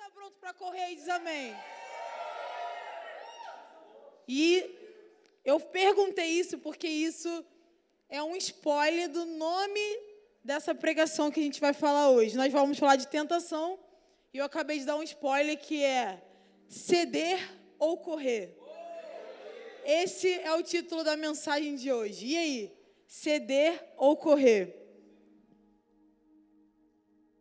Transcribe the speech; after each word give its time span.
está 0.00 0.10
pronto 0.12 0.36
para 0.40 0.54
correr 0.54 0.92
e 0.92 0.96
diz 0.96 1.08
amém? 1.10 1.54
E 4.26 4.74
eu 5.44 5.60
perguntei 5.60 6.26
isso 6.26 6.56
porque 6.58 6.88
isso 6.88 7.44
é 8.08 8.22
um 8.22 8.34
spoiler 8.36 9.10
do 9.10 9.26
nome 9.26 9.98
dessa 10.42 10.74
pregação 10.74 11.30
que 11.30 11.38
a 11.38 11.42
gente 11.42 11.60
vai 11.60 11.74
falar 11.74 12.08
hoje. 12.08 12.34
Nós 12.34 12.50
vamos 12.50 12.78
falar 12.78 12.96
de 12.96 13.08
tentação 13.08 13.78
e 14.32 14.38
eu 14.38 14.44
acabei 14.46 14.78
de 14.78 14.86
dar 14.86 14.96
um 14.96 15.02
spoiler 15.02 15.58
que 15.58 15.84
é 15.84 16.22
ceder 16.66 17.38
ou 17.78 17.98
correr. 17.98 18.56
Esse 19.84 20.32
é 20.32 20.54
o 20.54 20.62
título 20.62 21.04
da 21.04 21.14
mensagem 21.14 21.76
de 21.76 21.92
hoje. 21.92 22.24
E 22.26 22.36
aí? 22.38 22.72
Ceder 23.06 23.92
ou 23.98 24.16
correr? 24.16 24.76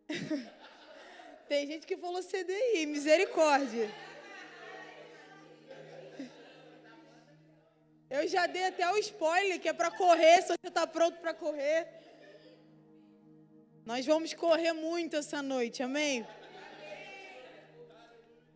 Tem 1.50 1.66
gente 1.66 1.88
que 1.88 1.98
falou 1.98 2.22
CDI, 2.22 2.86
misericórdia. 2.86 3.90
Eu 8.08 8.28
já 8.28 8.46
dei 8.46 8.66
até 8.66 8.88
o 8.92 8.98
spoiler 8.98 9.60
que 9.60 9.68
é 9.68 9.74
para 9.74 9.90
correr, 9.90 10.44
se 10.44 10.50
você 10.50 10.68
está 10.68 10.86
pronto 10.86 11.18
para 11.20 11.34
correr. 11.34 11.88
Nós 13.84 14.06
vamos 14.06 14.32
correr 14.36 14.74
muito 14.74 15.16
essa 15.16 15.42
noite, 15.42 15.82
amém? 15.82 16.28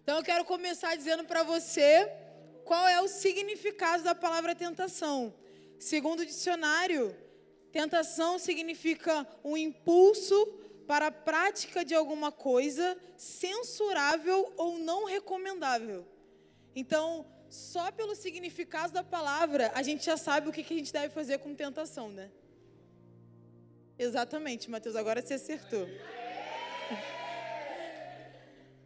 Então 0.03 0.17
eu 0.17 0.23
quero 0.23 0.45
começar 0.45 0.95
dizendo 0.95 1.25
para 1.25 1.41
você 1.41 2.11
qual 2.63 2.87
é 2.87 3.01
o 3.01 3.07
significado 3.07 4.03
da 4.03 4.13
palavra 4.13 4.53
tentação. 4.53 5.33
Segundo 5.79 6.19
o 6.19 6.25
dicionário, 6.27 7.15
tentação 7.71 8.37
significa 8.37 9.27
um 9.43 9.57
impulso 9.57 10.62
para 10.87 11.07
a 11.07 11.11
prática 11.11 11.83
de 11.83 11.95
alguma 11.95 12.31
coisa 12.31 12.97
censurável 13.17 14.53
ou 14.57 14.79
não 14.79 15.05
recomendável. 15.05 16.05
Então, 16.75 17.25
só 17.49 17.91
pelo 17.91 18.15
significado 18.15 18.93
da 18.93 19.03
palavra, 19.03 19.71
a 19.75 19.83
gente 19.83 20.05
já 20.05 20.17
sabe 20.17 20.49
o 20.49 20.51
que, 20.51 20.61
a 20.61 20.77
gente 20.77 20.91
deve 20.91 21.13
fazer 21.13 21.37
com 21.37 21.53
tentação, 21.53 22.09
né? 22.09 22.31
Exatamente, 23.97 24.69
Mateus, 24.69 24.95
agora 24.95 25.21
você 25.21 25.35
acertou. 25.35 25.87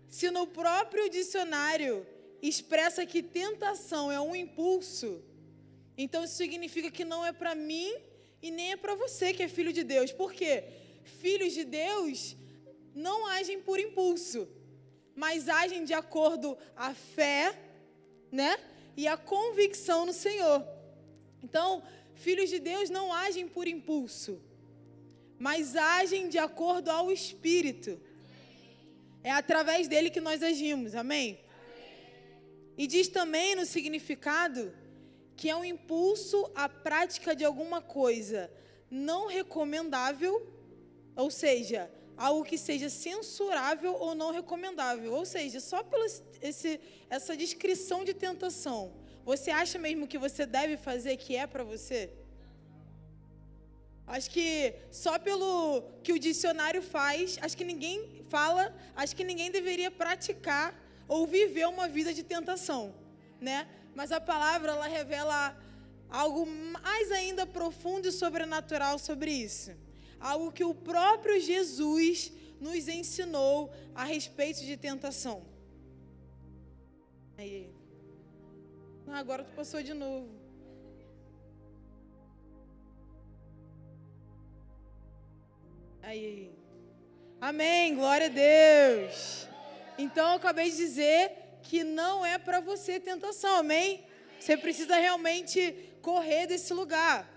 Se 0.10 0.30
no 0.30 0.46
próprio 0.46 1.10
dicionário 1.10 2.06
expressa 2.42 3.06
que 3.06 3.24
tentação 3.24 4.12
é 4.12 4.20
um 4.20 4.36
impulso, 4.36 5.24
então 5.98 6.24
isso 6.24 6.36
significa 6.36 6.92
que 6.92 7.06
não 7.06 7.26
é 7.26 7.32
para 7.32 7.56
mim 7.56 7.96
e 8.42 8.52
nem 8.52 8.74
é 8.74 8.78
para 8.78 8.96
você 8.96 9.34
que 9.34 9.44
é 9.44 9.48
filho 9.48 9.74
de 9.74 9.84
Deus. 9.84 10.12
Por 10.12 10.34
quê? 10.34 10.64
Filhos 11.08 11.54
de 11.54 11.64
Deus 11.64 12.36
não 12.94 13.26
agem 13.26 13.62
por 13.62 13.80
impulso, 13.80 14.48
mas 15.16 15.48
agem 15.48 15.84
de 15.84 15.94
acordo 15.94 16.58
à 16.76 16.94
fé, 16.94 17.58
né? 18.32 18.58
E 18.96 19.08
a 19.08 19.18
convicção 19.18 20.06
no 20.06 20.14
Senhor. 20.14 20.66
Então, 21.44 21.84
filhos 22.16 22.50
de 22.50 22.60
Deus 22.60 22.90
não 22.90 23.14
agem 23.14 23.48
por 23.48 23.68
impulso, 23.68 24.42
mas 25.38 25.76
agem 25.76 26.30
de 26.30 26.38
acordo 26.38 26.90
ao 26.90 27.12
Espírito. 27.12 28.00
É 29.24 29.32
através 29.32 29.88
dele 29.88 30.10
que 30.10 30.22
nós 30.22 30.42
agimos, 30.42 30.96
amém? 30.96 31.40
E 32.78 32.86
diz 32.86 33.08
também 33.08 33.56
no 33.56 33.66
significado 33.66 34.74
que 35.36 35.50
é 35.50 35.56
um 35.56 35.66
impulso 35.66 36.52
à 36.56 36.68
prática 36.68 37.36
de 37.36 37.46
alguma 37.46 37.82
coisa 37.82 38.52
não 38.90 39.28
recomendável 39.28 40.57
ou 41.18 41.32
seja, 41.32 41.90
algo 42.16 42.44
que 42.44 42.58
seja 42.58 42.90
censurável 42.90 43.94
ou 43.96 44.14
não 44.16 44.32
recomendável. 44.32 45.12
Ou 45.14 45.26
seja, 45.26 45.60
só 45.60 45.84
pela 45.84 46.06
esse, 46.42 46.80
essa 47.10 47.36
descrição 47.36 48.06
de 48.06 48.14
tentação, 48.14 48.94
você 49.26 49.50
acha 49.52 49.78
mesmo 49.80 50.08
que 50.08 50.18
você 50.18 50.46
deve 50.46 50.78
fazer 50.78 51.18
que 51.18 51.36
é 51.36 51.46
para 51.48 51.64
você? 51.64 52.12
Acho 54.06 54.30
que 54.30 54.74
só 54.90 55.20
pelo 55.20 55.84
que 56.02 56.14
o 56.14 56.20
dicionário 56.20 56.82
faz, 56.82 57.38
acho 57.42 57.58
que 57.58 57.66
ninguém 57.66 58.26
fala, 58.30 58.74
acho 58.96 59.14
que 59.16 59.24
ninguém 59.24 59.52
deveria 59.52 59.92
praticar 59.92 60.74
ou 61.10 61.28
viver 61.28 61.68
uma 61.68 61.88
vida 61.90 62.14
de 62.14 62.24
tentação, 62.24 62.96
né? 63.42 63.68
Mas 63.94 64.12
a 64.12 64.22
palavra 64.22 64.72
ela 64.72 64.88
revela 64.88 65.58
algo 66.10 66.46
mais 66.46 67.12
ainda 67.12 67.46
profundo 67.46 68.08
e 68.08 68.12
sobrenatural 68.14 68.98
sobre 68.98 69.32
isso 69.32 69.72
algo 70.20 70.52
que 70.52 70.64
o 70.64 70.74
próprio 70.74 71.40
Jesus 71.40 72.32
nos 72.60 72.88
ensinou 72.88 73.72
a 73.94 74.04
respeito 74.04 74.62
de 74.62 74.76
tentação. 74.78 75.46
Aí. 77.38 77.72
Agora 79.08 79.44
tu 79.44 79.54
passou 79.54 79.82
de 79.82 79.94
novo. 79.94 80.30
Aí. 86.02 86.52
Amém, 87.40 87.96
glória 87.96 88.28
a 88.28 88.30
Deus. 88.30 89.48
Então 89.98 90.30
eu 90.30 90.36
acabei 90.38 90.72
de 90.72 90.78
dizer 90.78 91.32
que 91.62 91.84
não 91.84 92.26
é 92.26 92.38
para 92.38 92.60
você 92.60 93.00
tentação, 93.00 93.58
amém? 93.58 94.04
Você 94.40 94.58
precisa 94.58 94.96
realmente 94.96 95.94
correr 96.02 96.48
desse 96.48 96.74
lugar. 96.74 97.30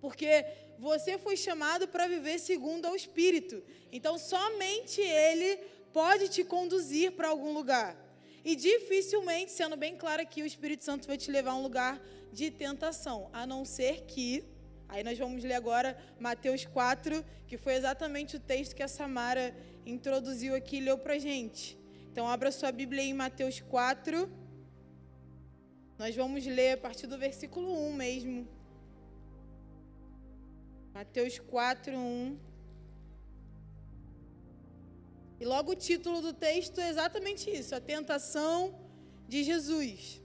Porque 0.00 0.44
você 0.78 1.18
foi 1.18 1.36
chamado 1.36 1.88
para 1.88 2.06
viver 2.06 2.38
segundo 2.38 2.86
ao 2.86 2.96
Espírito. 2.96 3.62
Então, 3.90 4.18
somente 4.18 5.00
Ele 5.00 5.56
pode 5.92 6.28
te 6.28 6.44
conduzir 6.44 7.12
para 7.12 7.28
algum 7.28 7.52
lugar. 7.52 7.96
E 8.44 8.54
dificilmente, 8.54 9.50
sendo 9.50 9.76
bem 9.76 9.96
claro 9.96 10.22
aqui, 10.22 10.42
o 10.42 10.46
Espírito 10.46 10.84
Santo 10.84 11.06
vai 11.06 11.16
te 11.16 11.30
levar 11.30 11.52
a 11.52 11.56
um 11.56 11.62
lugar 11.62 12.00
de 12.32 12.50
tentação, 12.50 13.28
a 13.32 13.46
não 13.46 13.64
ser 13.64 14.02
que. 14.02 14.44
Aí 14.88 15.02
nós 15.02 15.18
vamos 15.18 15.42
ler 15.42 15.54
agora 15.54 15.98
Mateus 16.20 16.64
4, 16.64 17.24
que 17.48 17.56
foi 17.56 17.74
exatamente 17.74 18.36
o 18.36 18.40
texto 18.40 18.76
que 18.76 18.82
a 18.82 18.88
Samara 18.88 19.54
introduziu 19.84 20.54
aqui 20.54 20.76
e 20.76 20.80
leu 20.80 20.96
para 20.98 21.18
gente. 21.18 21.76
Então, 22.12 22.28
abra 22.28 22.52
sua 22.52 22.70
Bíblia 22.70 23.02
em 23.02 23.12
Mateus 23.12 23.60
4. 23.60 24.30
Nós 25.98 26.14
vamos 26.14 26.46
ler 26.46 26.72
a 26.72 26.76
partir 26.76 27.06
do 27.06 27.18
versículo 27.18 27.72
1 27.88 27.92
mesmo. 27.94 28.55
Mateus 30.96 31.38
4, 31.38 31.94
1. 31.94 32.38
E 35.38 35.44
logo 35.44 35.72
o 35.72 35.74
título 35.88 36.22
do 36.26 36.32
texto 36.32 36.80
é 36.80 36.88
exatamente 36.88 37.44
isso: 37.58 37.74
a 37.74 37.80
tentação 37.94 38.56
de 39.28 39.44
Jesus. 39.44 40.22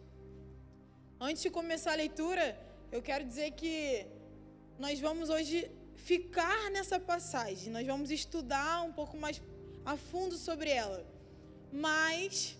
Antes 1.19 1.43
de 1.43 1.49
começar 1.49 1.91
a 1.91 2.01
leitura, 2.03 2.45
eu 2.89 3.01
quero 3.01 3.25
dizer 3.31 3.49
que 3.51 4.05
nós 4.79 4.97
vamos 5.07 5.29
hoje 5.29 5.69
ficar 6.11 6.71
nessa 6.75 6.97
passagem, 7.11 7.73
nós 7.77 7.85
vamos 7.85 8.09
estudar 8.09 8.81
um 8.89 8.93
pouco 8.93 9.17
mais 9.17 9.41
a 9.93 9.97
fundo 9.97 10.37
sobre 10.37 10.69
ela. 10.69 11.05
Mas 11.69 12.57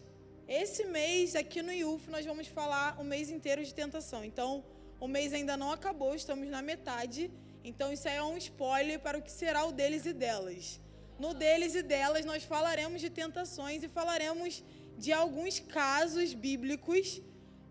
esse 0.61 0.83
mês 0.97 1.33
aqui 1.33 1.61
no 1.61 1.71
IUF 1.71 2.09
nós 2.09 2.25
vamos 2.25 2.47
falar 2.59 2.99
o 2.99 3.05
mês 3.05 3.29
inteiro 3.29 3.63
de 3.63 3.73
tentação. 3.73 4.21
Então, 4.31 4.65
o 4.99 5.07
mês 5.07 5.31
ainda 5.31 5.55
não 5.55 5.71
acabou, 5.71 6.13
estamos 6.13 6.49
na 6.49 6.61
metade. 6.61 7.31
Então, 7.63 7.91
isso 7.93 8.07
aí 8.07 8.15
é 8.15 8.23
um 8.23 8.37
spoiler 8.37 8.99
para 8.99 9.17
o 9.17 9.21
que 9.21 9.31
será 9.31 9.65
o 9.65 9.71
deles 9.71 10.05
e 10.05 10.13
delas. 10.13 10.79
No 11.19 11.33
deles 11.33 11.75
e 11.75 11.83
delas, 11.83 12.25
nós 12.25 12.43
falaremos 12.43 12.99
de 12.99 13.09
tentações 13.09 13.83
e 13.83 13.87
falaremos 13.87 14.63
de 14.97 15.11
alguns 15.11 15.59
casos 15.59 16.33
bíblicos 16.33 17.21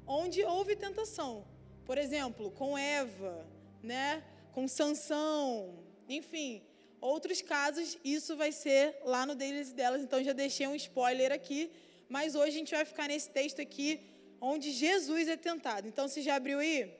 onde 0.06 0.44
houve 0.44 0.76
tentação. 0.76 1.44
Por 1.84 1.98
exemplo, 1.98 2.50
com 2.52 2.78
Eva, 2.78 3.46
né? 3.82 4.22
com 4.52 4.66
Sansão, 4.68 5.78
enfim, 6.08 6.62
outros 7.00 7.40
casos, 7.40 7.98
isso 8.04 8.36
vai 8.36 8.52
ser 8.52 8.96
lá 9.04 9.24
no 9.24 9.34
deles 9.34 9.70
e 9.70 9.74
delas. 9.74 10.02
Então, 10.02 10.22
já 10.22 10.32
deixei 10.32 10.66
um 10.66 10.74
spoiler 10.74 11.32
aqui, 11.32 11.70
mas 12.08 12.34
hoje 12.34 12.50
a 12.50 12.58
gente 12.58 12.74
vai 12.74 12.84
ficar 12.84 13.08
nesse 13.08 13.30
texto 13.30 13.60
aqui, 13.60 14.00
onde 14.40 14.70
Jesus 14.72 15.28
é 15.28 15.36
tentado. 15.36 15.86
Então, 15.86 16.08
você 16.08 16.20
já 16.22 16.36
abriu 16.36 16.58
aí? 16.58 16.92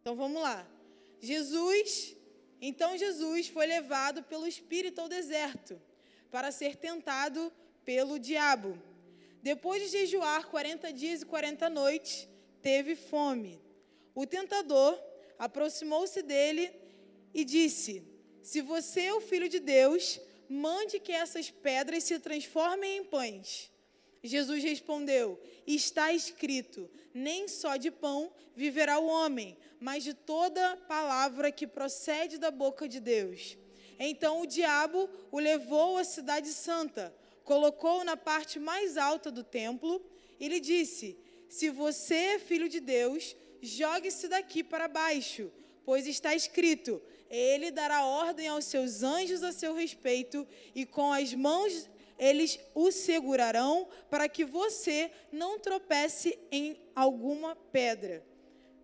Então, 0.00 0.14
vamos 0.14 0.40
lá. 0.40 0.66
Jesus, 1.22 2.16
então 2.60 2.98
Jesus 2.98 3.46
foi 3.46 3.64
levado 3.64 4.24
pelo 4.24 4.46
Espírito 4.46 5.00
ao 5.00 5.08
deserto 5.08 5.80
para 6.32 6.50
ser 6.50 6.74
tentado 6.74 7.52
pelo 7.84 8.18
diabo. 8.18 8.76
Depois 9.40 9.82
de 9.82 9.88
jejuar 9.88 10.48
40 10.48 10.92
dias 10.92 11.22
e 11.22 11.26
40 11.26 11.70
noites, 11.70 12.28
teve 12.60 12.96
fome. 12.96 13.62
O 14.14 14.26
tentador 14.26 15.00
aproximou-se 15.38 16.22
dele 16.22 16.72
e 17.32 17.44
disse: 17.44 18.02
Se 18.42 18.60
você 18.60 19.02
é 19.02 19.14
o 19.14 19.20
filho 19.20 19.48
de 19.48 19.60
Deus, 19.60 20.20
mande 20.48 20.98
que 20.98 21.12
essas 21.12 21.50
pedras 21.50 22.02
se 22.02 22.18
transformem 22.18 22.98
em 22.98 23.04
pães. 23.04 23.70
Jesus 24.22 24.62
respondeu: 24.62 25.40
Está 25.66 26.12
escrito: 26.12 26.90
nem 27.14 27.46
só 27.46 27.76
de 27.76 27.90
pão 27.90 28.32
viverá 28.54 28.98
o 28.98 29.06
homem, 29.06 29.56
mas 29.82 30.04
de 30.04 30.14
toda 30.14 30.76
palavra 30.88 31.50
que 31.50 31.66
procede 31.66 32.38
da 32.38 32.52
boca 32.52 32.88
de 32.88 33.00
Deus. 33.00 33.58
Então 33.98 34.40
o 34.40 34.46
diabo 34.46 35.10
o 35.32 35.40
levou 35.40 35.98
à 35.98 36.04
cidade 36.04 36.50
santa, 36.50 37.12
colocou 37.44 38.04
na 38.04 38.16
parte 38.16 38.60
mais 38.60 38.96
alta 38.96 39.28
do 39.28 39.42
templo 39.42 40.00
e 40.38 40.46
lhe 40.48 40.60
disse: 40.60 41.18
Se 41.48 41.68
você 41.68 42.14
é 42.14 42.38
filho 42.38 42.68
de 42.68 42.78
Deus, 42.78 43.36
jogue-se 43.60 44.28
daqui 44.28 44.62
para 44.62 44.86
baixo, 44.86 45.50
pois 45.84 46.06
está 46.06 46.32
escrito: 46.32 47.02
Ele 47.28 47.72
dará 47.72 48.04
ordem 48.04 48.46
aos 48.46 48.66
seus 48.66 49.02
anjos 49.02 49.42
a 49.42 49.50
seu 49.50 49.74
respeito, 49.74 50.46
e 50.76 50.86
com 50.86 51.12
as 51.12 51.34
mãos 51.34 51.90
eles 52.16 52.56
o 52.72 52.92
segurarão 52.92 53.88
para 54.08 54.28
que 54.28 54.44
você 54.44 55.10
não 55.32 55.58
tropece 55.58 56.38
em 56.52 56.80
alguma 56.94 57.56
pedra. 57.56 58.24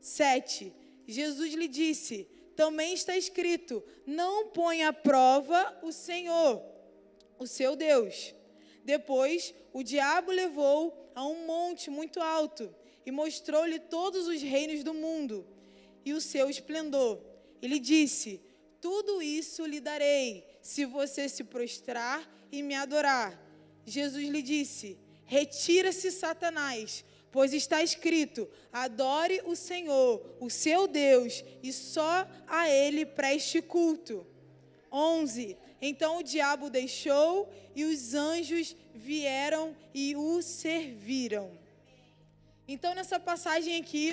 7. 0.01 0.73
Jesus 1.09 1.55
lhe 1.55 1.67
disse: 1.67 2.29
Também 2.55 2.93
está 2.93 3.17
escrito: 3.17 3.83
Não 4.07 4.49
ponha 4.49 4.91
à 4.91 4.93
prova 4.93 5.79
o 5.83 5.91
Senhor, 5.91 6.63
o 7.39 7.47
seu 7.47 7.75
Deus. 7.75 8.35
Depois, 8.85 9.55
o 9.73 9.83
diabo 9.83 10.31
levou 10.31 11.11
a 11.15 11.27
um 11.27 11.47
monte 11.47 11.91
muito 11.91 12.21
alto 12.21 12.73
e 13.07 13.11
mostrou-lhe 13.11 13.79
todos 13.79 14.29
os 14.29 14.43
reinos 14.43 14.85
do 14.85 14.93
mundo 14.93 15.47
e 16.05 16.13
o 16.13 16.21
seu 16.21 16.51
esplendor. 16.51 17.19
Ele 17.63 17.79
disse: 17.79 18.43
Tudo 18.79 19.23
isso 19.23 19.65
lhe 19.65 19.81
darei, 19.81 20.45
se 20.61 20.85
você 20.85 21.27
se 21.27 21.43
prostrar 21.43 22.29
e 22.53 22.63
me 22.63 22.75
adorar. 22.75 23.43
Jesus 23.87 24.29
lhe 24.29 24.43
disse: 24.43 24.99
Retira-se, 25.25 26.11
Satanás, 26.11 27.03
pois 27.31 27.53
está 27.53 27.83
escrito: 27.83 28.49
Adore 28.73 29.43
o 29.45 29.55
Senhor, 29.55 30.37
o 30.41 30.49
seu 30.49 30.87
Deus, 30.87 31.45
e 31.63 31.73
só 31.73 32.27
a 32.47 32.69
ele 32.69 33.05
preste 33.05 33.61
culto. 33.61 34.27
11. 34.91 35.57
Então 35.81 36.19
o 36.19 36.23
diabo 36.23 36.71
deixou 36.71 37.53
e 37.75 37.85
os 37.85 38.15
anjos 38.15 38.75
vieram 38.95 39.77
e 39.95 40.17
o 40.17 40.43
serviram. 40.43 41.59
Então, 42.67 42.95
nessa 42.95 43.19
passagem 43.19 43.81
aqui, 43.81 44.07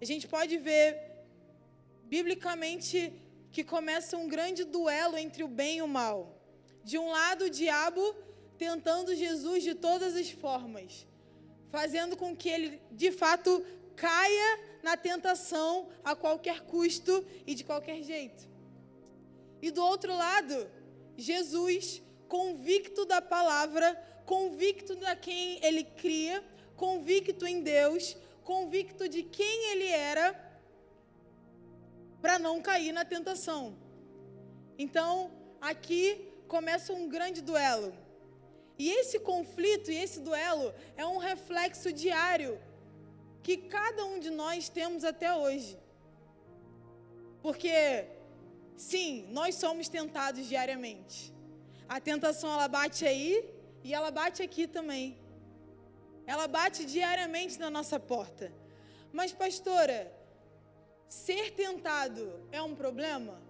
a 0.00 0.04
gente 0.04 0.26
pode 0.28 0.58
ver, 0.58 1.00
biblicamente, 2.04 3.12
que 3.50 3.64
começa 3.64 4.18
um 4.18 4.28
grande 4.28 4.64
duelo 4.64 5.16
entre 5.16 5.42
o 5.42 5.48
bem 5.48 5.78
e 5.78 5.82
o 5.82 5.88
mal. 5.88 6.18
De 6.82 6.98
um 6.98 7.08
lado, 7.10 7.46
o 7.46 7.50
diabo 7.50 8.02
tentando 8.58 9.14
Jesus 9.14 9.62
de 9.62 9.74
todas 9.74 10.14
as 10.14 10.30
formas, 10.30 11.06
fazendo 11.74 12.16
com 12.16 12.36
que 12.36 12.48
ele, 12.48 12.80
de 12.92 13.10
fato, 13.10 13.50
caia 13.96 14.50
na 14.80 14.96
tentação 14.96 15.88
a 16.04 16.14
qualquer 16.14 16.60
custo 16.60 17.26
e 17.44 17.52
de 17.52 17.64
qualquer 17.64 18.00
jeito. 18.00 18.48
E 19.60 19.72
do 19.72 19.82
outro 19.82 20.14
lado, 20.16 20.70
Jesus, 21.16 22.00
convicto 22.28 23.04
da 23.04 23.20
palavra, 23.20 23.88
convicto 24.24 24.94
da 24.94 25.16
quem 25.16 25.58
ele 25.66 25.82
cria, 25.82 26.44
convicto 26.76 27.44
em 27.44 27.60
Deus, 27.60 28.16
convicto 28.44 29.08
de 29.08 29.24
quem 29.24 29.72
ele 29.72 29.88
era, 29.88 30.26
para 32.22 32.38
não 32.38 32.62
cair 32.62 32.92
na 32.92 33.04
tentação. 33.04 33.76
Então, 34.78 35.32
aqui 35.60 36.32
começa 36.46 36.92
um 36.92 37.08
grande 37.08 37.40
duelo. 37.42 37.92
E 38.78 38.90
esse 38.90 39.20
conflito 39.20 39.90
e 39.90 39.96
esse 39.96 40.20
duelo 40.20 40.74
é 40.96 41.06
um 41.06 41.18
reflexo 41.18 41.92
diário 41.92 42.60
que 43.42 43.56
cada 43.56 44.04
um 44.04 44.18
de 44.18 44.30
nós 44.30 44.68
temos 44.68 45.04
até 45.04 45.32
hoje. 45.34 45.78
Porque, 47.42 48.06
sim, 48.76 49.26
nós 49.30 49.54
somos 49.56 49.88
tentados 49.88 50.46
diariamente. 50.46 51.32
A 51.88 52.00
tentação 52.00 52.50
ela 52.50 52.66
bate 52.66 53.06
aí 53.06 53.48
e 53.82 53.92
ela 53.92 54.10
bate 54.10 54.42
aqui 54.42 54.66
também. 54.66 55.18
Ela 56.26 56.48
bate 56.48 56.84
diariamente 56.86 57.58
na 57.58 57.68
nossa 57.68 58.00
porta. 58.00 58.50
Mas, 59.12 59.30
pastora, 59.30 60.10
ser 61.06 61.52
tentado 61.52 62.42
é 62.50 62.60
um 62.62 62.74
problema? 62.74 63.40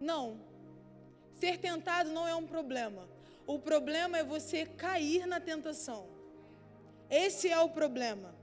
Não. 0.00 0.40
Ser 1.40 1.58
tentado 1.58 2.10
não 2.10 2.26
é 2.26 2.34
um 2.34 2.46
problema. 2.46 3.08
O 3.46 3.58
problema 3.58 4.18
é 4.18 4.24
você 4.24 4.64
cair 4.64 5.26
na 5.26 5.40
tentação. 5.40 6.06
Esse 7.10 7.48
é 7.50 7.58
o 7.58 7.68
problema. 7.68 8.34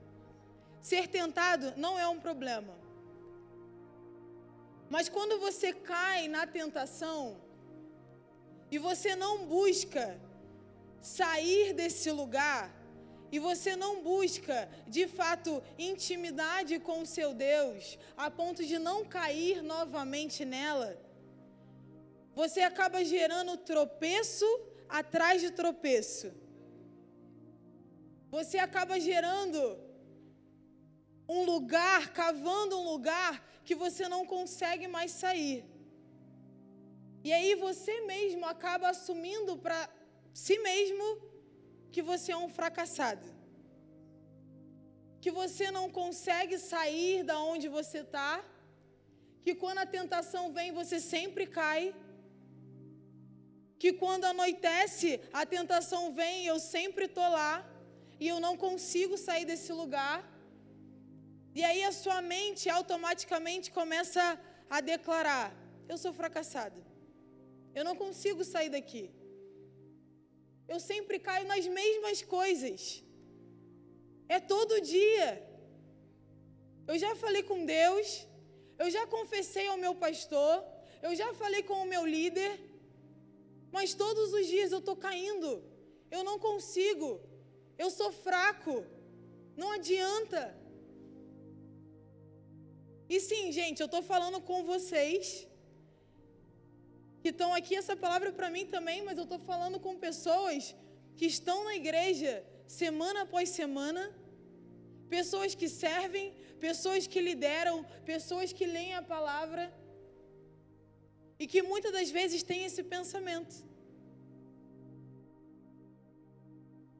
Ser 0.80 1.08
tentado 1.08 1.74
não 1.76 1.98
é 1.98 2.06
um 2.06 2.20
problema. 2.20 2.74
Mas 4.88 5.08
quando 5.08 5.38
você 5.40 5.72
cai 5.72 6.28
na 6.28 6.46
tentação 6.46 7.36
e 8.70 8.78
você 8.78 9.16
não 9.16 9.46
busca 9.46 10.20
sair 11.00 11.72
desse 11.72 12.10
lugar, 12.10 12.70
e 13.32 13.38
você 13.38 13.74
não 13.74 14.02
busca, 14.02 14.68
de 14.86 15.08
fato, 15.08 15.62
intimidade 15.78 16.78
com 16.78 17.00
o 17.00 17.06
seu 17.06 17.32
Deus, 17.32 17.98
a 18.14 18.30
ponto 18.30 18.62
de 18.62 18.78
não 18.78 19.06
cair 19.06 19.62
novamente 19.62 20.44
nela, 20.44 20.98
você 22.34 22.60
acaba 22.62 23.04
gerando 23.04 23.56
tropeço 23.56 24.46
atrás 24.88 25.40
de 25.40 25.50
tropeço. 25.50 26.32
Você 28.30 28.58
acaba 28.58 28.98
gerando 28.98 29.60
um 31.28 31.44
lugar, 31.44 32.12
cavando 32.12 32.78
um 32.78 32.84
lugar 32.92 33.32
que 33.64 33.74
você 33.74 34.08
não 34.08 34.24
consegue 34.24 34.86
mais 34.88 35.10
sair. 35.12 35.64
E 37.24 37.32
aí 37.32 37.54
você 37.54 38.00
mesmo 38.12 38.44
acaba 38.46 38.88
assumindo 38.88 39.56
para 39.56 39.78
si 40.32 40.58
mesmo 40.58 41.04
que 41.92 42.02
você 42.10 42.32
é 42.32 42.36
um 42.36 42.48
fracassado. 42.48 43.28
Que 45.20 45.30
você 45.30 45.70
não 45.70 45.86
consegue 46.00 46.58
sair 46.58 47.22
da 47.22 47.38
onde 47.38 47.68
você 47.68 47.98
está. 47.98 48.44
Que 49.44 49.54
quando 49.54 49.78
a 49.78 49.92
tentação 49.98 50.52
vem, 50.52 50.72
você 50.72 50.98
sempre 50.98 51.46
cai 51.46 51.94
que 53.82 53.92
quando 54.02 54.26
anoitece, 54.32 55.08
a 55.40 55.44
tentação 55.54 56.02
vem 56.18 56.34
e 56.42 56.50
eu 56.52 56.58
sempre 56.74 57.04
estou 57.06 57.28
lá, 57.38 57.54
e 58.22 58.28
eu 58.32 58.38
não 58.44 58.54
consigo 58.64 59.14
sair 59.22 59.44
desse 59.48 59.72
lugar. 59.80 60.18
E 61.58 61.60
aí 61.68 61.80
a 61.88 61.90
sua 62.02 62.18
mente 62.34 62.64
automaticamente 62.78 63.72
começa 63.78 64.24
a 64.76 64.80
declarar: 64.92 65.46
eu 65.90 65.98
sou 66.04 66.12
fracassado. 66.20 66.80
Eu 67.78 67.84
não 67.88 67.96
consigo 68.04 68.44
sair 68.52 68.70
daqui. 68.76 69.04
Eu 70.72 70.78
sempre 70.90 71.18
caio 71.28 71.46
nas 71.52 71.66
mesmas 71.80 72.18
coisas. 72.38 72.80
É 74.36 74.38
todo 74.54 74.82
dia. 74.94 75.30
Eu 76.90 76.98
já 77.04 77.14
falei 77.24 77.42
com 77.50 77.66
Deus, 77.78 78.06
eu 78.82 78.90
já 78.96 79.04
confessei 79.16 79.66
ao 79.68 79.82
meu 79.86 79.96
pastor, 80.06 80.54
eu 81.06 81.14
já 81.22 81.30
falei 81.42 81.64
com 81.70 81.78
o 81.82 81.90
meu 81.94 82.04
líder, 82.16 82.52
mas 83.76 83.94
todos 83.94 84.32
os 84.38 84.46
dias 84.54 84.70
eu 84.70 84.80
estou 84.84 84.96
caindo. 85.06 85.50
Eu 86.16 86.22
não 86.28 86.38
consigo. 86.38 87.08
Eu 87.82 87.88
sou 87.98 88.10
fraco. 88.26 88.74
Não 89.56 89.70
adianta. 89.78 90.42
E 93.08 93.18
sim, 93.28 93.44
gente, 93.58 93.80
eu 93.80 93.90
estou 93.90 94.02
falando 94.12 94.38
com 94.48 94.58
vocês 94.72 95.48
que 97.22 97.30
estão 97.34 97.50
aqui. 97.58 97.74
Essa 97.82 97.96
palavra 98.04 98.30
para 98.38 98.50
mim 98.54 98.66
também, 98.76 99.00
mas 99.08 99.16
eu 99.16 99.24
estou 99.24 99.40
falando 99.50 99.80
com 99.80 100.04
pessoas 100.08 100.74
que 101.16 101.26
estão 101.34 101.58
na 101.64 101.74
igreja 101.82 102.32
semana 102.66 103.22
após 103.22 103.48
semana, 103.60 104.02
pessoas 105.16 105.54
que 105.54 105.68
servem, 105.68 106.26
pessoas 106.66 107.06
que 107.06 107.20
lideram, 107.20 107.76
pessoas 108.12 108.52
que 108.52 108.66
leem 108.66 108.94
a 108.94 109.02
palavra 109.02 109.64
e 111.42 111.46
que 111.52 111.60
muitas 111.70 111.92
das 111.96 112.10
vezes 112.18 112.40
tem 112.50 112.60
esse 112.68 112.82
pensamento. 112.94 113.54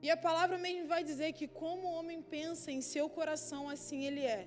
E 0.04 0.08
a 0.14 0.16
palavra 0.26 0.56
mesmo 0.64 0.86
vai 0.94 1.02
dizer 1.10 1.28
que 1.38 1.46
como 1.60 1.82
o 1.86 1.92
homem 1.98 2.20
pensa 2.36 2.68
em 2.76 2.80
seu 2.92 3.06
coração, 3.18 3.62
assim 3.74 4.00
ele 4.08 4.24
é. 4.38 4.42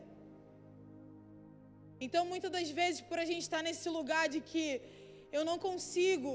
Então, 2.05 2.23
muitas 2.31 2.51
das 2.57 2.69
vezes, 2.79 2.99
por 3.09 3.19
a 3.23 3.27
gente 3.29 3.43
estar 3.47 3.63
nesse 3.67 3.87
lugar 3.97 4.25
de 4.33 4.41
que 4.49 4.65
eu 5.37 5.45
não 5.49 5.57
consigo, 5.67 6.33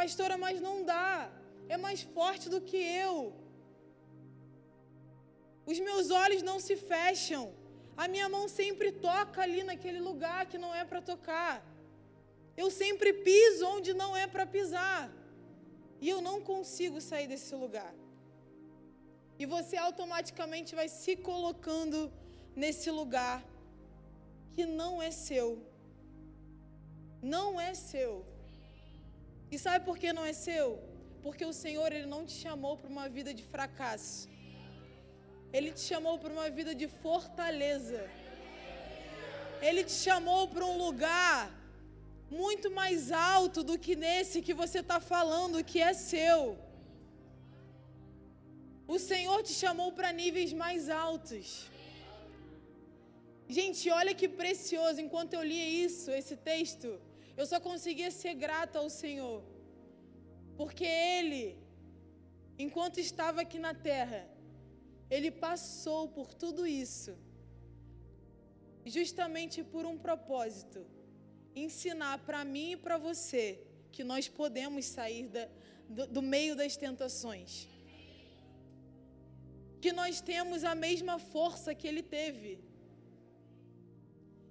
pastora, 0.00 0.36
mas 0.44 0.60
não 0.68 0.76
dá, 0.92 1.08
é 1.68 1.76
mais 1.86 2.02
forte 2.16 2.48
do 2.54 2.60
que 2.68 2.80
eu. 3.06 3.16
Os 5.72 5.78
meus 5.88 6.10
olhos 6.24 6.42
não 6.50 6.58
se 6.66 6.76
fecham, 6.92 7.44
a 7.96 8.08
minha 8.14 8.28
mão 8.28 8.44
sempre 8.60 8.90
toca 9.08 9.40
ali 9.46 9.62
naquele 9.70 10.00
lugar 10.10 10.40
que 10.50 10.58
não 10.64 10.74
é 10.74 10.84
para 10.84 11.00
tocar. 11.12 11.69
Eu 12.60 12.68
sempre 12.82 13.10
piso 13.26 13.64
onde 13.74 13.90
não 14.00 14.10
é 14.22 14.26
para 14.32 14.46
pisar. 14.54 15.00
E 16.02 16.06
eu 16.14 16.20
não 16.26 16.36
consigo 16.50 16.98
sair 17.08 17.26
desse 17.32 17.54
lugar. 17.62 17.92
E 19.40 19.46
você 19.54 19.76
automaticamente 19.88 20.70
vai 20.78 20.88
se 21.00 21.12
colocando 21.28 21.98
nesse 22.62 22.90
lugar 23.00 23.38
que 24.54 24.64
não 24.80 24.92
é 25.08 25.10
seu. 25.26 25.48
Não 27.36 27.48
é 27.68 27.72
seu. 27.90 28.12
E 29.52 29.58
sabe 29.64 29.84
por 29.88 29.96
que 30.00 30.12
não 30.18 30.26
é 30.32 30.34
seu? 30.46 30.66
Porque 31.24 31.46
o 31.52 31.54
Senhor 31.62 31.88
ele 31.92 32.08
não 32.14 32.22
te 32.30 32.36
chamou 32.44 32.74
para 32.80 32.90
uma 32.96 33.08
vida 33.16 33.32
de 33.38 33.44
fracasso. 33.54 34.28
Ele 35.56 35.70
te 35.78 35.84
chamou 35.90 36.16
para 36.18 36.32
uma 36.38 36.50
vida 36.58 36.74
de 36.82 36.88
fortaleza. 37.04 38.02
Ele 39.68 39.82
te 39.90 39.96
chamou 40.06 40.42
para 40.52 40.66
um 40.72 40.76
lugar 40.86 41.59
muito 42.30 42.70
mais 42.70 43.10
alto 43.10 43.62
do 43.62 43.76
que 43.84 43.94
nesse 43.96 44.42
que 44.46 44.54
você 44.62 44.78
está 44.80 44.98
falando, 45.00 45.64
que 45.64 45.80
é 45.80 45.92
seu. 45.92 46.56
O 48.94 48.98
Senhor 48.98 49.42
te 49.42 49.52
chamou 49.62 49.90
para 49.92 50.12
níveis 50.12 50.52
mais 50.52 50.88
altos. 50.88 51.48
Gente, 53.56 53.90
olha 54.00 54.14
que 54.20 54.28
precioso. 54.28 55.00
Enquanto 55.00 55.34
eu 55.34 55.42
lia 55.42 55.68
isso, 55.86 56.10
esse 56.20 56.36
texto, 56.36 56.88
eu 57.36 57.46
só 57.52 57.58
conseguia 57.68 58.10
ser 58.10 58.34
grata 58.44 58.78
ao 58.78 58.88
Senhor. 59.02 59.42
Porque 60.56 60.84
Ele, 60.84 61.58
enquanto 62.58 62.98
estava 62.98 63.40
aqui 63.40 63.58
na 63.58 63.74
terra, 63.74 64.20
Ele 65.08 65.30
passou 65.46 66.02
por 66.16 66.28
tudo 66.42 66.64
isso, 66.66 67.12
justamente 68.84 69.64
por 69.64 69.84
um 69.92 69.98
propósito: 69.98 70.80
ensinar 71.64 72.18
para 72.18 72.44
mim 72.44 72.72
e 72.72 72.76
para 72.76 72.96
você 72.98 73.60
que 73.92 74.04
nós 74.04 74.28
podemos 74.28 74.84
sair 74.86 75.26
da, 75.28 75.48
do, 75.88 76.06
do 76.06 76.22
meio 76.22 76.54
das 76.54 76.76
tentações. 76.76 77.68
Que 79.80 79.92
nós 79.92 80.20
temos 80.20 80.62
a 80.64 80.74
mesma 80.74 81.18
força 81.18 81.74
que 81.74 81.88
Ele 81.88 82.02
teve 82.02 82.50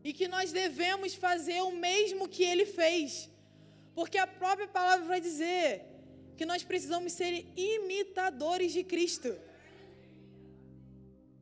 e 0.04 0.14
que 0.14 0.28
nós 0.28 0.52
devemos 0.52 1.14
fazer 1.14 1.62
o 1.62 1.72
mesmo 1.72 2.28
que 2.28 2.44
ele 2.44 2.66
fez. 2.66 3.30
Porque 3.94 4.18
a 4.18 4.28
própria 4.28 4.68
palavra 4.68 5.06
vai 5.06 5.20
dizer 5.20 5.86
que 6.38 6.46
nós 6.46 6.64
precisamos 6.64 7.12
ser 7.14 7.46
imitadores 7.58 8.72
de 8.72 8.84
Cristo. 8.84 9.38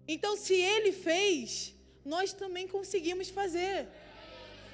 Então, 0.08 0.36
se 0.36 0.56
ele 0.56 0.92
fez, 0.92 1.76
nós 2.04 2.34
também 2.34 2.68
conseguimos 2.68 3.30
fazer. 3.30 3.88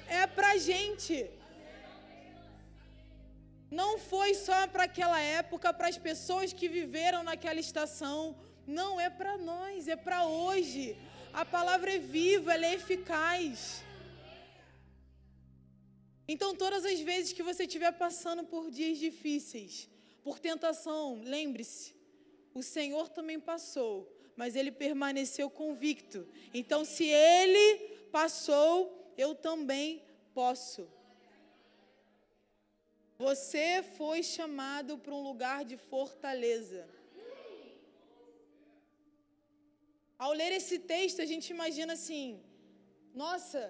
É 0.08 0.26
pra 0.26 0.56
gente. 0.56 1.30
Não 3.70 3.98
foi 3.98 4.34
só 4.34 4.66
para 4.68 4.84
aquela 4.84 5.20
época, 5.20 5.72
para 5.72 5.88
as 5.88 5.98
pessoas 5.98 6.52
que 6.52 6.68
viveram 6.68 7.22
naquela 7.22 7.58
estação. 7.58 8.36
Não 8.66 9.00
é 9.00 9.10
para 9.10 9.36
nós, 9.36 9.88
é 9.88 9.96
para 9.96 10.26
hoje. 10.26 10.96
A 11.32 11.44
palavra 11.44 11.92
é 11.94 11.98
viva, 11.98 12.54
ela 12.54 12.66
é 12.66 12.74
eficaz. 12.74 13.82
Então, 16.26 16.54
todas 16.54 16.84
as 16.84 17.00
vezes 17.00 17.32
que 17.32 17.42
você 17.42 17.64
estiver 17.64 17.92
passando 17.92 18.44
por 18.44 18.70
dias 18.70 18.98
difíceis, 18.98 19.90
por 20.22 20.38
tentação, 20.38 21.20
lembre-se, 21.22 21.94
o 22.54 22.62
Senhor 22.62 23.08
também 23.08 23.38
passou, 23.38 24.10
mas 24.36 24.56
ele 24.56 24.70
permaneceu 24.70 25.50
convicto. 25.50 26.26
Então, 26.54 26.84
se 26.84 27.04
ele 27.04 27.78
passou, 28.10 29.03
eu 29.16 29.34
também 29.34 30.02
posso. 30.32 30.88
Você 33.18 33.82
foi 33.96 34.22
chamado 34.22 34.98
para 34.98 35.14
um 35.14 35.22
lugar 35.22 35.64
de 35.64 35.76
fortaleza. 35.76 36.82
Ao 40.18 40.32
ler 40.32 40.52
esse 40.52 40.78
texto, 40.78 41.20
a 41.22 41.28
gente 41.32 41.48
imagina 41.56 41.92
assim: 41.98 42.42
nossa, 43.22 43.62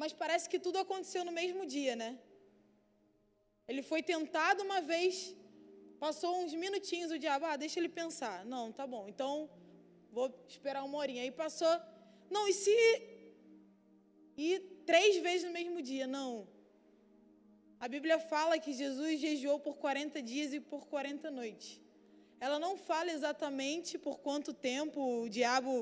mas 0.00 0.12
parece 0.12 0.48
que 0.48 0.58
tudo 0.58 0.78
aconteceu 0.78 1.24
no 1.24 1.32
mesmo 1.40 1.64
dia, 1.66 1.94
né? 2.02 2.10
Ele 3.68 3.82
foi 3.82 4.02
tentado 4.02 4.62
uma 4.64 4.80
vez, 4.80 5.36
passou 6.04 6.30
uns 6.42 6.52
minutinhos, 6.54 7.12
o 7.12 7.18
diabo, 7.24 7.46
ah, 7.46 7.56
deixa 7.56 7.78
ele 7.78 7.88
pensar. 7.88 8.44
Não, 8.44 8.72
tá 8.72 8.86
bom, 8.94 9.04
então 9.08 9.48
vou 10.10 10.28
esperar 10.48 10.82
uma 10.84 10.98
horinha. 10.98 11.22
Aí 11.22 11.30
passou, 11.30 11.74
não, 12.28 12.48
e 12.48 12.52
se. 12.52 12.76
E 14.36 14.48
três 14.90 15.16
vezes 15.26 15.44
no 15.48 15.54
mesmo 15.58 15.80
dia? 15.90 16.06
Não. 16.18 16.30
A 17.84 17.88
Bíblia 17.94 18.18
fala 18.32 18.58
que 18.64 18.72
Jesus 18.80 19.12
jejuou 19.26 19.58
por 19.66 19.74
40 19.84 20.20
dias 20.30 20.52
e 20.58 20.60
por 20.72 20.82
40 20.94 21.30
noites. 21.40 21.70
Ela 22.46 22.58
não 22.64 22.72
fala 22.88 23.10
exatamente 23.16 23.92
por 24.06 24.16
quanto 24.26 24.52
tempo 24.70 24.98
o 25.22 25.28
diabo 25.38 25.74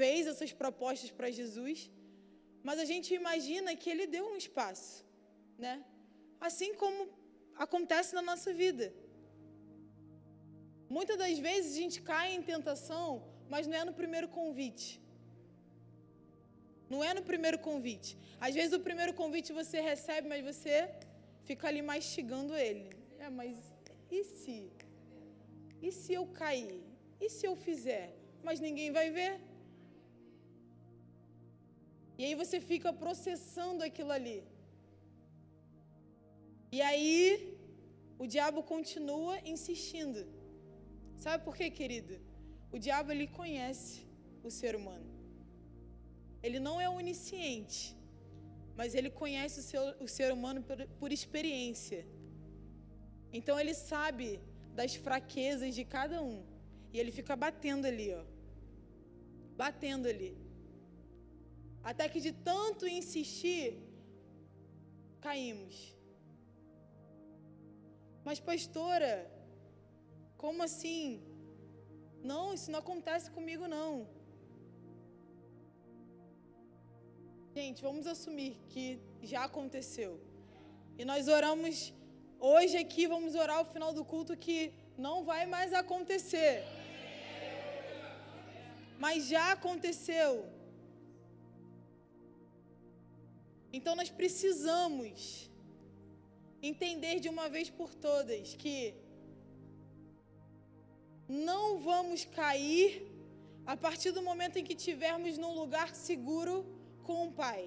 fez 0.00 0.26
essas 0.32 0.52
propostas 0.62 1.10
para 1.18 1.30
Jesus, 1.38 1.78
mas 2.66 2.78
a 2.84 2.86
gente 2.92 3.08
imagina 3.20 3.76
que 3.80 3.88
ele 3.92 4.06
deu 4.16 4.24
um 4.32 4.36
espaço, 4.44 4.92
né? 5.64 5.74
Assim 6.48 6.72
como 6.82 7.00
acontece 7.66 8.12
na 8.18 8.24
nossa 8.30 8.52
vida. 8.62 8.86
Muitas 10.96 11.18
das 11.22 11.38
vezes 11.48 11.72
a 11.74 11.80
gente 11.84 12.00
cai 12.10 12.28
em 12.34 12.42
tentação, 12.52 13.08
mas 13.52 13.66
não 13.68 13.76
é 13.82 13.84
no 13.84 13.94
primeiro 14.02 14.28
convite. 14.40 15.03
Não 16.92 17.02
é 17.08 17.12
no 17.18 17.22
primeiro 17.30 17.58
convite. 17.58 18.10
Às 18.46 18.54
vezes 18.58 18.72
o 18.78 18.80
primeiro 18.88 19.12
convite 19.20 19.58
você 19.60 19.80
recebe, 19.80 20.28
mas 20.32 20.44
você 20.50 20.76
fica 21.48 21.66
ali 21.68 21.82
mastigando 21.82 22.54
ele. 22.66 22.84
É, 23.18 23.28
mas 23.30 23.56
e 24.10 24.22
se? 24.24 24.58
E 25.86 25.90
se 26.00 26.12
eu 26.18 26.26
cair? 26.40 26.82
E 27.20 27.28
se 27.36 27.44
eu 27.46 27.54
fizer? 27.66 28.06
Mas 28.46 28.60
ninguém 28.66 28.90
vai 28.98 29.08
ver. 29.18 29.32
E 32.18 32.24
aí 32.26 32.34
você 32.42 32.58
fica 32.60 32.92
processando 33.04 33.82
aquilo 33.88 34.12
ali. 34.18 34.38
E 36.76 36.80
aí 36.90 37.14
o 38.22 38.26
diabo 38.34 38.62
continua 38.74 39.34
insistindo. 39.54 40.20
Sabe 41.24 41.44
por 41.46 41.56
quê, 41.58 41.68
querido? 41.80 42.14
O 42.74 42.78
diabo 42.78 43.10
ele 43.12 43.26
conhece 43.40 44.06
o 44.42 44.50
ser 44.50 44.74
humano. 44.80 45.13
Ele 46.46 46.58
não 46.66 46.76
é 46.84 46.88
onisciente, 47.00 47.82
mas 48.78 48.94
ele 48.98 49.10
conhece 49.22 49.56
o, 49.60 49.66
seu, 49.70 49.84
o 50.06 50.08
ser 50.16 50.30
humano 50.36 50.60
por, 50.68 50.78
por 51.00 51.10
experiência. 51.18 52.00
Então 53.38 53.54
ele 53.62 53.74
sabe 53.90 54.28
das 54.80 54.94
fraquezas 55.06 55.74
de 55.78 55.84
cada 55.96 56.18
um. 56.32 56.38
E 56.92 56.98
ele 57.00 57.12
fica 57.18 57.34
batendo 57.44 57.86
ali, 57.90 58.08
ó. 58.20 58.24
Batendo 59.62 60.06
ali. 60.12 60.32
Até 61.90 62.04
que 62.12 62.20
de 62.26 62.32
tanto 62.50 62.86
insistir, 62.98 63.66
caímos. 65.26 65.76
Mas, 68.26 68.38
pastora, 68.50 69.12
como 70.44 70.62
assim? 70.68 71.22
Não, 72.30 72.44
isso 72.56 72.70
não 72.70 72.80
acontece 72.84 73.30
comigo, 73.38 73.66
não. 73.76 73.92
Gente, 77.56 77.80
vamos 77.88 78.06
assumir 78.12 78.52
que 78.68 78.98
já 79.22 79.44
aconteceu. 79.44 80.12
E 80.98 81.04
nós 81.10 81.28
oramos 81.28 81.94
hoje 82.40 82.76
aqui, 82.76 83.06
vamos 83.06 83.36
orar 83.36 83.58
ao 83.58 83.68
final 83.74 83.92
do 83.98 84.04
culto 84.12 84.36
que 84.36 84.72
não 84.98 85.16
vai 85.28 85.46
mais 85.46 85.72
acontecer. 85.72 86.64
Mas 88.98 89.28
já 89.28 89.52
aconteceu. 89.52 90.32
Então 93.72 93.94
nós 93.94 94.10
precisamos 94.10 95.48
entender 96.60 97.20
de 97.20 97.28
uma 97.28 97.48
vez 97.48 97.70
por 97.70 97.94
todas 97.94 98.56
que 98.56 98.96
não 101.28 101.78
vamos 101.78 102.24
cair 102.24 102.84
a 103.64 103.76
partir 103.76 104.10
do 104.10 104.22
momento 104.30 104.56
em 104.58 104.64
que 104.64 104.74
tivermos 104.74 105.38
num 105.38 105.54
lugar 105.62 105.94
seguro 105.94 106.56
com 107.08 107.18
o 107.26 107.32
Pai. 107.42 107.62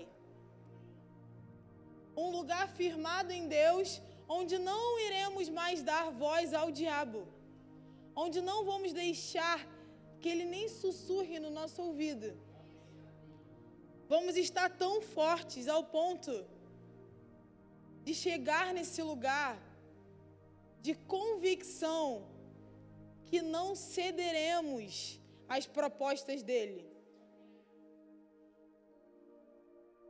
Um 2.24 2.29
lugar 2.38 2.65
firmado 2.79 3.32
em 3.39 3.48
Deus, 3.48 4.01
onde 4.38 4.58
não 4.58 4.84
iremos 5.08 5.48
mais 5.50 5.82
dar 5.91 6.06
voz 6.24 6.53
ao 6.53 6.70
diabo, 6.72 7.22
onde 8.24 8.41
não 8.50 8.60
vamos 8.72 8.91
deixar 9.03 9.60
que 10.20 10.29
ele 10.34 10.46
nem 10.56 10.67
sussurre 10.82 11.39
no 11.39 11.51
nosso 11.60 11.79
ouvido 11.88 12.29
vamos 14.08 14.38
estar 14.38 14.70
tão 14.70 15.01
fortes 15.01 15.67
ao 15.67 15.84
ponto 15.84 16.46
de 18.03 18.13
chegar 18.13 18.74
nesse 18.74 19.01
lugar 19.01 19.60
de 20.82 20.96
convicção 20.96 22.25
que 23.25 23.41
não 23.41 23.75
cederemos 23.75 25.20
às 25.50 25.67
propostas 25.67 26.41
dele. 26.41 26.87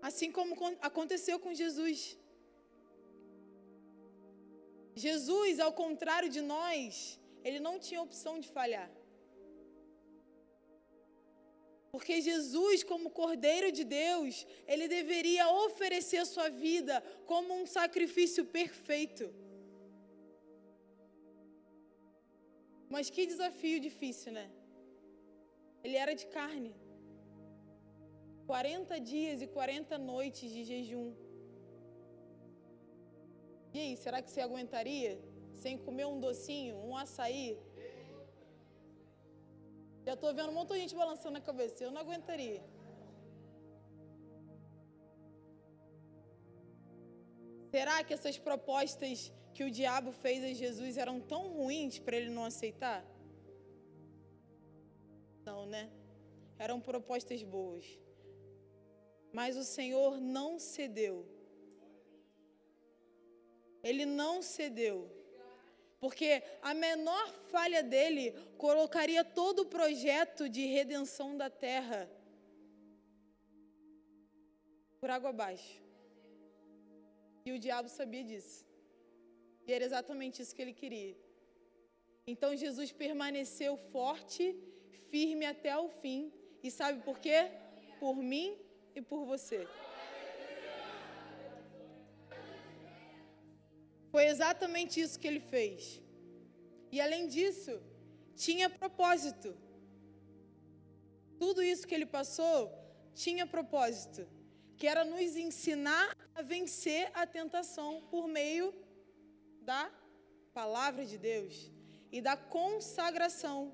Assim 0.01 0.31
como 0.31 0.55
aconteceu 0.81 1.39
com 1.39 1.53
Jesus. 1.53 2.17
Jesus, 4.95 5.59
ao 5.59 5.73
contrário 5.73 6.29
de 6.29 6.41
nós, 6.41 7.19
ele 7.43 7.59
não 7.59 7.79
tinha 7.79 8.01
opção 8.01 8.39
de 8.39 8.49
falhar. 8.49 8.89
Porque 11.91 12.21
Jesus, 12.21 12.83
como 12.83 13.09
Cordeiro 13.09 13.71
de 13.71 13.83
Deus, 13.83 14.45
ele 14.67 14.87
deveria 14.87 15.49
oferecer 15.65 16.17
a 16.17 16.25
sua 16.25 16.49
vida 16.49 16.95
como 17.25 17.53
um 17.53 17.65
sacrifício 17.65 18.43
perfeito. 18.45 19.25
Mas 22.89 23.09
que 23.09 23.25
desafio 23.25 23.79
difícil, 23.79 24.31
né? 24.31 24.49
Ele 25.83 25.95
era 25.95 26.13
de 26.13 26.27
carne. 26.27 26.75
40 28.47 28.99
dias 29.11 29.41
e 29.45 29.47
40 29.47 29.97
noites 30.11 30.49
de 30.55 30.61
jejum. 30.69 31.07
E 33.73 33.79
aí, 33.83 33.93
será 34.03 34.21
que 34.23 34.31
você 34.31 34.41
aguentaria? 34.41 35.13
Sem 35.63 35.77
comer 35.85 36.05
um 36.05 36.19
docinho, 36.25 36.75
um 36.87 36.95
açaí? 37.03 37.49
Já 40.05 40.13
estou 40.13 40.33
vendo 40.37 40.49
um 40.51 40.57
monte 40.59 40.71
de 40.73 40.79
gente 40.79 40.95
balançando 40.95 41.37
a 41.37 41.41
cabeça. 41.49 41.83
Eu 41.83 41.91
não 41.91 42.01
aguentaria. 42.05 42.63
Será 47.73 47.95
que 48.05 48.13
essas 48.17 48.37
propostas 48.47 49.31
que 49.53 49.63
o 49.65 49.71
diabo 49.79 50.11
fez 50.23 50.41
a 50.49 50.53
Jesus 50.63 50.97
eram 51.03 51.19
tão 51.19 51.43
ruins 51.57 51.99
para 51.99 52.15
ele 52.15 52.29
não 52.29 52.45
aceitar? 52.45 52.99
Não, 55.45 55.65
né? 55.65 55.83
Eram 56.57 56.79
propostas 56.79 57.43
boas. 57.43 57.85
Mas 59.31 59.55
o 59.55 59.63
Senhor 59.63 60.19
não 60.19 60.59
cedeu. 60.59 61.25
Ele 63.83 64.05
não 64.05 64.41
cedeu. 64.41 65.09
Porque 65.99 66.43
a 66.61 66.73
menor 66.73 67.27
falha 67.51 67.81
dele 67.81 68.31
colocaria 68.57 69.23
todo 69.23 69.59
o 69.61 69.65
projeto 69.65 70.47
de 70.47 70.65
redenção 70.65 71.35
da 71.35 71.49
terra 71.49 72.09
por 74.99 75.09
água 75.09 75.29
abaixo. 75.31 75.81
E 77.45 77.51
o 77.51 77.59
diabo 77.59 77.89
sabia 77.89 78.23
disso. 78.23 78.65
E 79.65 79.73
era 79.73 79.83
exatamente 79.83 80.41
isso 80.41 80.55
que 80.55 80.61
ele 80.61 80.73
queria. 80.73 81.17
Então 82.25 82.55
Jesus 82.55 82.91
permaneceu 82.91 83.77
forte, 83.91 84.55
firme 85.09 85.45
até 85.45 85.77
o 85.77 85.89
fim. 85.89 86.31
E 86.61 86.69
sabe 86.69 87.01
por 87.03 87.19
quê? 87.19 87.49
Por 87.99 88.15
mim 88.15 88.55
e 88.97 89.01
por 89.01 89.23
você. 89.31 89.59
Foi 94.11 94.25
exatamente 94.33 94.99
isso 95.03 95.19
que 95.19 95.27
ele 95.31 95.43
fez. 95.53 96.01
E 96.91 96.99
além 97.05 97.27
disso, 97.27 97.73
tinha 98.35 98.69
propósito. 98.69 99.49
Tudo 101.37 101.61
isso 101.61 101.87
que 101.87 101.93
ele 101.93 102.09
passou 102.17 102.59
tinha 103.13 103.45
propósito, 103.45 104.27
que 104.77 104.87
era 104.87 105.03
nos 105.05 105.35
ensinar 105.35 106.07
a 106.33 106.41
vencer 106.41 107.11
a 107.13 107.25
tentação 107.27 108.01
por 108.11 108.27
meio 108.27 108.73
da 109.61 109.91
palavra 110.53 111.05
de 111.05 111.17
Deus 111.17 111.71
e 112.11 112.21
da 112.21 112.35
consagração. 112.37 113.73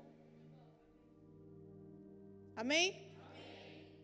Amém? 2.56 3.03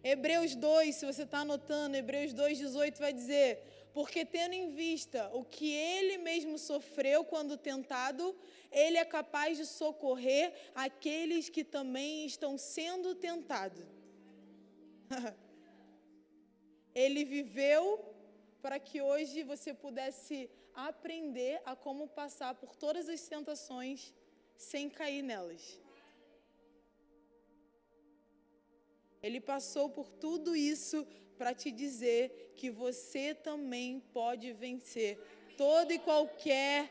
Hebreus 0.03 0.55
2, 0.55 0.95
se 0.95 1.05
você 1.05 1.25
está 1.25 1.41
anotando, 1.41 1.95
Hebreus 1.95 2.33
2, 2.33 2.59
18 2.59 2.99
vai 2.99 3.13
dizer: 3.13 3.63
Porque 3.93 4.25
tendo 4.25 4.55
em 4.55 4.71
vista 4.71 5.31
o 5.35 5.45
que 5.45 5.71
ele 5.73 6.17
mesmo 6.17 6.59
sofreu 6.59 7.23
quando 7.23 7.57
tentado, 7.57 8.35
ele 8.73 8.97
é 8.97 9.05
capaz 9.05 9.59
de 9.59 9.67
socorrer 9.67 10.55
aqueles 10.75 11.51
que 11.51 11.63
também 11.63 12.25
estão 12.25 12.57
sendo 12.57 13.15
tentados. 13.15 13.85
ele 16.95 17.25
viveu 17.25 18.15
para 18.63 18.79
que 18.79 19.03
hoje 19.03 19.43
você 19.43 19.75
pudesse 19.75 20.49
aprender 20.75 21.61
a 21.67 21.77
como 21.77 22.09
passar 22.09 22.55
por 22.55 22.75
todas 22.75 23.07
as 23.09 23.21
tentações 23.29 24.15
sem 24.57 24.89
cair 24.89 25.23
nelas. 25.23 25.79
Ele 29.23 29.41
passou 29.41 29.89
por 29.89 30.09
tudo 30.09 30.57
isso 30.57 31.07
para 31.37 31.55
te 31.55 31.71
dizer 31.71 32.53
que 32.57 32.71
você 32.71 33.35
também 33.35 34.01
pode 34.13 34.53
vencer 34.53 35.19
toda 35.57 35.93
e 35.93 35.99
qualquer 35.99 36.91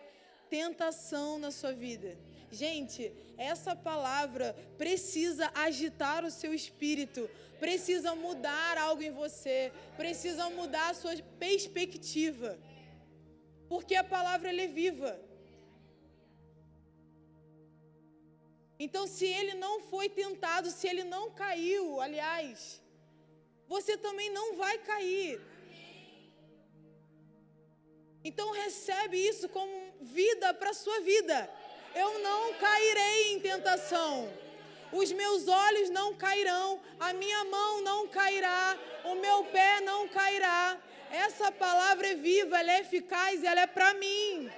tentação 0.50 1.38
na 1.38 1.52
sua 1.52 1.72
vida. 1.72 2.18
Gente, 2.52 3.12
essa 3.38 3.76
palavra 3.76 4.56
precisa 4.78 5.52
agitar 5.54 6.26
o 6.26 6.32
seu 6.32 6.54
espírito, 6.54 7.30
precisa 7.60 8.16
mudar 8.16 8.78
algo 8.78 9.04
em 9.04 9.12
você, 9.12 9.72
precisa 9.96 10.50
mudar 10.50 10.90
a 10.90 10.94
sua 10.94 11.16
perspectiva. 11.38 12.58
Porque 13.68 13.94
a 13.96 14.04
palavra 14.04 14.52
é 14.52 14.68
viva. 14.68 15.29
Então, 18.80 19.06
se 19.06 19.26
ele 19.26 19.56
não 19.56 19.82
foi 19.82 20.08
tentado, 20.08 20.72
se 20.72 20.88
ele 20.88 21.04
não 21.04 21.32
caiu, 21.32 22.00
aliás, 22.00 22.82
você 23.68 23.98
também 23.98 24.30
não 24.32 24.56
vai 24.56 24.78
cair. 24.78 25.42
Então, 28.24 28.52
recebe 28.52 29.18
isso 29.18 29.50
como 29.50 29.72
vida 30.02 30.54
para 30.54 30.70
a 30.70 30.74
sua 30.74 31.02
vida. 31.02 31.50
Eu 31.94 32.20
não 32.20 32.54
cairei 32.54 33.34
em 33.34 33.40
tentação. 33.42 34.32
Os 34.92 35.12
meus 35.12 35.48
olhos 35.48 35.90
não 35.90 36.16
cairão, 36.16 36.82
a 37.00 37.14
minha 37.14 37.44
mão 37.44 37.82
não 37.82 38.08
cairá, 38.08 38.78
o 39.04 39.16
meu 39.16 39.44
pé 39.46 39.82
não 39.82 40.08
cairá. 40.08 40.78
Essa 41.12 41.52
palavra 41.52 42.08
é 42.08 42.16
viva, 42.16 42.60
ela 42.60 42.72
é 42.72 42.80
eficaz, 42.80 43.44
ela 43.44 43.62
é 43.62 43.68
para 43.68 43.94
mim. 43.96 44.49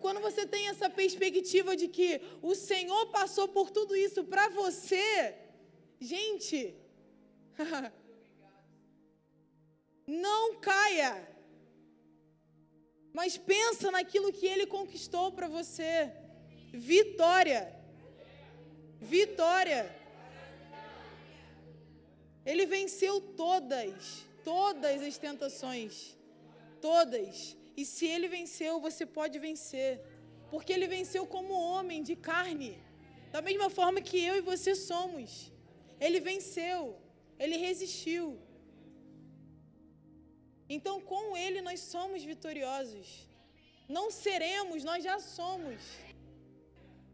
Quando 0.00 0.20
você 0.20 0.46
tem 0.46 0.68
essa 0.68 0.88
perspectiva 0.88 1.76
de 1.76 1.86
que 1.88 2.20
o 2.42 2.54
Senhor 2.54 3.06
passou 3.18 3.46
por 3.48 3.70
tudo 3.70 3.94
isso 3.96 4.24
para 4.24 4.48
você, 4.48 5.36
gente, 6.00 6.74
não 10.06 10.56
caia. 10.56 11.28
Mas 13.12 13.36
pensa 13.36 13.90
naquilo 13.90 14.32
que 14.32 14.46
ele 14.46 14.66
conquistou 14.66 15.32
para 15.32 15.48
você. 15.48 16.12
Vitória. 16.72 17.62
Vitória. 19.00 19.82
Ele 22.44 22.64
venceu 22.66 23.20
todas, 23.20 24.24
todas 24.44 25.02
as 25.02 25.18
tentações. 25.18 26.16
Todas. 26.80 27.56
E 27.80 27.84
se 27.92 28.06
ele 28.14 28.28
venceu, 28.36 28.72
você 28.86 29.04
pode 29.18 29.36
vencer. 29.46 29.92
Porque 30.52 30.72
ele 30.74 30.88
venceu 30.96 31.22
como 31.34 31.62
homem 31.70 32.00
de 32.08 32.14
carne. 32.30 32.72
Da 33.34 33.40
mesma 33.46 33.68
forma 33.78 34.06
que 34.08 34.18
eu 34.28 34.34
e 34.40 34.48
você 34.52 34.72
somos. 34.90 35.30
Ele 36.04 36.20
venceu. 36.30 36.80
Ele 37.42 37.56
resistiu. 37.66 38.26
Então, 40.76 40.96
com 41.12 41.24
ele 41.44 41.60
nós 41.68 41.80
somos 41.94 42.22
vitoriosos. 42.32 43.08
Não 43.96 44.06
seremos, 44.24 44.84
nós 44.90 45.02
já 45.08 45.16
somos. 45.38 45.80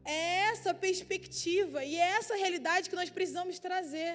É 0.05 0.21
essa 0.51 0.73
perspectiva 0.87 1.79
e 1.91 1.95
é 2.07 2.11
essa 2.19 2.35
realidade 2.45 2.91
que 2.91 3.01
nós 3.03 3.11
precisamos 3.17 3.59
trazer. 3.69 4.13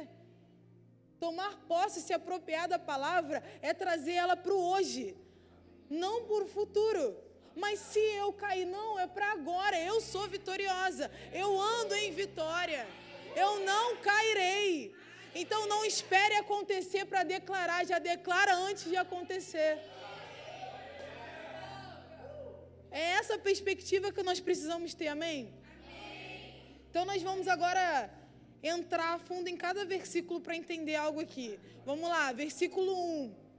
Tomar 1.25 1.53
posse, 1.71 2.05
se 2.07 2.13
apropriar 2.19 2.67
da 2.73 2.79
palavra, 2.93 3.39
é 3.69 3.73
trazer 3.83 4.15
ela 4.23 4.37
para 4.43 4.53
o 4.53 4.63
hoje 4.73 5.07
não 5.91 6.23
por 6.23 6.47
futuro. 6.47 7.05
Mas 7.55 7.79
se 7.79 7.99
eu 7.99 8.31
cair, 8.31 8.65
não, 8.65 8.97
é 8.97 9.05
para 9.05 9.31
agora. 9.33 9.77
Eu 9.79 9.99
sou 9.99 10.27
vitoriosa. 10.27 11.11
Eu 11.33 11.59
ando 11.59 11.93
em 11.95 12.11
vitória. 12.11 12.87
Eu 13.35 13.59
não 13.59 13.97
cairei. 13.97 14.95
Então 15.35 15.67
não 15.67 15.83
espere 15.85 16.35
acontecer 16.35 17.05
para 17.05 17.23
declarar, 17.23 17.85
já 17.85 17.99
declara 17.99 18.53
antes 18.55 18.85
de 18.85 18.97
acontecer. 18.97 19.79
É 22.89 23.11
essa 23.19 23.37
perspectiva 23.37 24.11
que 24.11 24.23
nós 24.23 24.41
precisamos 24.41 24.93
ter, 24.93 25.07
amém? 25.07 25.53
Então 26.89 27.05
nós 27.05 27.21
vamos 27.21 27.47
agora 27.47 28.09
entrar 28.61 29.13
a 29.13 29.19
fundo 29.19 29.47
em 29.47 29.55
cada 29.55 29.85
versículo 29.85 30.41
para 30.41 30.55
entender 30.55 30.95
algo 30.95 31.21
aqui. 31.21 31.57
Vamos 31.85 32.09
lá, 32.09 32.33
versículo 32.33 32.93
1. 32.93 33.50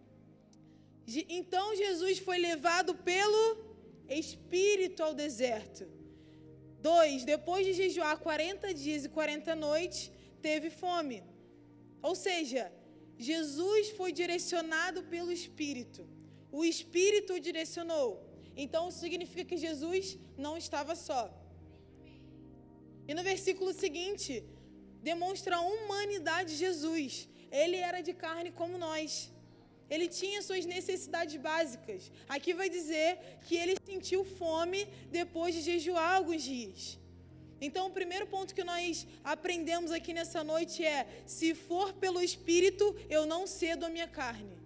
Então 1.07 1.77
Jesus 1.77 2.19
foi 2.19 2.39
levado 2.39 2.95
pelo 2.95 3.43
Espírito 4.09 5.03
ao 5.03 5.15
deserto. 5.15 5.87
2. 6.81 7.25
Depois 7.25 7.65
de 7.67 7.73
jejuar 7.73 8.19
40 8.19 8.75
dias 8.75 9.05
e 9.05 9.09
40 9.09 9.55
noites, 9.55 10.11
teve 10.41 10.69
fome. 10.71 11.23
Ou 12.03 12.15
seja, 12.15 12.73
Jesus 13.17 13.91
foi 13.91 14.11
direcionado 14.13 15.03
pelo 15.05 15.31
Espírito. 15.41 16.03
O 16.51 16.65
Espírito 16.65 17.35
o 17.35 17.41
direcionou. 17.41 18.11
Então 18.57 18.91
significa 18.91 19.45
que 19.51 19.57
Jesus 19.57 20.19
não 20.37 20.57
estava 20.57 20.95
só. 20.95 21.23
E 23.09 23.15
no 23.15 23.23
versículo 23.23 23.73
seguinte, 23.73 24.45
demonstra 25.11 25.57
a 25.57 25.61
humanidade 25.61 26.51
de 26.53 26.59
Jesus. 26.67 27.29
Ele 27.51 27.77
era 27.77 28.01
de 28.01 28.13
carne 28.25 28.51
como 28.61 28.79
nós. 28.79 29.33
Ele 29.91 30.09
tinha 30.09 30.41
suas 30.43 30.65
necessidades 30.65 31.37
básicas. 31.37 32.11
Aqui 32.29 32.55
vai 32.55 32.69
dizer 32.69 33.19
que 33.47 33.57
ele 33.57 33.77
sentiu 33.85 34.25
fome 34.25 34.87
depois 35.11 35.55
de 35.55 35.63
jejuar 35.63 36.15
alguns 36.15 36.43
dias. 36.43 36.99
Então, 37.61 37.87
o 37.87 37.97
primeiro 37.99 38.27
ponto 38.27 38.55
que 38.57 38.65
nós 38.65 39.07
aprendemos 39.23 39.93
aqui 39.93 40.13
nessa 40.13 40.43
noite 40.43 40.85
é: 40.85 41.07
se 41.27 41.55
for 41.55 41.93
pelo 41.93 42.21
Espírito, 42.21 42.85
eu 43.09 43.25
não 43.25 43.47
cedo 43.47 43.85
a 43.87 43.89
minha 43.89 44.09
carne. 44.09 44.57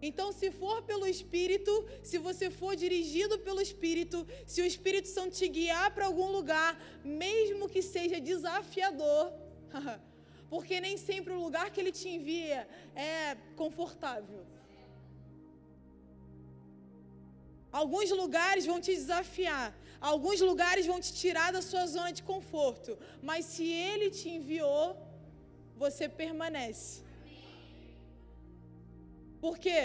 Então, 0.00 0.32
se 0.32 0.50
for 0.50 0.82
pelo 0.82 1.06
Espírito, 1.06 1.72
se 2.02 2.18
você 2.18 2.50
for 2.50 2.76
dirigido 2.76 3.38
pelo 3.40 3.60
Espírito, 3.60 4.26
se 4.46 4.62
o 4.62 4.66
Espírito 4.72 5.08
Santo 5.08 5.36
te 5.36 5.48
guiar 5.48 5.92
para 5.94 6.06
algum 6.06 6.30
lugar, 6.38 6.80
mesmo 7.04 7.68
que 7.68 7.82
seja 7.82 8.20
desafiador, 8.20 9.32
porque 10.52 10.76
nem 10.86 10.96
sempre 11.08 11.32
o 11.34 11.42
lugar 11.46 11.66
que 11.70 11.80
ele 11.82 11.92
te 12.00 12.08
envia 12.16 12.60
é 12.94 13.36
confortável. 13.60 14.40
Alguns 17.80 18.10
lugares 18.22 18.64
vão 18.70 18.80
te 18.86 18.92
desafiar, 19.00 19.68
alguns 20.00 20.40
lugares 20.50 20.86
vão 20.86 20.98
te 21.04 21.12
tirar 21.22 21.48
da 21.56 21.62
sua 21.70 21.84
zona 21.86 22.12
de 22.18 22.22
conforto, 22.22 22.98
mas 23.28 23.44
se 23.52 23.66
ele 23.90 24.08
te 24.18 24.28
enviou, 24.36 24.96
você 25.76 26.08
permanece. 26.22 27.04
Porque 29.44 29.76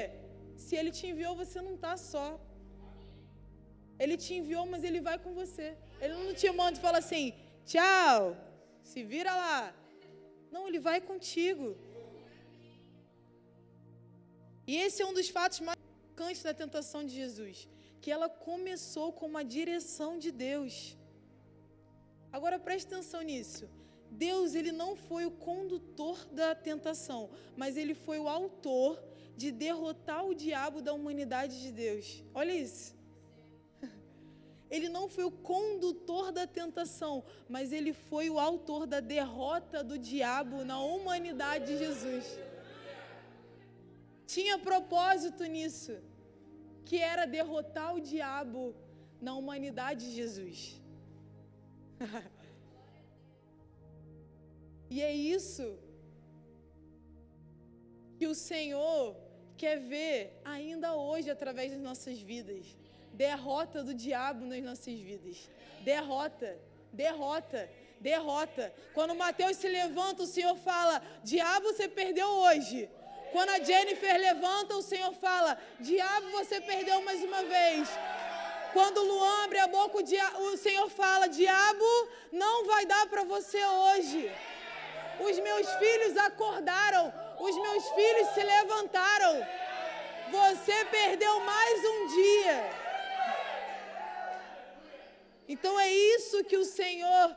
se 0.56 0.76
ele 0.80 0.92
te 0.98 1.06
enviou, 1.12 1.36
você 1.36 1.60
não 1.62 1.76
está 1.76 1.96
só. 2.12 2.28
Ele 4.00 4.16
te 4.24 4.34
enviou, 4.40 4.66
mas 4.66 4.84
ele 4.84 5.02
vai 5.08 5.18
com 5.20 5.34
você. 5.42 5.68
Ele 6.02 6.16
não 6.16 6.34
te 6.34 6.50
manda 6.60 6.78
e 6.78 6.82
fala 6.82 7.00
assim: 7.04 7.26
tchau, 7.66 8.36
se 8.82 9.04
vira 9.04 9.34
lá. 9.44 9.62
Não, 10.54 10.68
ele 10.68 10.80
vai 10.88 11.00
contigo. 11.02 11.68
E 14.72 14.76
esse 14.84 15.02
é 15.02 15.06
um 15.06 15.16
dos 15.20 15.30
fatos 15.38 15.60
mais 15.68 15.80
marcantes 16.06 16.44
da 16.48 16.54
tentação 16.54 17.02
de 17.08 17.14
Jesus, 17.22 17.68
que 18.02 18.12
ela 18.16 18.30
começou 18.30 19.08
com 19.18 19.26
uma 19.26 19.44
direção 19.44 20.12
de 20.24 20.32
Deus. 20.32 20.96
Agora 22.32 22.60
preste 22.68 22.86
atenção 22.88 23.22
nisso. 23.32 23.66
Deus, 24.12 24.54
ele 24.54 24.72
não 24.72 24.92
foi 24.96 25.26
o 25.26 25.32
condutor 25.50 26.18
da 26.40 26.54
tentação, 26.54 27.22
mas 27.58 27.76
ele 27.76 27.96
foi 27.96 28.20
o 28.20 28.30
autor 28.30 29.04
de 29.36 29.52
derrotar 29.52 30.24
o 30.24 30.36
diabo 30.36 30.82
da 30.88 30.94
humanidade 30.94 31.62
de 31.64 31.72
Deus. 31.72 32.24
Olha 32.32 32.54
isso. 32.54 32.96
Ele 34.76 34.90
não 34.96 35.06
foi 35.16 35.24
o 35.24 35.36
condutor 35.52 36.32
da 36.38 36.46
tentação, 36.60 37.14
mas 37.48 37.72
ele 37.78 37.94
foi 38.10 38.26
o 38.28 38.40
autor 38.40 38.88
da 38.94 39.00
derrota 39.00 39.84
do 39.90 39.98
diabo 40.12 40.64
na 40.70 40.78
humanidade 40.92 41.66
de 41.68 41.78
Jesus. 41.84 42.26
Tinha 44.34 44.58
propósito 44.58 45.44
nisso, 45.56 45.94
que 46.88 46.98
era 47.14 47.32
derrotar 47.38 47.90
o 47.96 48.02
diabo 48.14 48.62
na 49.22 49.36
humanidade 49.36 50.08
de 50.08 50.14
Jesus. 50.22 50.58
e 54.90 55.00
é 55.10 55.14
isso 55.14 55.68
que 58.18 58.26
o 58.26 58.34
Senhor 58.34 59.16
quer 59.56 59.78
ver 59.94 60.18
ainda 60.44 60.96
hoje 60.96 61.30
através 61.30 61.72
das 61.74 61.82
nossas 61.90 62.20
vidas 62.20 62.66
derrota 63.14 63.84
do 63.84 63.94
diabo 63.94 64.46
nas 64.46 64.62
nossas 64.62 64.94
vidas. 65.10 65.50
Derrota, 65.82 66.58
derrota, 66.92 67.70
derrota. 68.00 68.74
Quando 68.94 69.16
Mateus 69.16 69.58
se 69.58 69.68
levanta, 69.68 70.24
o 70.24 70.28
Senhor 70.28 70.56
fala: 70.56 71.02
Diabo, 71.24 71.68
você 71.72 71.88
perdeu 71.88 72.28
hoje. 72.28 72.90
Quando 73.32 73.50
a 73.50 73.60
Jennifer 73.60 74.16
levanta, 74.20 74.76
o 74.76 74.82
Senhor 74.82 75.14
fala: 75.14 75.58
Diabo, 75.80 76.30
você 76.32 76.60
perdeu 76.62 77.02
mais 77.02 77.24
uma 77.24 77.44
vez. 77.44 77.88
Quando 78.74 78.98
o 78.98 79.04
Luan 79.04 79.44
abre 79.44 79.60
a 79.60 79.68
boca, 79.68 80.00
o, 80.00 80.04
dia... 80.04 80.28
o 80.40 80.58
Senhor 80.58 80.90
fala: 80.90 81.28
Diabo, 81.28 82.10
não 82.32 82.66
vai 82.66 82.86
dar 82.86 83.06
para 83.08 83.24
você 83.24 83.64
hoje. 83.64 84.32
Os 85.20 85.40
meus 85.40 85.72
filhos 85.76 86.18
acordaram, 86.18 87.14
os 87.40 87.56
meus 87.56 87.88
filhos 87.90 88.28
se 88.30 88.44
levantaram. 88.44 89.48
Você 90.32 90.86
perdeu 90.86 91.40
mais 91.42 91.86
um 91.86 92.08
dia. 92.08 92.83
Então 95.54 95.74
é 95.86 95.90
isso 96.16 96.46
que 96.50 96.58
o 96.64 96.68
Senhor 96.80 97.28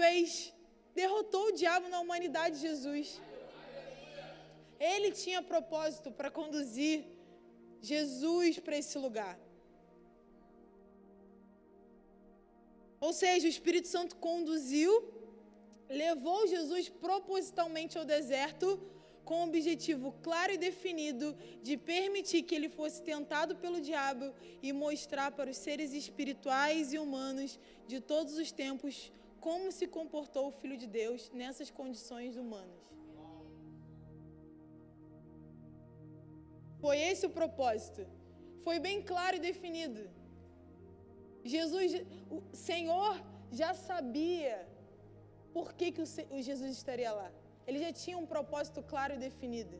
fez. 0.00 0.52
Derrotou 1.00 1.44
o 1.46 1.56
diabo 1.60 1.86
na 1.92 2.00
humanidade 2.04 2.56
de 2.56 2.62
Jesus. 2.68 3.06
Ele 4.92 5.10
tinha 5.22 5.40
propósito 5.52 6.10
para 6.18 6.30
conduzir 6.38 6.96
Jesus 7.90 8.58
para 8.64 8.76
esse 8.82 8.96
lugar. 9.06 9.34
Ou 13.06 13.12
seja, 13.20 13.46
o 13.46 13.54
Espírito 13.56 13.88
Santo 13.94 14.14
conduziu, 14.28 14.92
levou 16.02 16.40
Jesus 16.54 16.84
propositalmente 17.06 17.96
ao 17.98 18.04
deserto 18.14 18.68
com 19.24 19.40
o 19.40 19.48
objetivo 19.48 20.14
claro 20.26 20.52
e 20.52 20.58
definido 20.68 21.36
de 21.62 21.76
permitir 21.76 22.42
que 22.42 22.54
ele 22.54 22.68
fosse 22.68 23.02
tentado 23.02 23.56
pelo 23.56 23.80
diabo 23.80 24.26
e 24.62 24.72
mostrar 24.72 25.30
para 25.32 25.50
os 25.50 25.56
seres 25.56 25.92
espirituais 25.92 26.92
e 26.92 26.98
humanos 26.98 27.58
de 27.86 28.00
todos 28.00 28.36
os 28.36 28.50
tempos 28.50 29.12
como 29.40 29.72
se 29.72 29.86
comportou 29.86 30.44
o 30.48 30.56
Filho 30.60 30.76
de 30.76 30.86
Deus 30.86 31.30
nessas 31.40 31.70
condições 31.70 32.36
humanas. 32.36 32.82
Foi 36.80 36.96
esse 37.10 37.24
o 37.26 37.30
propósito. 37.30 38.02
Foi 38.64 38.78
bem 38.86 38.98
claro 39.02 39.36
e 39.36 39.44
definido. 39.50 40.02
Jesus, 41.44 41.92
o 42.30 42.40
Senhor 42.52 43.14
já 43.50 43.74
sabia 43.74 44.56
por 45.52 45.74
que, 45.74 45.92
que 45.92 46.02
o 46.02 46.42
Jesus 46.48 46.70
estaria 46.80 47.12
lá. 47.12 47.30
Ele 47.66 47.78
já 47.84 47.92
tinha 48.02 48.18
um 48.22 48.26
propósito 48.34 48.80
claro 48.92 49.14
e 49.14 49.22
definido. 49.26 49.76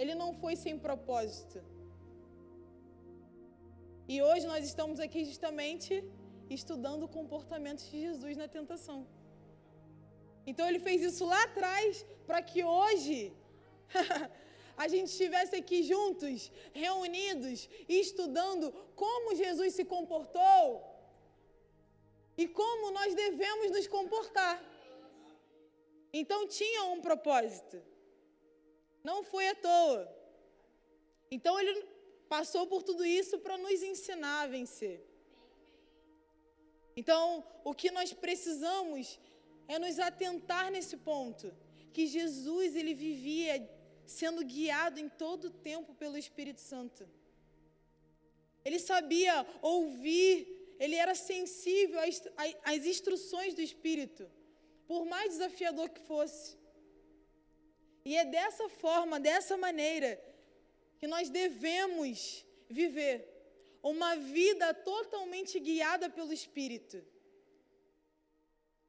Ele 0.00 0.14
não 0.22 0.30
foi 0.42 0.54
sem 0.64 0.74
propósito. 0.86 1.58
E 4.12 4.16
hoje 4.28 4.46
nós 4.52 4.64
estamos 4.70 4.98
aqui 5.06 5.22
justamente 5.30 5.92
estudando 6.58 7.02
o 7.04 7.14
comportamento 7.18 7.82
de 7.90 8.00
Jesus 8.06 8.36
na 8.42 8.48
tentação. 8.56 8.98
Então 10.50 10.66
ele 10.68 10.80
fez 10.86 11.02
isso 11.08 11.24
lá 11.32 11.40
atrás 11.44 12.06
para 12.26 12.40
que 12.50 12.60
hoje 12.64 13.18
a 14.84 14.86
gente 14.92 15.08
estivesse 15.14 15.54
aqui 15.56 15.78
juntos, 15.82 16.50
reunidos, 16.84 17.68
estudando 17.88 18.66
como 19.02 19.34
Jesus 19.42 19.74
se 19.78 19.84
comportou 19.94 20.64
e 22.42 22.46
como 22.60 22.92
nós 22.98 23.12
devemos 23.14 23.70
nos 23.76 23.86
comportar. 23.96 24.56
Então 26.20 26.40
tinha 26.58 26.84
um 26.92 27.00
propósito. 27.08 27.76
Não 29.08 29.18
foi 29.22 29.44
à 29.48 29.54
toa. 29.54 30.02
Então 31.30 31.58
ele 31.60 31.74
passou 32.34 32.66
por 32.72 32.82
tudo 32.88 33.04
isso 33.20 33.38
para 33.44 33.56
nos 33.64 33.82
ensinar 33.92 34.38
a 34.42 34.46
vencer. 34.56 34.96
Então, 37.00 37.22
o 37.64 37.72
que 37.80 37.90
nós 37.98 38.12
precisamos 38.12 39.20
é 39.68 39.78
nos 39.78 39.98
atentar 40.00 40.66
nesse 40.74 40.96
ponto, 40.96 41.46
que 41.94 42.04
Jesus 42.08 42.74
ele 42.74 42.94
vivia 43.06 43.54
sendo 44.04 44.44
guiado 44.44 44.98
em 44.98 45.08
todo 45.08 45.44
o 45.44 45.56
tempo 45.70 45.94
pelo 45.94 46.18
Espírito 46.18 46.60
Santo. 46.60 47.08
Ele 48.64 48.80
sabia 48.80 49.46
ouvir, 49.62 50.32
ele 50.80 50.96
era 50.96 51.14
sensível 51.14 52.00
às, 52.00 52.20
às 52.64 52.84
instruções 52.84 53.54
do 53.54 53.62
Espírito 53.70 54.28
por 54.88 55.02
mais 55.12 55.32
desafiador 55.34 55.88
que 55.96 56.02
fosse. 56.12 56.46
E 58.08 58.16
é 58.22 58.24
dessa 58.36 58.66
forma, 58.82 59.20
dessa 59.20 59.56
maneira, 59.66 60.10
que 60.98 61.06
nós 61.14 61.28
devemos 61.40 62.44
viver 62.80 63.16
uma 63.92 64.12
vida 64.16 64.66
totalmente 64.92 65.54
guiada 65.68 66.06
pelo 66.16 66.32
Espírito. 66.40 66.98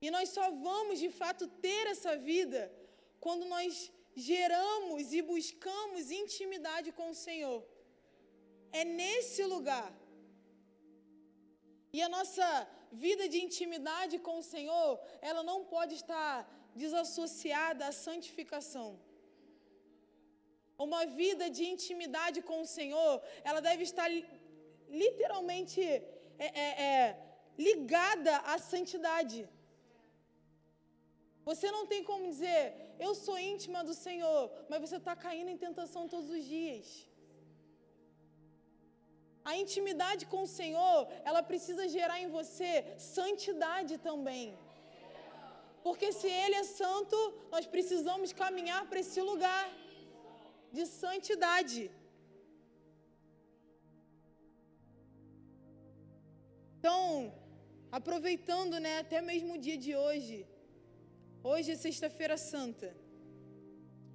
E 0.02 0.10
nós 0.16 0.30
só 0.38 0.46
vamos 0.68 0.98
de 1.04 1.10
fato 1.22 1.46
ter 1.66 1.84
essa 1.94 2.16
vida 2.32 2.62
quando 3.26 3.46
nós 3.56 3.92
geramos 4.16 5.12
e 5.18 5.22
buscamos 5.22 6.12
intimidade 6.24 6.92
com 6.98 7.10
o 7.10 7.20
Senhor. 7.28 7.60
É 8.72 8.84
nesse 8.86 9.44
lugar. 9.54 9.90
E 11.92 12.02
a 12.02 12.10
nossa 12.18 12.46
vida 12.92 13.28
de 13.28 13.40
intimidade 13.48 14.18
com 14.20 14.40
o 14.40 14.44
Senhor, 14.44 15.00
ela 15.22 15.44
não 15.44 15.64
pode 15.66 15.96
estar 15.96 16.34
desassociada 16.76 17.86
à 17.88 17.92
santificação. 17.92 19.00
Uma 20.78 21.06
vida 21.06 21.50
de 21.50 21.66
intimidade 21.66 22.42
com 22.42 22.62
o 22.62 22.66
Senhor, 22.66 23.22
ela 23.44 23.62
deve 23.62 23.84
estar 23.84 24.10
literalmente 24.88 25.82
é, 25.82 26.04
é, 26.40 26.84
é, 26.90 27.18
ligada 27.58 28.38
à 28.54 28.58
santidade. 28.58 29.48
Você 31.44 31.70
não 31.72 31.86
tem 31.86 32.04
como 32.04 32.28
dizer, 32.28 32.64
eu 33.00 33.14
sou 33.14 33.38
íntima 33.38 33.84
do 33.84 33.94
Senhor, 33.94 34.52
mas 34.70 34.82
você 34.82 34.98
está 34.98 35.16
caindo 35.16 35.50
em 35.50 35.58
tentação 35.58 36.08
todos 36.08 36.30
os 36.30 36.44
dias. 36.46 37.09
A 39.50 39.54
intimidade 39.64 40.24
com 40.32 40.42
o 40.44 40.52
Senhor, 40.60 40.98
ela 41.30 41.42
precisa 41.52 41.84
gerar 41.98 42.18
em 42.24 42.30
você 42.38 42.72
santidade 43.16 43.94
também. 44.10 44.46
Porque 45.86 46.08
se 46.20 46.28
Ele 46.42 46.56
é 46.64 46.66
santo, 46.82 47.18
nós 47.54 47.66
precisamos 47.76 48.32
caminhar 48.42 48.82
para 48.90 49.00
esse 49.04 49.22
lugar 49.30 49.64
de 50.76 50.84
santidade. 50.86 51.82
Então, 56.78 57.00
aproveitando, 58.00 58.76
né, 58.86 58.94
até 59.06 59.20
mesmo 59.32 59.54
o 59.56 59.64
dia 59.66 59.80
de 59.86 59.94
hoje, 60.04 60.38
hoje 61.52 61.72
é 61.72 61.84
Sexta-feira 61.88 62.38
Santa. 62.52 62.90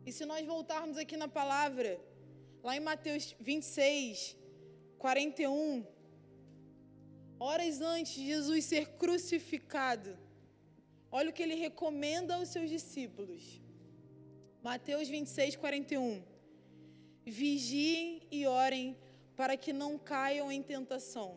E 0.06 0.12
se 0.16 0.24
nós 0.30 0.46
voltarmos 0.54 0.96
aqui 1.02 1.16
na 1.24 1.28
palavra, 1.40 1.90
lá 2.66 2.74
em 2.78 2.84
Mateus 2.92 3.24
26, 3.50 4.43
41, 5.04 5.86
horas 7.38 7.82
antes 7.82 8.14
de 8.14 8.26
Jesus 8.26 8.64
ser 8.64 8.84
crucificado, 9.00 10.16
olha 11.12 11.28
o 11.28 11.32
que 11.34 11.42
ele 11.42 11.56
recomenda 11.56 12.36
aos 12.36 12.48
seus 12.48 12.70
discípulos. 12.70 13.42
Mateus 14.62 15.06
26, 15.06 15.56
41. 15.56 16.22
Vigiem 17.26 18.22
e 18.30 18.46
orem 18.46 18.96
para 19.36 19.58
que 19.58 19.74
não 19.74 19.98
caiam 19.98 20.50
em 20.50 20.62
tentação. 20.62 21.36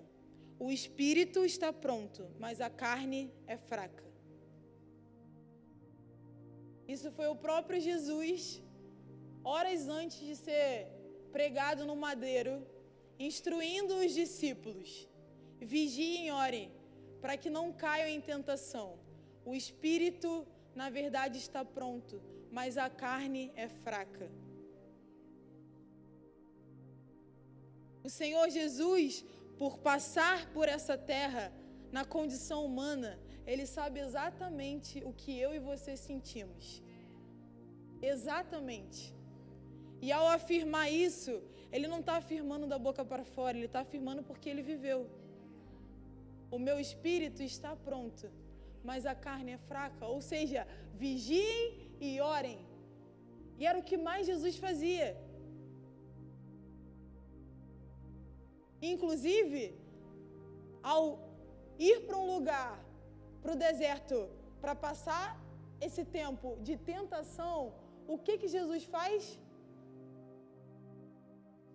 O 0.58 0.72
espírito 0.72 1.44
está 1.44 1.74
pronto, 1.74 2.26
mas 2.40 2.62
a 2.62 2.70
carne 2.70 3.30
é 3.46 3.58
fraca. 3.58 4.06
Isso 6.88 7.12
foi 7.12 7.28
o 7.28 7.36
próprio 7.36 7.82
Jesus, 7.82 8.64
horas 9.44 9.90
antes 9.90 10.20
de 10.26 10.38
ser 10.38 10.88
pregado 11.34 11.86
no 11.86 11.98
madeiro, 11.98 12.66
instruindo 13.20 13.96
os 13.96 14.14
discípulos: 14.14 15.08
vigiem 15.60 16.28
e 16.28 16.32
orem, 16.32 16.72
para 17.22 17.38
que 17.38 17.50
não 17.50 17.72
caiam 17.72 18.08
em 18.08 18.22
tentação. 18.22 19.00
O 19.46 19.56
espírito, 19.56 20.46
na 20.76 20.90
verdade, 20.90 21.38
está 21.38 21.64
pronto, 21.64 22.22
mas 22.52 22.78
a 22.78 22.90
carne 22.90 23.52
é 23.56 23.68
fraca. 23.68 24.30
O 28.04 28.10
Senhor 28.10 28.50
Jesus, 28.50 29.26
por 29.58 29.80
passar 29.80 30.50
por 30.54 30.68
essa 30.70 30.98
terra 30.98 31.52
na 31.92 32.06
condição 32.06 32.66
humana, 32.66 33.20
ele 33.46 33.66
sabe 33.66 34.00
exatamente 34.00 35.04
o 35.04 35.12
que 35.14 35.38
eu 35.38 35.54
e 35.54 35.60
você 35.60 35.98
sentimos. 35.98 36.82
Exatamente. 38.02 39.14
E 40.02 40.12
ao 40.12 40.28
afirmar 40.28 40.92
isso, 40.92 41.42
ele 41.72 41.88
não 41.94 42.00
está 42.00 42.16
afirmando 42.18 42.66
da 42.74 42.80
boca 42.88 43.04
para 43.12 43.24
fora, 43.36 43.58
ele 43.58 43.66
está 43.72 43.82
afirmando 43.82 44.24
porque 44.24 44.50
ele 44.50 44.62
viveu. 44.62 45.00
O 46.56 46.60
meu 46.68 46.80
espírito 46.80 47.42
está 47.44 47.76
pronto, 47.76 48.26
mas 48.84 49.06
a 49.06 49.16
carne 49.28 49.52
é 49.54 49.58
fraca. 49.58 50.06
Ou 50.06 50.22
seja, 50.22 50.62
vigiem 50.94 51.92
e 52.00 52.22
orem. 52.22 52.60
E 53.60 53.66
era 53.66 53.80
o 53.80 53.88
que 53.90 53.98
mais 53.98 54.26
Jesus 54.32 54.56
fazia. 54.66 55.08
Inclusive, 58.82 59.62
ao 60.94 61.04
ir 61.90 61.98
para 62.06 62.18
um 62.18 62.28
lugar, 62.36 62.74
para 63.42 63.54
o 63.54 63.62
deserto, 63.68 64.18
para 64.62 64.76
passar 64.88 65.28
esse 65.88 66.04
tempo 66.20 66.58
de 66.68 66.76
tentação, 66.78 67.74
o 68.08 68.18
que 68.18 68.38
que 68.38 68.48
Jesus 68.48 68.84
faz? 68.96 69.38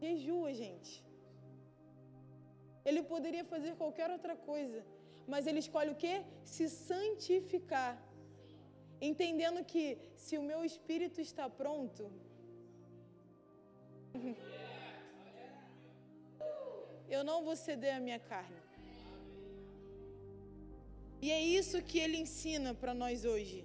Jejua, 0.02 0.50
gente. 0.62 0.92
Ele 2.88 3.02
poderia 3.12 3.44
fazer 3.52 3.72
qualquer 3.80 4.08
outra 4.16 4.34
coisa, 4.50 4.80
mas 5.32 5.46
ele 5.48 5.60
escolhe 5.64 5.90
o 5.92 6.00
quê? 6.04 6.14
Se 6.54 6.64
santificar. 6.68 7.92
Entendendo 9.10 9.60
que 9.72 9.84
se 10.24 10.34
o 10.40 10.42
meu 10.50 10.60
espírito 10.70 11.20
está 11.28 11.46
pronto, 11.62 12.02
eu 17.16 17.22
não 17.30 17.38
vou 17.46 17.56
ceder 17.66 17.94
a 17.96 18.00
minha 18.06 18.20
carne. 18.32 18.60
E 21.24 21.30
é 21.30 21.40
isso 21.40 21.76
que 21.88 21.98
ele 22.04 22.16
ensina 22.24 22.70
para 22.74 22.92
nós 23.02 23.24
hoje. 23.24 23.58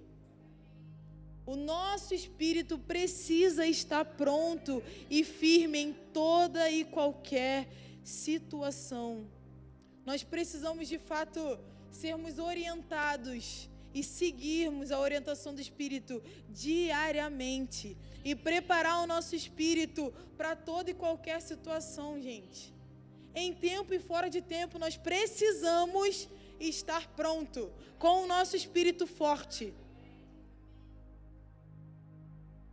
O 1.47 1.55
nosso 1.55 2.13
espírito 2.13 2.77
precisa 2.77 3.65
estar 3.65 4.03
pronto 4.03 4.83
e 5.09 5.23
firme 5.23 5.79
em 5.79 5.93
toda 6.11 6.69
e 6.69 6.83
qualquer 6.83 7.69
situação. 8.03 9.25
Nós 10.05 10.23
precisamos 10.23 10.89
de 10.89 10.99
fato 10.99 11.39
sermos 11.89 12.37
orientados 12.37 13.69
e 13.93 14.03
seguirmos 14.03 14.91
a 14.91 14.99
orientação 14.99 15.55
do 15.55 15.61
Espírito 15.61 16.21
diariamente 16.49 17.97
e 18.25 18.35
preparar 18.35 19.01
o 19.01 19.07
nosso 19.07 19.33
espírito 19.33 20.13
para 20.35 20.53
toda 20.53 20.91
e 20.91 20.93
qualquer 20.93 21.41
situação, 21.41 22.21
gente. 22.21 22.73
Em 23.33 23.53
tempo 23.53 23.93
e 23.93 23.99
fora 23.99 24.29
de 24.29 24.41
tempo, 24.41 24.77
nós 24.77 24.97
precisamos 24.97 26.27
estar 26.59 27.07
pronto 27.15 27.71
com 27.97 28.23
o 28.23 28.27
nosso 28.27 28.57
espírito 28.57 29.07
forte. 29.07 29.73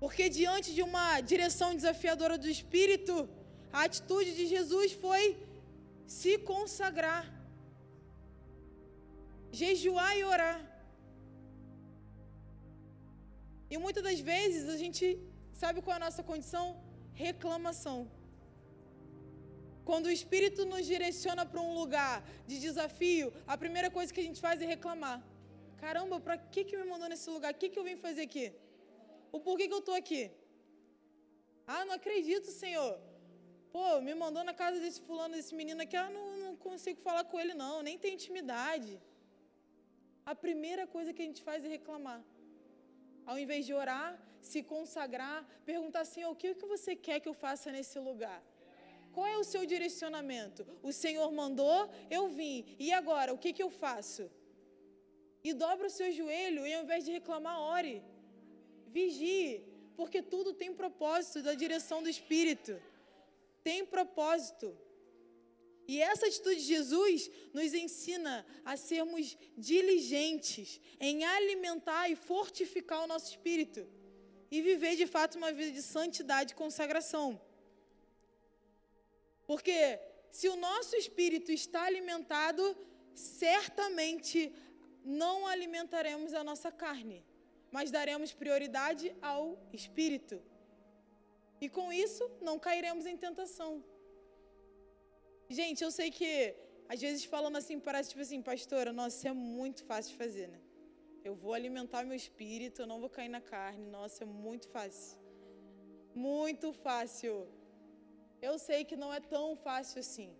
Porque 0.04 0.24
diante 0.38 0.68
de 0.76 0.82
uma 0.88 1.06
direção 1.32 1.68
desafiadora 1.78 2.36
do 2.42 2.48
espírito, 2.54 3.14
a 3.76 3.84
atitude 3.88 4.30
de 4.38 4.44
Jesus 4.54 4.88
foi 5.04 5.22
se 6.16 6.32
consagrar, 6.50 7.22
jejuar 9.60 10.12
e 10.18 10.24
orar. 10.32 10.58
E 13.72 13.78
muitas 13.84 14.04
das 14.08 14.20
vezes 14.32 14.68
a 14.74 14.76
gente 14.82 15.06
sabe 15.62 15.80
qual 15.84 15.94
é 15.94 16.00
a 16.00 16.04
nossa 16.06 16.24
condição? 16.30 16.66
Reclamação. 17.26 17.98
Quando 19.88 20.06
o 20.10 20.16
Espírito 20.18 20.66
nos 20.72 20.84
direciona 20.92 21.46
para 21.50 21.62
um 21.68 21.72
lugar 21.80 22.16
de 22.50 22.58
desafio, 22.66 23.32
a 23.54 23.56
primeira 23.64 23.90
coisa 23.96 24.12
que 24.12 24.22
a 24.24 24.28
gente 24.28 24.42
faz 24.46 24.60
é 24.60 24.68
reclamar. 24.74 25.18
Caramba, 25.84 26.18
para 26.26 26.36
que, 26.52 26.62
que 26.68 26.76
me 26.82 26.86
mandou 26.92 27.08
nesse 27.14 27.30
lugar? 27.36 27.52
O 27.54 27.58
que, 27.62 27.70
que 27.72 27.80
eu 27.82 27.88
vim 27.88 27.96
fazer 28.06 28.24
aqui? 28.30 28.46
O 29.36 29.40
porquê 29.46 29.64
que 29.68 29.76
eu 29.78 29.84
estou 29.84 29.96
aqui? 30.02 30.22
Ah, 31.74 31.82
não 31.86 31.94
acredito, 32.00 32.48
Senhor. 32.62 32.92
Pô, 33.74 33.86
me 34.06 34.14
mandou 34.20 34.42
na 34.48 34.54
casa 34.60 34.76
desse 34.84 35.00
fulano, 35.06 35.34
desse 35.38 35.54
menino 35.60 35.80
aqui, 35.84 35.96
ah, 36.02 36.10
não, 36.16 36.26
não 36.42 36.52
consigo 36.66 37.00
falar 37.06 37.24
com 37.30 37.38
ele, 37.42 37.54
não, 37.62 37.74
nem 37.88 37.96
tem 38.02 38.14
intimidade. 38.18 38.92
A 40.32 40.34
primeira 40.44 40.84
coisa 40.94 41.12
que 41.14 41.22
a 41.24 41.28
gente 41.28 41.42
faz 41.48 41.64
é 41.64 41.72
reclamar. 41.76 42.20
Ao 43.30 43.36
invés 43.44 43.66
de 43.68 43.74
orar, 43.82 44.10
se 44.50 44.62
consagrar, 44.74 45.38
perguntar, 45.72 46.04
Senhor, 46.12 46.30
o 46.30 46.38
que, 46.42 46.54
que 46.60 46.72
você 46.74 46.94
quer 46.94 47.18
que 47.18 47.30
eu 47.32 47.36
faça 47.44 47.72
nesse 47.76 47.98
lugar? 48.08 48.40
Qual 49.14 49.26
é 49.34 49.36
o 49.36 49.48
seu 49.52 49.64
direcionamento? 49.74 50.62
O 50.90 50.92
Senhor 51.02 51.28
mandou, 51.42 51.78
eu 52.18 52.24
vim. 52.38 52.56
E 52.78 52.92
agora, 53.00 53.34
o 53.34 53.38
que, 53.44 53.52
que 53.56 53.64
eu 53.66 53.70
faço? 53.84 54.24
E 55.42 55.52
dobra 55.52 55.88
o 55.88 55.96
seu 55.98 56.10
joelho 56.20 56.64
e 56.68 56.72
ao 56.74 56.84
invés 56.84 57.04
de 57.04 57.12
reclamar, 57.20 57.58
ore. 57.60 57.96
Vigie, 58.94 59.62
porque 59.98 60.20
tudo 60.22 60.58
tem 60.60 60.72
propósito 60.82 61.42
da 61.42 61.54
direção 61.62 61.98
do 62.04 62.08
Espírito. 62.16 62.72
Tem 63.68 63.84
propósito. 63.84 64.66
E 65.86 66.00
essa 66.10 66.26
atitude 66.26 66.60
de 66.62 66.68
Jesus 66.74 67.30
nos 67.52 67.74
ensina 67.74 68.34
a 68.64 68.74
sermos 68.76 69.36
diligentes 69.56 70.80
em 70.98 71.24
alimentar 71.24 72.08
e 72.08 72.16
fortificar 72.16 73.02
o 73.02 73.06
nosso 73.12 73.28
espírito 73.32 73.86
e 74.50 74.62
viver 74.62 74.94
de 74.96 75.06
fato 75.14 75.36
uma 75.36 75.52
vida 75.52 75.72
de 75.78 75.82
santidade 75.82 76.52
e 76.52 76.60
consagração. 76.64 77.26
Porque 79.50 79.78
se 80.30 80.48
o 80.48 80.56
nosso 80.56 80.96
espírito 80.96 81.50
está 81.52 81.82
alimentado, 81.84 82.64
certamente 83.14 84.52
não 85.04 85.46
alimentaremos 85.46 86.32
a 86.32 86.42
nossa 86.42 86.70
carne, 86.72 87.22
mas 87.74 87.90
daremos 87.96 88.30
prioridade 88.42 89.06
ao 89.30 89.44
espírito. 89.78 90.36
E 91.64 91.68
com 91.76 91.86
isso, 92.04 92.24
não 92.48 92.56
cairemos 92.66 93.04
em 93.12 93.16
tentação. 93.24 93.72
Gente, 95.58 95.80
eu 95.86 95.90
sei 95.98 96.08
que 96.18 96.30
às 96.92 97.00
vezes 97.04 97.24
falando 97.34 97.56
assim 97.60 97.78
parece 97.88 98.10
tipo 98.10 98.22
assim, 98.26 98.40
pastora, 98.50 98.92
nossa, 99.00 99.28
é 99.28 99.32
muito 99.32 99.82
fácil 99.90 100.12
de 100.12 100.18
fazer, 100.22 100.46
né? 100.54 100.60
Eu 101.28 101.34
vou 101.42 101.52
alimentar 101.58 102.04
meu 102.04 102.18
espírito, 102.24 102.82
eu 102.82 102.88
não 102.92 103.00
vou 103.00 103.10
cair 103.16 103.32
na 103.36 103.40
carne. 103.40 103.84
Nossa, 103.98 104.18
é 104.22 104.28
muito 104.46 104.68
fácil. 104.76 105.18
Muito 106.14 106.72
fácil. 106.86 107.34
Eu 108.48 108.56
sei 108.68 108.80
que 108.88 108.96
não 109.02 109.12
é 109.18 109.20
tão 109.36 109.56
fácil 109.56 109.98
assim. 110.04 110.30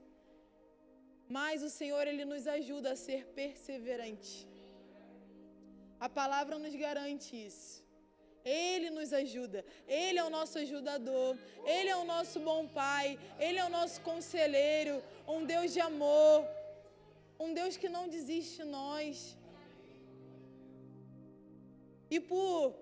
Mas 1.37 1.63
o 1.69 1.71
Senhor, 1.81 2.07
Ele 2.07 2.25
nos 2.25 2.47
ajuda 2.59 2.91
a 2.93 3.01
ser 3.07 3.21
perseverante. 3.41 4.54
A 6.07 6.09
palavra 6.21 6.57
nos 6.65 6.75
garante 6.85 7.31
isso. 7.49 7.83
Ele 8.45 8.89
nos 8.97 9.11
ajuda. 9.21 9.61
Ele 9.89 10.19
é 10.19 10.25
o 10.25 10.33
nosso 10.37 10.57
ajudador. 10.63 11.31
Ele 11.75 11.89
é 11.95 11.97
o 11.97 12.05
nosso 12.13 12.39
bom 12.49 12.63
pai. 12.81 13.07
Ele 13.47 13.59
é 13.59 13.65
o 13.65 13.75
nosso 13.79 13.99
conselheiro. 14.09 14.97
Um 15.35 15.47
Deus 15.53 15.73
de 15.77 15.81
amor. 15.81 16.37
Um 17.45 17.55
Deus 17.61 17.79
que 17.83 17.89
não 17.97 18.05
desiste 18.15 18.57
de 18.59 18.65
nós. 18.79 19.39
E 22.15 22.21
por 22.21 22.75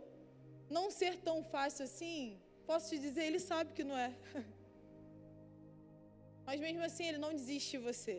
não 0.76 0.90
ser 0.90 1.14
tão 1.28 1.38
fácil 1.54 1.84
assim, 1.84 2.40
posso 2.66 2.88
te 2.90 2.98
dizer, 3.06 3.24
ele 3.26 3.38
sabe 3.38 3.72
que 3.72 3.84
não 3.84 3.96
é. 4.08 4.12
Mas 6.46 6.58
mesmo 6.60 6.82
assim, 6.82 7.04
ele 7.10 7.18
não 7.18 7.32
desiste 7.40 7.72
de 7.78 7.84
você. 7.88 8.16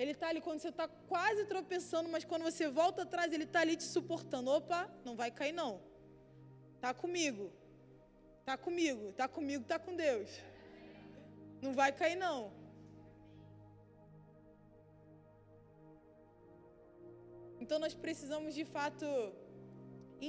Ele 0.00 0.12
está 0.12 0.28
ali 0.28 0.40
quando 0.40 0.60
você 0.60 0.70
está 0.74 0.86
quase 1.12 1.42
tropeçando, 1.52 2.08
mas 2.08 2.24
quando 2.24 2.44
você 2.48 2.66
volta 2.80 3.02
atrás, 3.02 3.32
ele 3.32 3.44
está 3.48 3.60
ali 3.60 3.74
te 3.76 3.88
suportando. 3.96 4.50
Opa, 4.50 4.80
não 5.04 5.14
vai 5.14 5.30
cair 5.30 5.52
não. 5.52 5.72
Tá 6.84 6.92
comigo. 7.02 7.46
Tá 8.48 8.56
comigo. 8.66 9.12
Tá 9.20 9.26
comigo, 9.28 9.62
tá 9.72 9.78
com 9.78 9.94
Deus. 9.94 10.30
Não 11.60 11.74
vai 11.80 11.90
cair 11.92 12.16
não. 12.16 12.38
Então 17.62 17.78
nós 17.78 17.94
precisamos 18.06 18.54
de 18.54 18.64
fato 18.64 19.06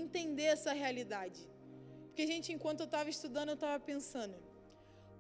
entender 0.02 0.50
essa 0.58 0.74
realidade. 0.74 1.40
Porque, 2.08 2.28
gente, 2.28 2.52
enquanto 2.52 2.82
eu 2.82 2.90
estava 2.92 3.10
estudando, 3.10 3.50
eu 3.50 3.60
estava 3.62 3.80
pensando: 3.80 4.36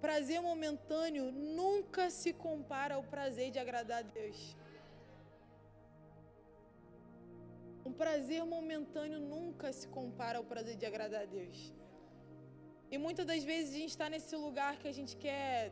prazer 0.05 0.39
momentâneo 0.49 1.25
nunca 1.61 2.03
se 2.19 2.31
compara 2.45 2.95
ao 2.95 3.03
prazer 3.13 3.47
de 3.53 3.59
agradar 3.63 3.99
a 3.99 4.07
Deus. 4.19 4.39
Um 7.89 7.93
prazer 8.01 8.43
momentâneo 8.55 9.19
nunca 9.33 9.67
se 9.79 9.87
compara 9.97 10.37
ao 10.39 10.45
prazer 10.51 10.75
de 10.81 10.85
agradar 10.91 11.21
a 11.23 11.31
Deus. 11.39 11.57
E 12.93 12.97
muitas 13.05 13.25
das 13.31 13.43
vezes 13.51 13.69
a 13.73 13.79
gente 13.81 13.95
está 13.95 14.09
nesse 14.13 14.35
lugar 14.45 14.73
que 14.81 14.87
a 14.93 14.95
gente 14.99 15.15
quer 15.25 15.71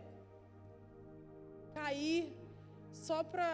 cair 1.77 2.21
só 2.91 3.23
para, 3.23 3.47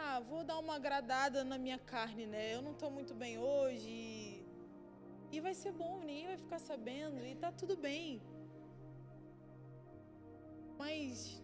ah, 0.00 0.20
vou 0.30 0.42
dar 0.50 0.58
uma 0.64 0.76
agradada 0.76 1.42
na 1.52 1.58
minha 1.64 1.78
carne, 1.92 2.26
né? 2.34 2.42
Eu 2.54 2.62
não 2.66 2.72
estou 2.72 2.90
muito 2.90 3.14
bem 3.22 3.34
hoje. 3.38 3.94
E 5.30 5.40
vai 5.46 5.54
ser 5.54 5.72
bom, 5.72 5.92
ninguém 6.00 6.26
vai 6.32 6.38
ficar 6.44 6.60
sabendo, 6.70 7.24
e 7.30 7.34
tá 7.34 7.50
tudo 7.52 7.76
bem. 7.76 8.22
Mas 10.78 11.42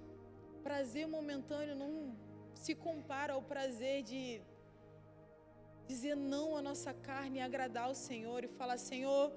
prazer 0.62 1.06
momentâneo 1.06 1.76
não 1.76 1.92
se 2.54 2.74
compara 2.74 3.32
ao 3.34 3.42
prazer 3.42 4.02
de 4.10 4.40
dizer 5.88 6.14
não 6.14 6.56
à 6.56 6.62
nossa 6.62 6.92
carne 7.08 7.38
e 7.38 7.42
agradar 7.42 7.86
ao 7.88 7.94
Senhor 7.94 8.44
e 8.44 8.48
falar: 8.60 8.78
Senhor, 8.78 9.32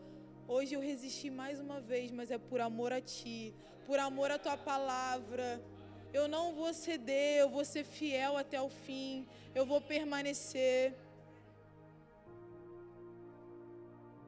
hoje 0.48 0.76
eu 0.76 0.80
resisti 0.92 1.30
mais 1.42 1.60
uma 1.60 1.80
vez, 1.82 2.12
mas 2.12 2.30
é 2.30 2.38
por 2.38 2.62
amor 2.62 2.94
a 2.94 3.02
Ti, 3.02 3.56
por 3.88 3.98
amor 4.00 4.30
à 4.32 4.38
Tua 4.38 4.58
palavra. 4.58 5.48
Eu 6.14 6.28
não 6.28 6.46
vou 6.54 6.72
ceder, 6.74 7.40
eu 7.40 7.50
vou 7.50 7.66
ser 7.66 7.84
fiel 7.84 8.38
até 8.38 8.62
o 8.62 8.70
fim, 8.70 9.28
eu 9.54 9.66
vou 9.66 9.82
permanecer. 9.82 10.96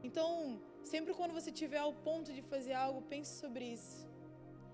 Então, 0.04 0.60
sempre 0.84 1.14
quando 1.14 1.34
você 1.40 1.52
tiver 1.52 1.78
ao 1.78 1.94
ponto 1.94 2.34
de 2.34 2.42
fazer 2.42 2.74
algo, 2.74 3.02
pense 3.04 3.40
sobre 3.40 3.66
isso. 3.78 4.09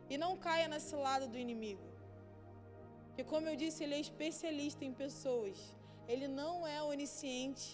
E 0.09 0.17
não 0.23 0.31
caia 0.45 0.67
nesse 0.73 0.95
lado 1.07 1.25
do 1.33 1.37
inimigo. 1.45 1.87
Porque, 3.07 3.23
como 3.33 3.47
eu 3.51 3.55
disse, 3.63 3.83
ele 3.83 3.95
é 3.95 4.01
especialista 4.07 4.83
em 4.87 4.93
pessoas. 5.03 5.57
Ele 6.13 6.27
não 6.41 6.55
é 6.75 6.79
onisciente, 6.93 7.67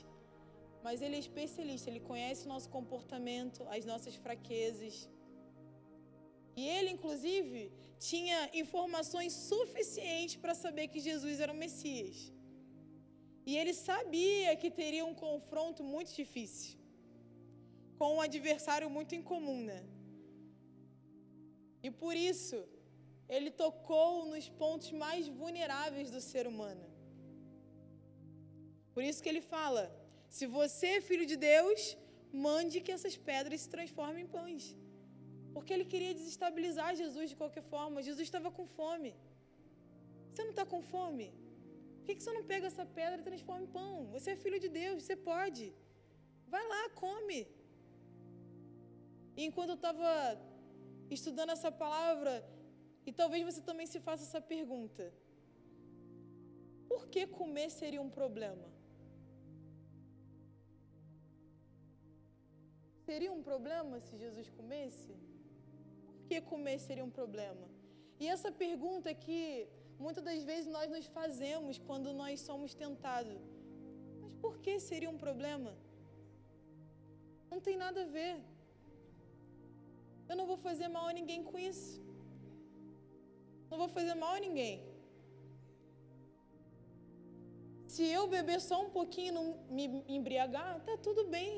mas 0.86 1.02
ele 1.02 1.15
é 1.20 1.22
especialista. 1.28 1.89
Ele 1.89 2.04
conhece 2.12 2.46
o 2.46 2.52
nosso 2.54 2.70
comportamento, 2.78 3.67
as 3.78 3.86
nossas 3.91 4.15
fraquezas. 4.26 4.96
E 6.60 6.67
ele, 6.76 6.89
inclusive, 6.96 7.60
tinha 8.10 8.39
informações 8.63 9.34
suficientes 9.52 10.36
para 10.44 10.54
saber 10.63 10.88
que 10.91 11.00
Jesus 11.10 11.39
era 11.39 11.54
o 11.56 11.62
Messias. 11.65 12.17
E 13.50 13.58
ele 13.58 13.74
sabia 13.74 14.56
que 14.62 14.70
teria 14.82 15.06
um 15.12 15.15
confronto 15.26 15.84
muito 15.84 16.13
difícil 16.22 16.82
com 17.98 18.15
um 18.15 18.22
adversário 18.22 18.89
muito 18.89 19.13
incomum, 19.20 19.60
né? 19.72 19.80
E 21.88 21.89
por 22.02 22.15
isso, 22.32 22.58
ele 23.36 23.50
tocou 23.63 24.26
nos 24.32 24.48
pontos 24.62 24.91
mais 25.04 25.28
vulneráveis 25.41 26.10
do 26.15 26.22
ser 26.32 26.46
humano. 26.52 26.86
Por 28.96 29.04
isso 29.10 29.22
que 29.24 29.32
ele 29.34 29.44
fala: 29.56 29.84
se 30.38 30.46
você 30.60 30.88
é 30.98 31.08
filho 31.10 31.26
de 31.32 31.38
Deus, 31.52 31.82
mande 32.48 32.82
que 32.86 32.94
essas 32.98 33.15
pedras 33.30 33.62
se 33.63 33.70
transformem 33.76 34.24
em 34.26 34.32
pães. 34.38 34.65
Porque 35.54 35.74
ele 35.76 35.86
queria 35.94 36.13
desestabilizar 36.20 36.89
Jesus 37.04 37.30
de 37.32 37.38
qualquer 37.41 37.63
forma. 37.74 38.08
Jesus 38.10 38.26
estava 38.30 38.50
com 38.58 38.65
fome. 38.80 39.12
Você 40.30 40.44
não 40.44 40.54
está 40.56 40.65
com 40.74 40.82
fome? 40.94 41.28
Por 41.98 42.06
que 42.08 42.24
você 42.24 42.34
não 42.38 42.44
pega 42.52 42.67
essa 42.72 42.86
pedra 43.00 43.20
e 43.20 43.30
transforma 43.30 43.63
em 43.65 43.72
pão? 43.80 43.94
Você 44.13 44.32
é 44.32 44.44
filho 44.44 44.60
de 44.65 44.70
Deus, 44.82 45.04
você 45.04 45.15
pode. 45.32 45.65
Vai 46.54 46.63
lá, 46.74 46.82
come. 47.04 47.39
E 49.38 49.44
enquanto 49.48 49.72
eu 49.74 49.80
estava 49.82 50.10
estudando 51.19 51.52
essa 51.52 51.71
palavra, 51.71 52.34
e 53.06 53.12
talvez 53.12 53.43
você 53.50 53.62
também 53.69 53.88
se 53.93 54.00
faça 54.08 54.24
essa 54.24 54.41
pergunta: 54.54 55.13
por 56.91 57.08
que 57.08 57.26
comer 57.39 57.69
seria 57.69 58.02
um 58.02 58.10
problema? 58.10 58.67
Seria 63.06 63.32
um 63.38 63.43
problema 63.50 64.00
se 64.00 64.17
Jesus 64.24 64.50
comesse? 64.58 65.13
Por 66.06 66.17
que 66.28 66.39
comer 66.52 66.78
seria 66.80 67.04
um 67.04 67.13
problema? 67.19 67.67
E 68.21 68.28
essa 68.28 68.52
pergunta 68.52 69.10
é 69.10 69.13
que 69.26 69.67
muitas 70.06 70.24
das 70.24 70.43
vezes 70.50 70.67
nós 70.76 70.89
nos 70.95 71.08
fazemos 71.08 71.78
quando 71.88 72.13
nós 72.21 72.39
somos 72.50 72.74
tentados. 72.84 73.41
Mas 74.21 74.34
por 74.43 74.60
que 74.60 74.80
seria 74.80 75.10
um 75.10 75.17
problema? 75.17 75.71
Não 77.50 77.60
tem 77.60 77.76
nada 77.76 78.04
a 78.04 78.12
ver. 78.17 78.36
Eu 80.32 80.38
não 80.39 80.46
vou 80.50 80.58
fazer 80.65 80.88
mal 80.96 81.06
a 81.10 81.13
ninguém 81.17 81.41
com 81.48 81.58
isso. 81.70 81.94
Não 83.70 83.78
vou 83.82 83.89
fazer 83.96 84.15
mal 84.22 84.34
a 84.36 84.41
ninguém. 84.46 84.76
Se 87.94 88.04
eu 88.17 88.24
beber 88.36 88.60
só 88.67 88.78
um 88.86 88.91
pouquinho 88.98 89.30
e 89.32 89.38
não 89.38 89.46
me 89.78 89.86
embriagar, 90.17 90.70
tá 90.89 90.96
tudo 91.08 91.24
bem. 91.38 91.56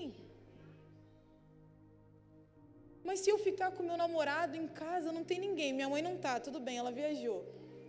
Mas 3.08 3.20
se 3.20 3.30
eu 3.34 3.38
ficar 3.48 3.70
com 3.76 3.84
meu 3.90 3.98
namorado 4.04 4.56
em 4.62 4.68
casa, 4.68 5.12
não 5.18 5.24
tem 5.24 5.40
ninguém. 5.48 5.72
Minha 5.72 5.90
mãe 5.94 6.02
não 6.08 6.16
tá, 6.26 6.34
tudo 6.48 6.60
bem, 6.68 6.78
ela 6.78 6.92
viajou. 7.00 7.40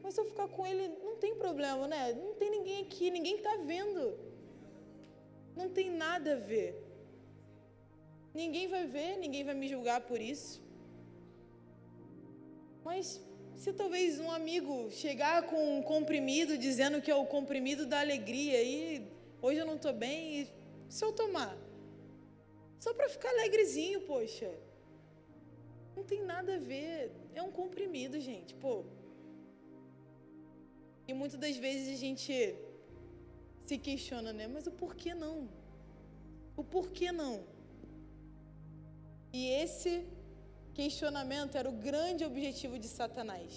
Mas 0.03 0.13
se 0.15 0.21
eu 0.21 0.27
ficar 0.33 0.49
com 0.49 0.67
ele, 0.67 0.87
não 1.07 1.17
tem 1.17 1.35
problema, 1.45 1.89
né? 1.95 2.03
Não 2.13 2.35
tem 2.35 2.51
ninguém 2.57 2.83
aqui, 2.85 3.11
ninguém 3.11 3.39
tá 3.47 3.55
vendo. 3.73 4.03
Não 5.57 5.71
tem 5.79 5.89
nada 5.91 6.35
a 6.35 6.43
ver. 6.53 6.71
Ninguém 8.43 8.69
vai 8.69 8.85
ver, 8.99 9.17
ninguém 9.25 9.45
vai 9.45 9.55
me 9.55 9.67
julgar 9.67 10.03
por 10.03 10.21
isso. 10.21 10.64
Mas 12.85 13.21
se 13.57 13.73
talvez 13.73 14.21
um 14.21 14.31
amigo 14.31 14.91
chegar 14.91 15.47
com 15.51 15.79
um 15.79 15.83
comprimido 15.83 16.59
dizendo 16.59 17.01
que 17.01 17.11
é 17.11 17.15
o 17.15 17.25
comprimido 17.25 17.87
da 17.87 18.01
alegria 18.01 18.63
e 18.63 19.07
hoje 19.41 19.59
eu 19.61 19.67
não 19.67 19.77
estou 19.77 19.93
bem, 19.93 20.41
e 20.41 20.49
se 20.89 21.03
eu 21.05 21.13
tomar? 21.13 21.57
Só 22.79 22.93
para 22.93 23.09
ficar 23.09 23.31
alegrezinho, 23.31 24.03
poxa. 24.03 24.53
Não 25.97 26.05
tem 26.05 26.23
nada 26.23 26.57
a 26.57 26.59
ver. 26.59 27.11
É 27.35 27.43
um 27.43 27.51
comprimido, 27.51 28.21
gente. 28.21 28.55
Pô. 28.55 28.85
E 31.09 31.15
muitas 31.15 31.39
das 31.39 31.57
vezes 31.57 31.95
a 31.95 31.99
gente 31.99 32.33
se 33.65 33.79
questiona, 33.79 34.33
né? 34.33 34.47
Mas 34.47 34.67
o 34.67 34.73
porquê 34.73 35.15
não? 35.15 35.49
O 36.57 36.63
porquê 36.63 37.11
não? 37.13 37.45
E 39.33 39.49
esse 39.49 40.07
questionamento 40.81 41.57
era 41.61 41.69
o 41.73 41.79
grande 41.89 42.23
objetivo 42.31 42.77
de 42.85 42.89
Satanás. 42.99 43.53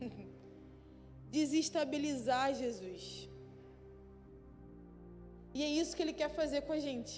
Desestabilizar 1.36 2.48
Jesus. 2.62 3.02
E 5.56 5.62
é 5.66 5.68
isso 5.80 5.94
que 5.96 6.02
ele 6.04 6.16
quer 6.20 6.30
fazer 6.40 6.60
com 6.66 6.74
a 6.78 6.80
gente. 6.88 7.14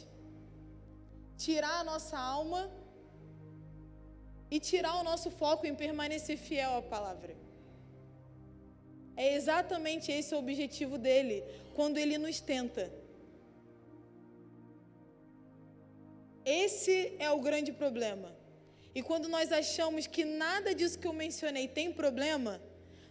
Tirar 1.36 1.76
a 1.80 1.84
nossa 1.92 2.18
alma 2.18 2.62
e 4.54 4.58
tirar 4.70 4.94
o 5.00 5.04
nosso 5.10 5.30
foco 5.30 5.66
em 5.66 5.74
permanecer 5.74 6.36
fiel 6.36 6.72
à 6.78 6.82
palavra. 6.82 7.34
É 9.16 9.34
exatamente 9.34 10.10
esse 10.10 10.34
o 10.34 10.38
objetivo 10.38 10.96
dele 11.06 11.44
quando 11.76 11.98
ele 11.98 12.16
nos 12.18 12.40
tenta. 12.40 12.84
Esse 16.44 17.14
é 17.18 17.30
o 17.30 17.40
grande 17.40 17.72
problema. 17.72 18.39
E 18.94 19.02
quando 19.02 19.28
nós 19.28 19.52
achamos 19.52 20.06
que 20.06 20.24
nada 20.24 20.74
disso 20.74 20.98
que 20.98 21.06
eu 21.06 21.12
mencionei 21.12 21.68
tem 21.68 21.92
problema, 21.92 22.60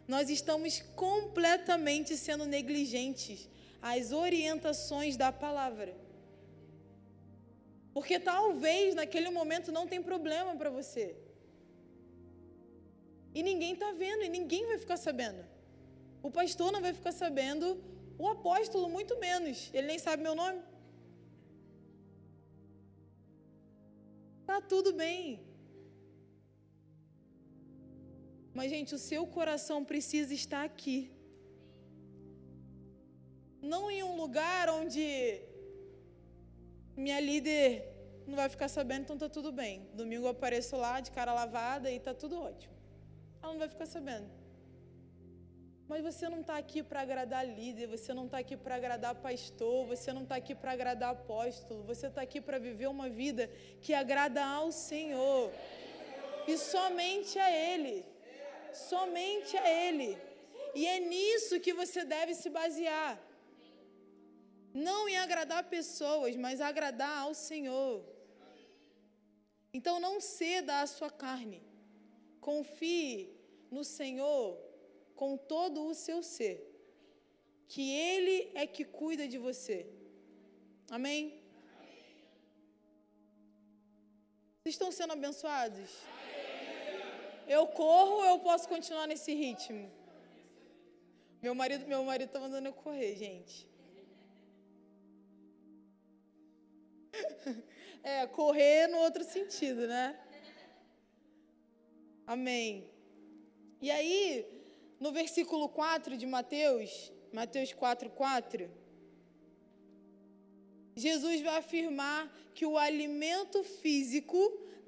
nós 0.07 0.29
estamos 0.29 0.81
completamente 0.95 2.17
sendo 2.17 2.45
negligentes 2.45 3.47
às 3.81 4.11
orientações 4.11 5.15
da 5.15 5.31
palavra. 5.31 5.95
Porque 7.93 8.19
talvez 8.19 8.95
naquele 8.95 9.29
momento 9.29 9.71
não 9.71 9.87
tem 9.87 10.01
problema 10.01 10.55
para 10.55 10.69
você. 10.69 11.15
E 13.33 13.41
ninguém 13.43 13.73
está 13.73 13.91
vendo, 13.91 14.23
e 14.23 14.29
ninguém 14.29 14.65
vai 14.65 14.77
ficar 14.77 14.97
sabendo. 14.97 15.45
O 16.21 16.29
pastor 16.29 16.71
não 16.71 16.81
vai 16.81 16.93
ficar 16.93 17.11
sabendo, 17.11 17.81
o 18.17 18.27
apóstolo 18.27 18.89
muito 18.89 19.17
menos. 19.19 19.69
Ele 19.73 19.87
nem 19.87 19.99
sabe 19.99 20.23
meu 20.23 20.35
nome. 20.35 20.61
Tá 24.45 24.59
tudo 24.59 24.91
bem. 24.93 25.48
Mas, 28.53 28.69
gente, 28.69 28.95
o 28.95 28.97
seu 29.09 29.25
coração 29.27 29.85
precisa 29.85 30.33
estar 30.33 30.63
aqui. 30.63 31.11
Não 33.61 33.91
em 33.91 34.03
um 34.03 34.15
lugar 34.15 34.69
onde 34.69 35.05
minha 36.95 37.19
líder 37.19 37.67
não 38.25 38.35
vai 38.35 38.49
ficar 38.49 38.67
sabendo, 38.67 39.03
então 39.03 39.17
tá 39.17 39.29
tudo 39.29 39.51
bem. 39.51 39.87
Domingo 39.93 40.25
eu 40.25 40.29
apareço 40.29 40.75
lá 40.75 40.99
de 40.99 41.11
cara 41.11 41.33
lavada 41.33 41.91
e 41.91 41.99
tá 41.99 42.13
tudo 42.13 42.41
ótimo. 42.41 42.73
Ela 43.41 43.51
não 43.53 43.59
vai 43.59 43.69
ficar 43.69 43.85
sabendo. 43.85 44.29
Mas 45.89 46.03
você 46.03 46.29
não 46.29 46.41
está 46.41 46.55
aqui 46.55 46.83
para 46.83 47.01
agradar 47.01 47.43
líder, 47.47 47.87
você 47.87 48.13
não 48.13 48.25
está 48.25 48.37
aqui 48.37 48.55
para 48.55 48.75
agradar 48.75 49.15
pastor, 49.15 49.87
você 49.87 50.13
não 50.13 50.21
está 50.21 50.35
aqui 50.35 50.53
para 50.53 50.71
agradar 50.73 51.09
apóstolo, 51.13 51.83
você 51.83 52.07
está 52.07 52.21
aqui 52.21 52.39
para 52.39 52.59
viver 52.59 52.87
uma 52.87 53.09
vida 53.09 53.49
que 53.81 53.91
agrada 53.93 54.45
ao 54.45 54.71
Senhor. 54.71 55.51
E 56.47 56.57
somente 56.57 57.39
a 57.39 57.49
Ele. 57.51 58.05
Somente 58.73 59.55
a 59.57 59.69
Ele. 59.69 60.17
E 60.75 60.85
é 60.85 60.99
nisso 60.99 61.59
que 61.59 61.73
você 61.73 62.03
deve 62.03 62.33
se 62.35 62.49
basear. 62.49 63.19
Não 64.73 65.09
em 65.09 65.17
agradar 65.17 65.63
pessoas, 65.69 66.35
mas 66.35 66.61
agradar 66.61 67.19
ao 67.19 67.33
Senhor. 67.33 68.03
Então 69.73 69.99
não 69.99 70.19
ceda 70.19 70.81
à 70.81 70.87
sua 70.87 71.09
carne. 71.09 71.61
Confie 72.39 73.35
no 73.71 73.83
Senhor 73.83 74.57
com 75.15 75.37
todo 75.37 75.85
o 75.85 75.93
seu 75.93 76.23
ser, 76.23 76.57
que 77.67 77.91
Ele 77.91 78.51
é 78.55 78.65
que 78.65 78.85
cuida 78.85 79.27
de 79.27 79.37
você. 79.37 79.85
Amém? 80.89 81.39
Vocês 84.61 84.75
estão 84.75 84.91
sendo 84.91 85.13
abençoados? 85.13 85.89
Eu 87.55 87.65
corro 87.65 88.17
ou 88.17 88.25
eu 88.25 88.39
posso 88.47 88.69
continuar 88.73 89.07
nesse 89.07 89.33
ritmo? 89.33 89.91
Meu 91.41 91.55
marido, 91.55 91.87
meu 91.87 92.03
marido 92.03 92.29
tá 92.29 92.39
mandando 92.39 92.67
eu 92.69 92.73
correr, 92.73 93.15
gente. 93.15 93.67
É, 98.01 98.25
correr 98.27 98.87
no 98.87 98.99
outro 98.99 99.25
sentido, 99.25 99.85
né? 99.85 100.17
Amém. 102.25 102.89
E 103.81 103.91
aí, 103.91 104.47
no 105.01 105.11
versículo 105.11 105.67
4 105.67 106.15
de 106.15 106.25
Mateus, 106.25 107.11
Mateus 107.33 107.73
4, 107.73 108.09
4, 108.09 108.71
Jesus 110.95 111.41
vai 111.41 111.57
afirmar 111.57 112.21
que 112.53 112.65
o 112.65 112.77
alimento 112.77 113.65
físico 113.65 114.39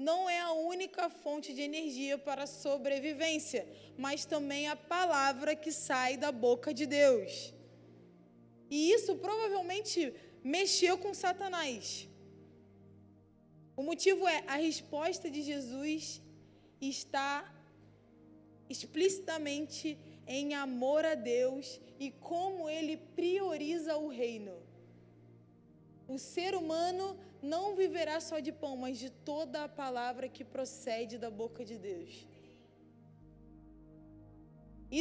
não 0.10 0.30
é 0.30 0.40
a 0.40 0.52
única 0.74 1.10
fonte 1.10 1.50
de 1.58 1.62
energia 1.70 2.18
para 2.28 2.44
a 2.44 2.54
sobrevivência, 2.66 3.62
mas 3.98 4.26
também 4.34 4.64
a 4.68 4.76
palavra 4.76 5.56
que 5.56 5.72
sai 5.72 6.18
da 6.18 6.32
boca 6.32 6.74
de 6.80 6.86
Deus. 6.86 7.54
E 8.70 8.92
isso 8.96 9.16
provavelmente 9.26 10.14
mexeu 10.44 10.98
com 10.98 11.14
Satanás. 11.14 12.08
O 13.76 13.84
motivo 13.84 14.28
é 14.28 14.44
a 14.48 14.56
resposta 14.56 15.30
de 15.30 15.42
Jesus 15.42 16.22
está 16.80 17.34
explicitamente 18.70 19.98
em 20.28 20.54
amor 20.56 21.04
a 21.06 21.16
Deus 21.16 21.80
e 22.00 22.12
como 22.12 22.70
ele 22.70 22.98
prioriza 22.98 23.98
o 23.98 24.08
reino. 24.08 24.54
O 26.14 26.18
ser 26.34 26.52
humano 26.62 27.06
não 27.54 27.66
viverá 27.82 28.18
só 28.28 28.38
de 28.46 28.52
pão, 28.62 28.74
mas 28.84 28.98
de 29.04 29.10
toda 29.30 29.58
a 29.64 29.74
palavra 29.84 30.28
que 30.36 30.44
procede 30.56 31.16
da 31.24 31.30
boca 31.42 31.64
de 31.70 31.78
Deus. 31.90 32.12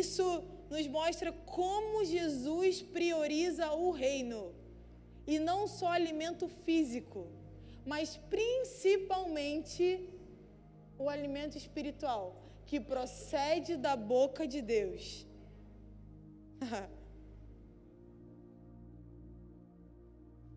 Isso 0.03 0.27
nos 0.73 0.87
mostra 0.99 1.31
como 1.59 2.05
Jesus 2.05 2.81
prioriza 2.97 3.67
o 3.73 3.91
reino. 4.05 4.41
E 5.33 5.37
não 5.49 5.61
só 5.79 5.89
alimento 6.01 6.47
físico, 6.65 7.21
mas 7.93 8.17
principalmente 8.37 9.85
o 11.03 11.09
alimento 11.17 11.57
espiritual 11.63 12.25
que 12.69 12.79
procede 12.93 13.75
da 13.77 13.97
boca 13.97 14.47
de 14.55 14.63
Deus. 14.63 15.05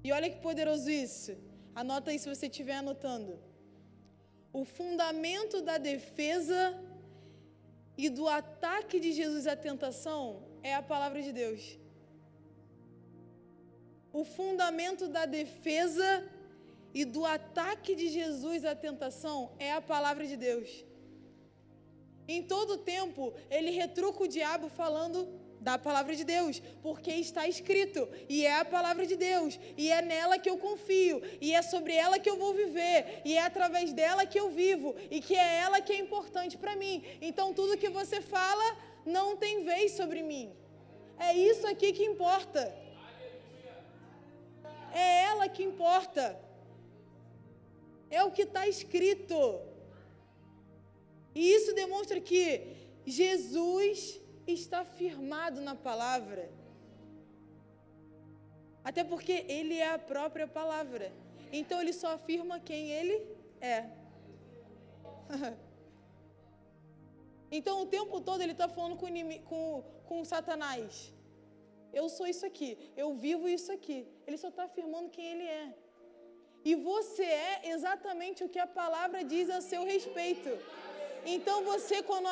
e 0.04 0.12
olha 0.12 0.30
que 0.30 0.40
poderoso 0.48 0.90
isso. 0.90 1.34
Anota 1.82 2.12
aí 2.12 2.20
se 2.20 2.30
você 2.34 2.46
estiver 2.48 2.78
anotando. 2.84 3.34
O 4.60 4.64
fundamento 4.78 5.62
da 5.62 5.78
defesa 5.92 6.60
e 7.98 8.10
do 8.18 8.28
ataque 8.28 9.00
de 9.00 9.12
Jesus 9.20 9.48
à 9.48 9.56
tentação 9.56 10.22
é 10.62 10.74
a 10.76 10.84
palavra 10.94 11.22
de 11.28 11.32
Deus. 11.32 11.62
O 14.20 14.24
fundamento 14.24 15.08
da 15.08 15.26
defesa 15.26 16.10
e 16.94 17.04
do 17.04 17.26
ataque 17.26 17.96
de 17.96 18.08
Jesus 18.18 18.64
à 18.64 18.76
tentação 18.76 19.38
é 19.58 19.72
a 19.74 19.82
palavra 19.82 20.26
de 20.32 20.38
Deus. 20.38 20.70
Em 22.28 22.42
todo 22.44 22.84
tempo, 22.96 23.34
ele 23.50 23.72
retruca 23.72 24.24
o 24.24 24.28
diabo 24.28 24.70
falando 24.70 25.18
da 25.64 25.78
palavra 25.78 26.14
de 26.20 26.26
Deus, 26.36 26.62
porque 26.86 27.12
está 27.12 27.48
escrito, 27.48 28.02
e 28.28 28.46
é 28.46 28.56
a 28.60 28.66
palavra 28.66 29.06
de 29.12 29.16
Deus, 29.16 29.58
e 29.78 29.90
é 29.98 30.02
nela 30.02 30.38
que 30.38 30.50
eu 30.50 30.58
confio, 30.58 31.22
e 31.40 31.54
é 31.54 31.62
sobre 31.62 31.94
ela 31.96 32.20
que 32.20 32.30
eu 32.30 32.38
vou 32.44 32.54
viver, 32.54 33.22
e 33.24 33.32
é 33.36 33.42
através 33.42 33.94
dela 34.00 34.26
que 34.26 34.40
eu 34.40 34.50
vivo, 34.50 34.94
e 35.10 35.22
que 35.22 35.36
é 35.36 35.50
ela 35.66 35.80
que 35.86 35.94
é 35.94 36.00
importante 36.06 36.58
para 36.58 36.76
mim. 36.76 36.96
Então, 37.22 37.54
tudo 37.54 37.78
que 37.84 37.90
você 38.00 38.20
fala 38.20 38.68
não 39.06 39.28
tem 39.44 39.64
vez 39.64 39.94
sobre 39.94 40.22
mim. 40.22 40.52
É 41.18 41.34
isso 41.34 41.66
aqui 41.72 41.94
que 41.94 42.04
importa. 42.04 42.62
É 44.94 45.24
ela 45.30 45.48
que 45.48 45.64
importa. 45.64 46.26
É 48.10 48.22
o 48.24 48.32
que 48.32 48.44
está 48.44 48.68
escrito. 48.68 49.38
E 51.34 51.42
isso 51.56 51.74
demonstra 51.74 52.20
que 52.20 52.46
Jesus 53.06 54.22
está 54.48 54.84
firmado 54.84 55.62
na 55.62 55.76
palavra. 55.76 56.50
Até 58.84 59.04
porque 59.04 59.46
ele 59.48 59.78
é 59.78 59.90
a 59.90 60.00
própria 60.00 60.48
palavra. 60.48 61.12
Então 61.52 61.80
ele 61.82 61.94
só 61.94 62.10
afirma 62.14 62.60
quem 62.60 62.90
ele 62.92 63.16
é. 63.62 63.86
então 67.52 67.82
o 67.82 67.86
tempo 67.86 68.20
todo 68.20 68.42
ele 68.42 68.52
está 68.52 68.68
falando 68.68 68.98
com, 68.98 69.08
com, 69.50 69.84
com 70.06 70.26
Satanás. 70.26 71.14
Eu 71.94 72.10
sou 72.10 72.26
isso 72.26 72.46
aqui, 72.46 72.78
eu 72.98 73.14
vivo 73.14 73.48
isso 73.48 73.72
aqui. 73.72 74.08
Ele 74.26 74.38
só 74.38 74.50
está 74.50 74.64
afirmando 74.64 75.10
quem 75.10 75.26
ele 75.34 75.44
é. 75.44 75.74
E 76.66 76.76
você 76.76 77.24
é 77.24 77.70
exatamente 77.74 78.44
o 78.44 78.50
que 78.50 78.60
a 78.60 78.66
palavra 78.66 79.24
diz 79.24 79.50
a 79.50 79.62
seu 79.62 79.84
respeito. 79.84 80.50
Então 81.26 81.64
você, 81.64 82.02
quando 82.02 82.28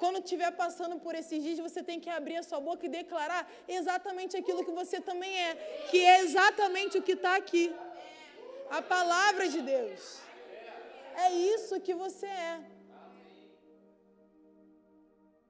quando 0.00 0.18
estiver 0.18 0.50
passando 0.62 0.96
por 1.04 1.14
esses 1.14 1.42
dias, 1.42 1.58
você 1.58 1.82
tem 1.82 1.98
que 2.04 2.10
abrir 2.10 2.36
a 2.36 2.42
sua 2.42 2.60
boca 2.60 2.84
e 2.86 2.96
declarar 3.00 3.42
exatamente 3.66 4.36
aquilo 4.36 4.64
que 4.64 4.78
você 4.80 5.00
também 5.00 5.34
é, 5.46 5.54
que 5.90 6.00
é 6.04 6.20
exatamente 6.24 6.98
o 6.98 7.02
que 7.02 7.12
está 7.12 7.34
aqui. 7.36 7.74
A 8.78 8.82
palavra 8.82 9.48
de 9.48 9.60
Deus. 9.62 10.20
É 11.24 11.32
isso 11.32 11.80
que 11.80 11.94
você 11.94 12.26
é. 12.26 12.56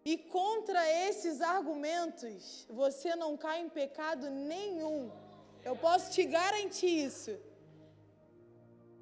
E 0.05 0.17
contra 0.17 0.81
esses 1.09 1.41
argumentos, 1.41 2.65
você 2.71 3.17
não 3.17 3.37
cai 3.37 3.61
em 3.61 3.69
pecado 3.69 4.31
nenhum. 4.31 5.11
Eu 5.65 5.75
posso 5.75 6.13
te 6.13 6.25
garantir 6.25 6.95
isso. 7.09 7.33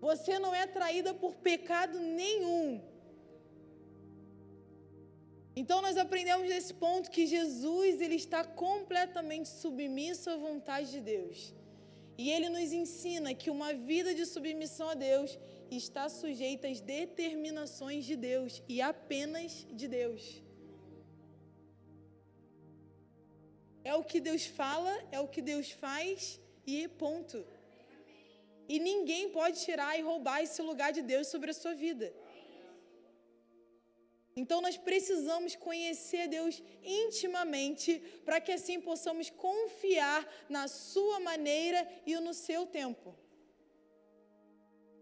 Você 0.01 0.38
não 0.38 0.55
é 0.55 0.66
traída 0.66 1.12
por 1.12 1.34
pecado 1.34 1.99
nenhum. 2.01 2.93
Então 5.61 5.80
nós 5.80 5.96
aprendemos 5.96 6.48
nesse 6.48 6.74
ponto 6.74 7.11
que 7.16 7.26
Jesus 7.26 8.00
ele 8.00 8.16
está 8.16 8.42
completamente 8.44 9.48
submisso 9.48 10.28
à 10.30 10.36
vontade 10.36 10.90
de 10.90 11.00
Deus. 11.00 11.55
E 12.16 12.30
ele 12.30 12.48
nos 12.48 12.72
ensina 12.72 13.34
que 13.34 13.50
uma 13.50 13.72
vida 13.72 14.14
de 14.14 14.24
submissão 14.26 14.88
a 14.90 14.94
Deus 14.94 15.38
está 15.70 16.09
sujeita 16.09 16.68
às 16.68 16.80
determinações 16.80 18.05
de 18.05 18.16
Deus 18.16 18.62
e 18.68 18.80
apenas 18.80 19.66
de 19.70 19.88
Deus. 19.88 20.22
É 23.84 23.94
o 23.94 24.05
que 24.11 24.20
Deus 24.28 24.44
fala, 24.46 24.92
é 25.12 25.20
o 25.20 25.28
que 25.28 25.42
Deus 25.42 25.70
faz 25.70 26.40
e 26.66 26.88
ponto. 26.88 27.44
E 28.68 28.78
ninguém 28.78 29.28
pode 29.30 29.61
tirar 29.61 29.98
e 29.98 30.02
roubar 30.02 30.42
esse 30.42 30.62
lugar 30.62 30.90
de 30.92 31.02
Deus 31.02 31.26
sobre 31.26 31.50
a 31.50 31.55
sua 31.62 31.74
vida. 31.74 32.12
Então 34.37 34.61
nós 34.61 34.76
precisamos 34.76 35.55
conhecer 35.55 36.26
Deus 36.28 36.62
intimamente 36.82 37.99
para 38.24 38.41
que 38.41 38.53
assim 38.53 38.80
possamos 38.80 39.30
confiar 39.30 40.26
na 40.49 40.66
Sua 40.66 41.20
maneira 41.20 41.87
e 42.05 42.14
no 42.16 42.35
seu 42.35 42.66
tempo. 42.66 43.14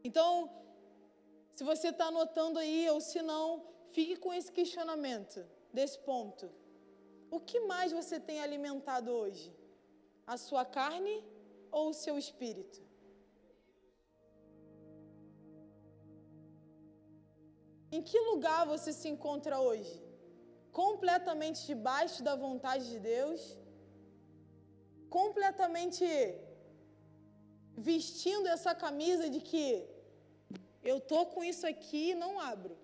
Então, 0.04 0.50
se 1.54 1.64
você 1.64 1.88
está 1.88 2.06
anotando 2.06 2.58
aí 2.58 2.88
ou 2.90 3.00
se 3.00 3.22
não, 3.22 3.64
fique 3.92 4.16
com 4.16 4.34
esse 4.34 4.50
questionamento 4.50 5.46
desse 5.72 5.98
ponto. 6.00 6.50
O 7.30 7.40
que 7.40 7.60
mais 7.60 7.92
você 7.92 8.20
tem 8.20 8.40
alimentado 8.40 9.10
hoje? 9.10 9.54
A 10.26 10.36
sua 10.36 10.64
carne 10.64 11.24
ou 11.70 11.90
o 11.90 11.94
seu 11.94 12.18
espírito? 12.18 12.91
Em 17.96 18.02
que 18.08 18.18
lugar 18.30 18.60
você 18.72 18.90
se 18.98 19.08
encontra 19.14 19.56
hoje? 19.66 19.94
Completamente 20.82 21.60
debaixo 21.70 22.20
da 22.28 22.34
vontade 22.44 22.84
de 22.92 22.98
Deus? 23.14 23.40
Completamente 25.18 26.06
vestindo 27.90 28.46
essa 28.54 28.72
camisa 28.84 29.26
de 29.34 29.40
que 29.50 29.64
eu 30.90 30.98
tô 31.12 31.20
com 31.32 31.42
isso 31.50 31.66
aqui 31.72 32.04
e 32.10 32.20
não 32.22 32.32
abro. 32.52 32.74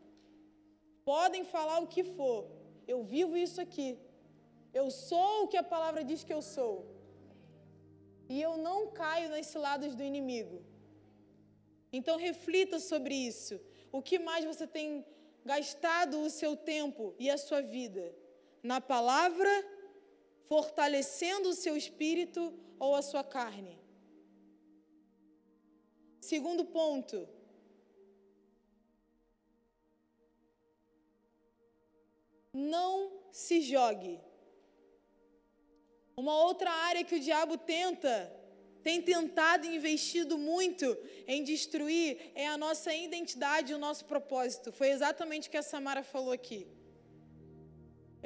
Podem 1.12 1.44
falar 1.54 1.78
o 1.80 1.90
que 1.94 2.04
for, 2.16 2.40
eu 2.92 2.98
vivo 3.14 3.34
isso 3.46 3.60
aqui. 3.66 3.90
Eu 4.80 4.86
sou 4.90 5.30
o 5.44 5.48
que 5.48 5.56
a 5.56 5.70
palavra 5.74 6.02
diz 6.10 6.22
que 6.26 6.34
eu 6.38 6.42
sou. 6.56 6.74
E 8.28 8.42
eu 8.46 8.54
não 8.58 8.78
caio 9.02 9.30
nas 9.34 9.46
ciladas 9.52 9.94
do 9.98 10.02
inimigo. 10.10 10.58
Então 11.98 12.16
reflita 12.28 12.78
sobre 12.90 13.14
isso. 13.30 13.58
O 13.90 14.02
que 14.02 14.18
mais 14.18 14.44
você 14.44 14.66
tem 14.66 15.04
gastado 15.44 16.20
o 16.20 16.30
seu 16.30 16.56
tempo 16.56 17.14
e 17.18 17.30
a 17.30 17.38
sua 17.38 17.62
vida? 17.62 18.14
Na 18.62 18.80
palavra, 18.80 19.50
fortalecendo 20.46 21.48
o 21.48 21.54
seu 21.54 21.76
espírito 21.76 22.52
ou 22.78 22.94
a 22.94 23.02
sua 23.02 23.24
carne? 23.24 23.78
Segundo 26.20 26.64
ponto. 26.64 27.28
Não 32.52 33.22
se 33.30 33.60
jogue. 33.62 34.20
Uma 36.16 36.36
outra 36.42 36.70
área 36.70 37.04
que 37.04 37.14
o 37.14 37.20
diabo 37.20 37.56
tenta 37.56 38.37
tem 38.88 39.00
tentado 39.02 39.62
e 39.66 39.76
investido 39.78 40.34
muito 40.50 40.86
em 41.32 41.40
destruir 41.50 42.08
é 42.42 42.46
a 42.54 42.56
nossa 42.56 42.90
identidade 43.06 43.70
e 43.70 43.76
o 43.78 43.82
nosso 43.86 44.04
propósito. 44.12 44.68
Foi 44.78 44.88
exatamente 44.96 45.46
o 45.46 45.50
que 45.52 45.60
a 45.62 45.68
Samara 45.70 46.02
falou 46.12 46.32
aqui. 46.38 46.60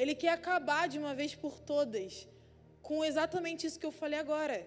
Ele 0.00 0.14
quer 0.14 0.32
acabar 0.40 0.84
de 0.92 0.98
uma 1.02 1.14
vez 1.20 1.32
por 1.44 1.54
todas 1.72 2.28
com 2.88 3.04
exatamente 3.10 3.66
isso 3.66 3.80
que 3.80 3.88
eu 3.90 3.96
falei 4.02 4.20
agora, 4.20 4.58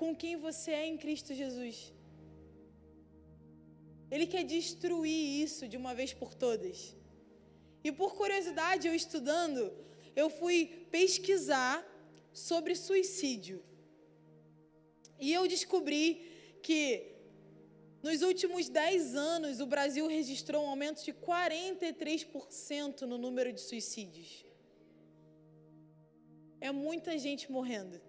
com 0.00 0.16
quem 0.22 0.36
você 0.46 0.70
é 0.70 0.86
em 0.86 0.96
Cristo 1.02 1.34
Jesus. 1.42 1.76
Ele 4.10 4.26
quer 4.26 4.44
destruir 4.56 5.22
isso 5.44 5.68
de 5.68 5.76
uma 5.82 5.92
vez 6.00 6.14
por 6.14 6.32
todas. 6.44 6.96
E 7.84 7.92
por 8.00 8.14
curiosidade, 8.22 8.88
eu 8.88 8.94
estudando, 8.94 9.60
eu 10.16 10.30
fui 10.30 10.58
pesquisar 10.96 11.76
sobre 12.32 12.74
suicídio. 12.86 13.58
E 15.26 15.28
eu 15.38 15.42
descobri 15.54 16.06
que 16.66 16.80
nos 18.06 18.22
últimos 18.28 18.68
10 18.68 19.14
anos 19.32 19.60
o 19.64 19.66
Brasil 19.74 20.04
registrou 20.18 20.60
um 20.64 20.70
aumento 20.72 21.00
de 21.08 21.12
43% 21.12 23.02
no 23.10 23.16
número 23.24 23.50
de 23.56 23.60
suicídios. 23.68 24.30
É 26.68 26.72
muita 26.86 27.12
gente 27.26 27.44
morrendo. 27.56 28.00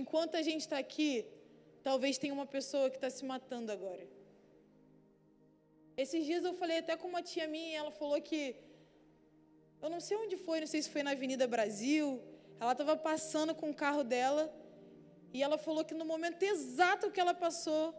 Enquanto 0.00 0.36
a 0.36 0.42
gente 0.48 0.60
está 0.66 0.78
aqui, 0.78 1.10
talvez 1.88 2.16
tenha 2.16 2.32
uma 2.38 2.48
pessoa 2.56 2.88
que 2.88 2.98
está 3.00 3.10
se 3.16 3.24
matando 3.32 3.72
agora. 3.72 4.06
Esses 5.96 6.24
dias 6.24 6.44
eu 6.44 6.54
falei 6.62 6.78
até 6.78 6.96
com 7.00 7.08
uma 7.08 7.24
tia 7.30 7.48
minha, 7.56 7.78
ela 7.82 7.90
falou 7.90 8.22
que. 8.30 8.42
Eu 9.82 9.90
não 9.90 10.00
sei 10.06 10.16
onde 10.24 10.36
foi, 10.46 10.60
não 10.60 10.70
sei 10.74 10.80
se 10.84 10.90
foi 10.94 11.02
na 11.02 11.12
Avenida 11.18 11.48
Brasil. 11.56 12.06
Ela 12.60 12.72
estava 12.78 12.96
passando 13.10 13.52
com 13.60 13.70
o 13.70 13.78
carro 13.84 14.04
dela 14.14 14.42
e 15.32 15.42
ela 15.42 15.58
falou 15.58 15.84
que 15.84 15.94
no 15.94 16.04
momento 16.04 16.42
exato 16.42 17.10
que 17.10 17.20
ela 17.20 17.34
passou, 17.34 17.94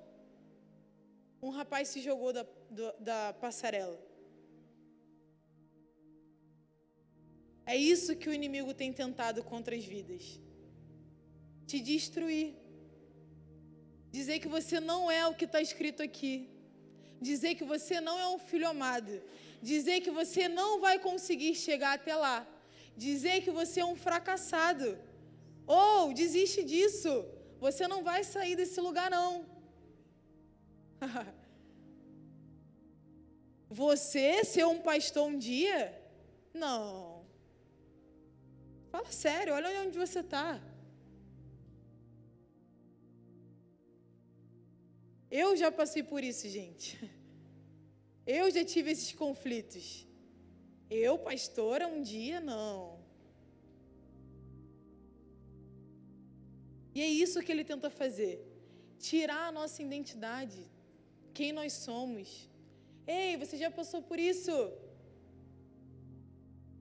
um 1.41 1.49
rapaz 1.49 1.87
se 1.87 2.01
jogou 2.01 2.31
da, 2.33 2.45
do, 2.69 2.93
da 2.99 3.33
passarela. 3.33 3.99
É 7.65 7.75
isso 7.75 8.15
que 8.15 8.29
o 8.29 8.33
inimigo 8.33 8.73
tem 8.73 8.91
tentado 8.91 9.43
contra 9.43 9.75
as 9.75 9.85
vidas: 9.85 10.23
te 11.65 11.79
destruir. 11.79 12.55
Dizer 14.11 14.39
que 14.39 14.49
você 14.57 14.77
não 14.79 15.09
é 15.09 15.25
o 15.25 15.33
que 15.33 15.45
está 15.45 15.61
escrito 15.61 16.03
aqui. 16.03 16.49
Dizer 17.29 17.55
que 17.55 17.63
você 17.63 18.01
não 18.01 18.19
é 18.19 18.27
um 18.27 18.39
filho 18.39 18.67
amado. 18.67 19.21
Dizer 19.61 20.01
que 20.01 20.11
você 20.11 20.49
não 20.49 20.81
vai 20.81 20.99
conseguir 20.99 21.53
chegar 21.55 21.93
até 21.93 22.13
lá. 22.15 22.37
Dizer 22.97 23.41
que 23.43 23.51
você 23.51 23.79
é 23.79 23.85
um 23.85 23.95
fracassado. 23.95 24.89
Ou 25.65 26.13
desiste 26.13 26.63
disso. 26.63 27.25
Você 27.59 27.87
não 27.87 28.03
vai 28.03 28.23
sair 28.23 28.55
desse 28.55 28.79
lugar, 28.81 29.09
não. 29.11 29.45
Você 33.69 34.43
ser 34.43 34.65
um 34.65 34.79
pastor 34.81 35.27
um 35.27 35.37
dia? 35.37 35.97
Não. 36.53 37.25
Fala 38.91 39.11
sério, 39.11 39.53
olha 39.53 39.83
onde 39.83 39.97
você 39.97 40.19
está. 40.19 40.61
Eu 45.31 45.55
já 45.55 45.71
passei 45.71 46.03
por 46.03 46.21
isso, 46.23 46.49
gente. 46.49 46.99
Eu 48.27 48.51
já 48.51 48.63
tive 48.65 48.91
esses 48.91 49.13
conflitos. 49.13 50.05
Eu, 50.89 51.17
pastora, 51.17 51.87
um 51.87 52.01
dia, 52.01 52.41
não. 52.41 53.00
E 56.95 57.01
é 57.01 57.09
isso 57.23 57.41
que 57.45 57.51
ele 57.53 57.65
tenta 57.71 57.89
fazer: 58.01 58.33
tirar 59.09 59.43
a 59.47 59.55
nossa 59.59 59.81
identidade, 59.87 60.61
quem 61.37 61.51
nós 61.59 61.73
somos. 61.87 62.29
Ei, 63.07 63.37
você 63.41 63.57
já 63.63 63.69
passou 63.79 64.01
por 64.09 64.19
isso? 64.31 64.55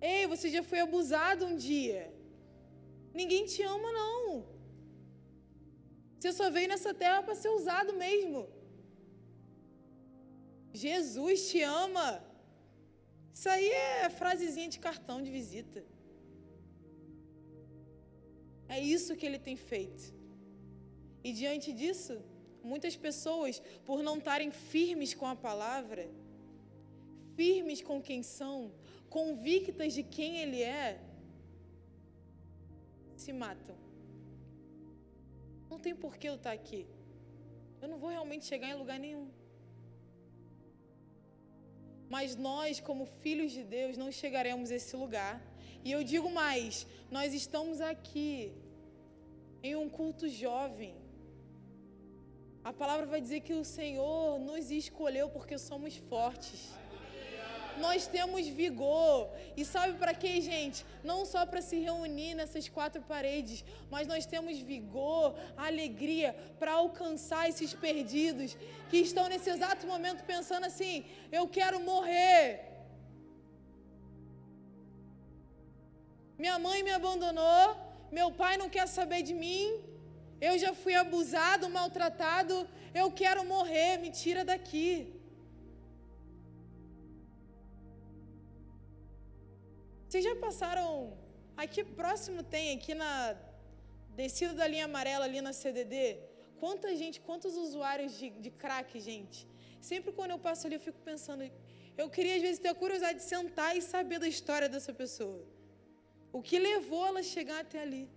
Ei, 0.01 0.27
você 0.33 0.49
já 0.57 0.63
foi 0.71 0.81
abusado 0.81 1.45
um 1.47 1.57
dia? 1.57 2.03
Ninguém 3.21 3.45
te 3.53 3.63
ama, 3.75 3.91
não. 4.01 4.21
Você 6.17 6.33
só 6.39 6.47
veio 6.57 6.69
nessa 6.73 6.93
terra 7.03 7.23
para 7.23 7.35
ser 7.43 7.51
usado 7.59 7.93
mesmo. 8.05 8.41
Jesus 10.73 11.51
te 11.51 11.61
ama. 11.63 12.09
Isso 13.35 13.49
aí 13.49 13.71
é 13.71 14.11
frasezinha 14.11 14.69
de 14.75 14.79
cartão 14.79 15.19
de 15.23 15.31
visita. 15.39 15.81
É 18.77 18.79
isso 18.97 19.17
que 19.19 19.27
ele 19.29 19.41
tem 19.47 19.57
feito. 19.71 20.05
E 21.27 21.31
diante 21.41 21.71
disso, 21.81 22.15
muitas 22.73 22.97
pessoas, 23.07 23.55
por 23.89 23.99
não 24.09 24.17
estarem 24.19 24.51
firmes 24.73 25.13
com 25.21 25.27
a 25.33 25.37
palavra, 25.49 26.05
firmes 27.39 27.81
com 27.89 27.99
quem 28.09 28.23
são, 28.39 28.57
convictas 29.19 29.93
de 29.99 30.05
quem 30.17 30.39
ele 30.43 30.63
é, 30.63 31.01
se 33.23 33.33
matam. 33.45 33.77
Não 35.71 35.79
tem 35.87 35.95
porquê 36.05 36.29
eu 36.29 36.37
estar 36.37 36.55
aqui. 36.61 36.83
Eu 37.83 37.89
não 37.93 37.99
vou 38.03 38.11
realmente 38.17 38.45
chegar 38.53 38.71
em 38.71 38.79
lugar 38.83 38.99
nenhum. 39.07 39.29
Mas 42.15 42.35
nós, 42.49 42.81
como 42.89 43.13
filhos 43.25 43.53
de 43.57 43.65
Deus, 43.77 43.97
não 44.03 44.11
chegaremos 44.23 44.71
a 44.71 44.77
esse 44.81 44.95
lugar 45.05 45.35
e 45.85 45.93
eu 45.93 46.03
digo 46.05 46.31
mais: 46.31 46.87
nós 47.11 47.33
estamos 47.33 47.81
aqui 47.81 48.53
em 49.63 49.77
um 49.77 49.89
culto 49.89 50.29
jovem. 50.29 50.95
A 52.63 52.73
palavra 52.73 53.07
vai 53.07 53.21
dizer 53.21 53.41
que 53.41 53.55
o 53.55 53.65
Senhor 53.65 54.39
nos 54.39 54.71
escolheu 54.71 55.29
porque 55.31 55.57
somos 55.59 55.97
fortes. 55.97 56.61
Nós 57.79 58.07
temos 58.07 58.47
vigor. 58.47 59.31
E 59.57 59.65
sabe 59.65 59.95
para 59.95 60.13
quê, 60.13 60.41
gente? 60.43 60.85
Não 61.03 61.25
só 61.25 61.47
para 61.47 61.63
se 61.63 61.79
reunir 61.79 62.35
nessas 62.35 62.69
quatro 62.69 63.01
paredes, 63.01 63.65
mas 63.91 64.07
nós 64.07 64.27
temos 64.27 64.59
vigor, 64.59 65.35
alegria 65.57 66.37
para 66.59 66.73
alcançar 66.73 67.49
esses 67.49 67.73
perdidos 67.73 68.57
que 68.91 68.99
estão 68.99 69.27
nesse 69.29 69.49
exato 69.49 69.87
momento 69.87 70.23
pensando 70.25 70.67
assim: 70.67 71.07
eu 71.33 71.49
quero 71.49 71.81
morrer. 71.81 72.70
Minha 76.43 76.59
mãe 76.67 76.79
me 76.87 76.93
abandonou, 76.99 77.65
meu 78.19 78.29
pai 78.41 78.55
não 78.61 78.69
quer 78.75 78.87
saber 78.99 79.23
de 79.31 79.35
mim, 79.45 79.65
Eu 80.49 80.55
já 80.63 80.71
fui 80.83 80.95
abusado, 81.01 81.65
maltratado. 81.79 82.55
Eu 83.01 83.09
quero 83.21 83.41
morrer, 83.55 83.91
me 84.05 84.11
tira 84.21 84.43
daqui. 84.51 84.89
Vocês 90.07 90.25
já 90.29 90.35
passaram. 90.47 90.87
Aqui 91.65 91.83
próximo 92.01 92.43
tem, 92.55 92.67
aqui 92.77 92.95
na 93.03 93.13
descida 94.23 94.55
da 94.61 94.67
linha 94.73 94.87
amarela, 94.91 95.27
ali 95.27 95.43
na 95.49 95.53
CDD. 95.61 96.01
Quanta 96.65 96.97
gente, 97.03 97.21
quantos 97.29 97.55
usuários 97.67 98.13
de, 98.19 98.31
de 98.45 98.51
crack, 98.63 98.99
gente. 99.11 99.41
Sempre 99.93 100.11
quando 100.19 100.33
eu 100.37 100.43
passo 100.49 100.67
ali, 100.67 100.77
eu 100.81 100.87
fico 100.89 101.01
pensando. 101.13 101.45
Eu 102.03 102.09
queria, 102.17 102.37
às 102.39 102.43
vezes, 102.47 102.65
ter 102.65 102.71
a 102.75 102.81
curiosidade 102.83 103.19
de 103.23 103.29
sentar 103.35 103.73
e 103.77 103.83
saber 103.95 104.19
da 104.27 104.31
história 104.37 104.71
dessa 104.75 104.95
pessoa. 105.05 105.41
O 106.33 106.41
que 106.49 106.59
levou 106.59 107.05
ela 107.07 107.21
a 107.21 107.31
chegar 107.35 107.61
até 107.61 107.81
ali. 107.83 108.09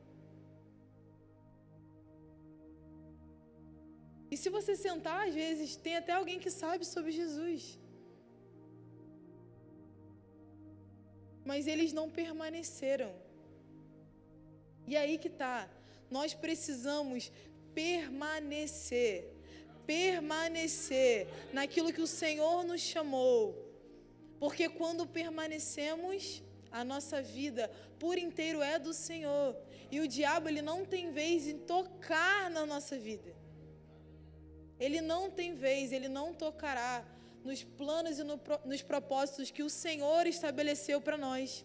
E 4.33 4.37
se 4.41 4.49
você 4.49 4.75
sentar, 4.75 5.27
às 5.27 5.33
vezes, 5.33 5.75
tem 5.75 5.95
até 5.95 6.11
alguém 6.13 6.39
que 6.43 6.51
sabe 6.61 6.83
sobre 6.93 7.11
Jesus. 7.11 7.79
Mas 11.49 11.67
eles 11.67 11.91
não 11.93 12.07
permaneceram. 12.09 13.11
E 14.87 14.95
aí 15.01 15.17
que 15.23 15.29
tá. 15.29 15.69
Nós 16.09 16.33
precisamos 16.33 17.31
permanecer. 17.81 19.31
Permanecer 19.85 21.27
naquilo 21.51 21.93
que 21.93 22.01
o 22.01 22.13
Senhor 22.21 22.63
nos 22.63 22.81
chamou. 22.81 23.41
Porque 24.39 24.67
quando 24.79 25.05
permanecemos, 25.05 26.41
a 26.73 26.83
nossa 26.83 27.21
vida 27.21 27.71
por 27.99 28.17
inteiro 28.17 28.61
é 28.61 28.77
do 28.79 28.93
Senhor. 28.93 29.55
E 29.91 29.99
o 29.99 30.07
diabo 30.07 30.49
ele 30.49 30.61
não 30.61 30.83
tem 30.83 31.11
vez 31.11 31.47
em 31.47 31.59
tocar 31.59 32.49
na 32.49 32.65
nossa 32.65 32.97
vida. 32.97 33.31
Ele 34.79 34.99
não 34.99 35.29
tem 35.29 35.53
vez, 35.53 35.91
ele 35.91 36.09
não 36.09 36.33
tocará 36.33 37.05
nos 37.43 37.63
planos 37.63 38.17
e 38.17 38.23
no, 38.23 38.39
nos 38.65 38.81
propósitos 38.81 39.51
que 39.51 39.61
o 39.61 39.69
Senhor 39.69 40.25
estabeleceu 40.25 40.99
para 40.99 41.15
nós. 41.15 41.63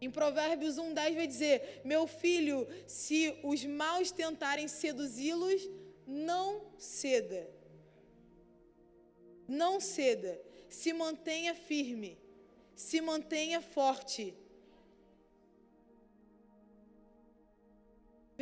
Em 0.00 0.10
Provérbios 0.10 0.76
1,10 0.76 1.14
vai 1.14 1.26
dizer: 1.26 1.82
Meu 1.84 2.06
filho, 2.06 2.66
se 2.86 3.38
os 3.42 3.62
maus 3.66 4.10
tentarem 4.10 4.66
seduzi-los, 4.66 5.68
não 6.06 6.62
ceda. 6.78 7.50
Não 9.46 9.78
ceda. 9.78 10.40
Se 10.70 10.92
mantenha 10.94 11.54
firme. 11.54 12.18
Se 12.86 12.98
mantenha 13.10 13.60
forte. 13.76 14.24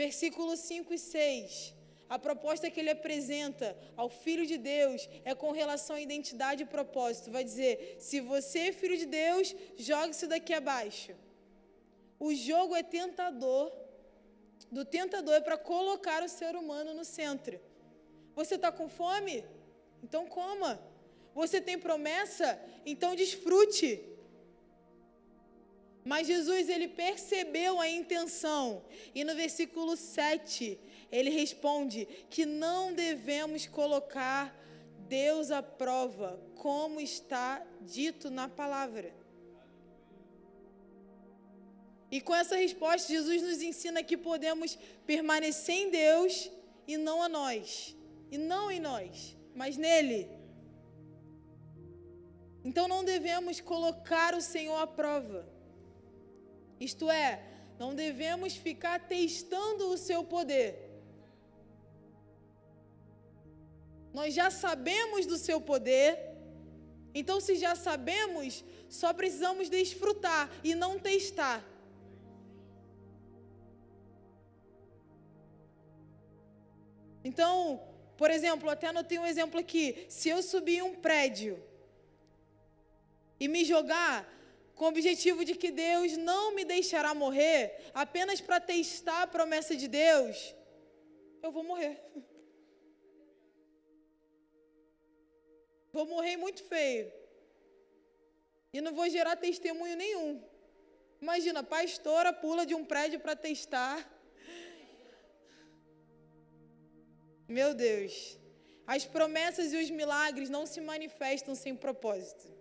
Versículos 0.03 0.61
5 0.61 0.95
e 0.95 0.99
6. 0.99 1.75
A 2.09 2.19
proposta 2.27 2.71
que 2.71 2.81
ele 2.81 2.93
apresenta 2.99 3.77
ao 3.97 4.09
Filho 4.09 4.45
de 4.51 4.57
Deus 4.57 5.01
é 5.25 5.35
com 5.35 5.51
relação 5.61 5.97
à 5.97 6.01
identidade 6.01 6.63
e 6.63 6.73
propósito. 6.77 7.33
Vai 7.37 7.45
dizer: 7.51 7.97
se 7.99 8.21
você 8.21 8.61
é 8.69 8.73
filho 8.81 8.97
de 9.03 9.07
Deus, 9.07 9.55
jogue-se 9.77 10.27
daqui 10.35 10.55
abaixo. 10.55 11.13
O 12.27 12.33
jogo 12.35 12.77
é 12.77 12.83
tentador. 12.83 13.67
Do 14.71 14.85
tentador 14.85 15.35
é 15.35 15.47
para 15.49 15.59
colocar 15.73 16.23
o 16.23 16.33
ser 16.39 16.55
humano 16.55 16.93
no 16.95 17.05
centro. 17.05 17.59
Você 18.37 18.55
está 18.55 18.71
com 18.71 18.89
fome? 18.89 19.45
Então 20.05 20.23
coma. 20.27 20.73
Você 21.35 21.61
tem 21.61 21.77
promessa? 21.89 22.47
Então 22.87 23.17
desfrute. 23.17 23.91
Mas 26.09 26.27
Jesus, 26.27 26.71
ele 26.71 26.89
percebeu 26.89 27.79
a 27.79 27.87
intenção. 27.87 28.83
E 29.15 29.23
no 29.25 29.35
versículo 29.35 29.95
7, 29.95 30.81
ele 31.13 31.29
responde 31.29 32.09
que 32.31 32.47
não 32.47 32.95
devemos 32.95 33.67
colocar 33.67 34.57
Deus 35.07 35.51
à 35.51 35.63
prova, 35.63 36.43
como 36.55 36.99
está 36.99 37.63
dito 37.83 38.31
na 38.31 38.49
palavra. 38.49 39.15
E 42.11 42.23
com 42.23 42.35
essa 42.35 42.57
resposta, 42.57 43.13
Jesus 43.13 43.43
nos 43.43 43.61
ensina 43.61 44.03
que 44.03 44.17
podemos 44.17 44.79
permanecer 45.05 45.75
em 45.75 45.91
Deus 45.91 46.51
e 46.87 46.97
não 46.97 47.23
a 47.23 47.29
nós. 47.29 47.95
E 48.31 48.39
não 48.39 48.71
em 48.71 48.81
nós, 48.81 49.37
mas 49.55 49.77
nele. 49.77 50.27
Então 52.65 52.89
não 52.89 53.05
devemos 53.05 53.61
colocar 53.61 54.35
o 54.35 54.41
Senhor 54.41 54.77
à 54.77 54.87
prova. 54.87 55.58
Isto 56.81 57.11
é, 57.11 57.43
não 57.79 57.95
devemos 57.95 58.55
ficar 58.55 58.99
testando 59.01 59.89
o 59.89 59.99
seu 59.99 60.23
poder. 60.25 60.89
Nós 64.13 64.35
já 64.35 64.51
sabemos 64.51 65.27
do 65.27 65.37
seu 65.37 65.61
poder, 65.61 66.29
então, 67.15 67.41
se 67.41 67.57
já 67.57 67.75
sabemos, 67.75 68.65
só 68.89 69.13
precisamos 69.13 69.69
desfrutar 69.69 70.51
e 70.63 70.75
não 70.75 70.99
testar. 70.99 71.65
Então, 77.25 77.83
por 78.17 78.31
exemplo, 78.31 78.71
até 78.71 78.87
anotei 78.89 79.19
um 79.19 79.27
exemplo 79.27 79.59
aqui. 79.59 80.07
Se 80.09 80.29
eu 80.29 80.43
subir 80.43 80.83
um 80.83 80.95
prédio 80.95 81.63
e 83.41 83.49
me 83.49 83.65
jogar, 83.65 84.27
com 84.79 84.85
o 84.85 84.95
objetivo 84.95 85.45
de 85.45 85.55
que 85.61 85.71
Deus 85.73 86.17
não 86.17 86.55
me 86.57 86.65
deixará 86.65 87.13
morrer 87.23 87.63
apenas 88.03 88.41
para 88.41 88.61
testar 88.61 89.23
a 89.23 89.27
promessa 89.37 89.75
de 89.83 89.89
Deus, 89.89 90.55
eu 91.43 91.51
vou 91.57 91.65
morrer. 91.71 91.97
Vou 95.97 96.07
morrer 96.07 96.37
muito 96.37 96.63
feio. 96.63 97.13
E 98.73 98.81
não 98.81 98.93
vou 98.99 99.09
gerar 99.17 99.35
testemunho 99.49 99.97
nenhum. 99.97 100.31
Imagina, 101.21 101.63
pastora 101.77 102.33
pula 102.33 102.65
de 102.65 102.75
um 102.77 102.85
prédio 102.85 103.19
para 103.19 103.35
testar. 103.35 103.99
Meu 107.49 107.75
Deus. 107.75 108.39
As 108.87 109.05
promessas 109.05 109.73
e 109.73 109.77
os 109.83 109.91
milagres 109.91 110.49
não 110.49 110.65
se 110.67 110.81
manifestam 110.81 111.55
sem 111.57 111.75
propósito. 111.75 112.58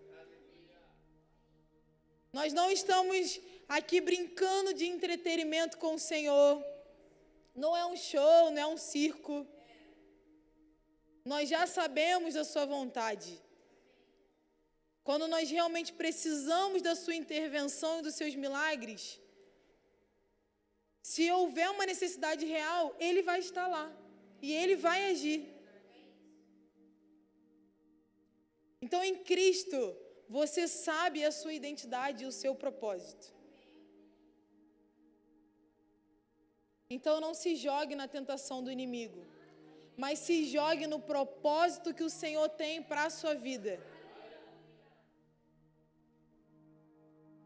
Nós 2.32 2.52
não 2.52 2.70
estamos 2.70 3.40
aqui 3.68 4.00
brincando 4.00 4.74
de 4.74 4.86
entretenimento 4.86 5.78
com 5.78 5.94
o 5.94 5.98
Senhor. 5.98 6.64
Não 7.54 7.76
é 7.76 7.84
um 7.86 7.96
show, 7.96 8.50
não 8.50 8.62
é 8.62 8.66
um 8.66 8.76
circo. 8.76 9.46
Nós 11.24 11.48
já 11.48 11.66
sabemos 11.66 12.34
da 12.34 12.44
Sua 12.44 12.66
vontade. 12.66 13.42
Quando 15.02 15.26
nós 15.26 15.50
realmente 15.50 15.92
precisamos 15.92 16.82
da 16.82 16.94
Sua 16.94 17.14
intervenção 17.14 17.98
e 17.98 18.02
dos 18.02 18.14
seus 18.14 18.34
milagres, 18.34 19.18
se 21.02 21.30
houver 21.30 21.70
uma 21.70 21.86
necessidade 21.86 22.44
real, 22.44 22.94
Ele 23.00 23.22
vai 23.22 23.40
estar 23.40 23.66
lá 23.66 23.86
e 24.42 24.52
Ele 24.52 24.76
vai 24.76 25.10
agir. 25.10 25.40
Então, 28.80 29.02
em 29.02 29.16
Cristo, 29.30 29.80
você 30.28 30.68
sabe 30.68 31.24
a 31.24 31.32
sua 31.32 31.54
identidade 31.54 32.24
e 32.24 32.26
o 32.26 32.32
seu 32.32 32.54
propósito. 32.54 33.26
Então 36.90 37.20
não 37.20 37.34
se 37.34 37.54
jogue 37.56 37.94
na 37.94 38.08
tentação 38.08 38.62
do 38.62 38.70
inimigo, 38.70 39.26
mas 39.96 40.18
se 40.18 40.44
jogue 40.46 40.86
no 40.86 41.00
propósito 41.00 41.94
que 41.94 42.04
o 42.04 42.10
Senhor 42.10 42.48
tem 42.48 42.82
para 42.82 43.04
a 43.04 43.10
sua 43.10 43.34
vida. 43.34 43.80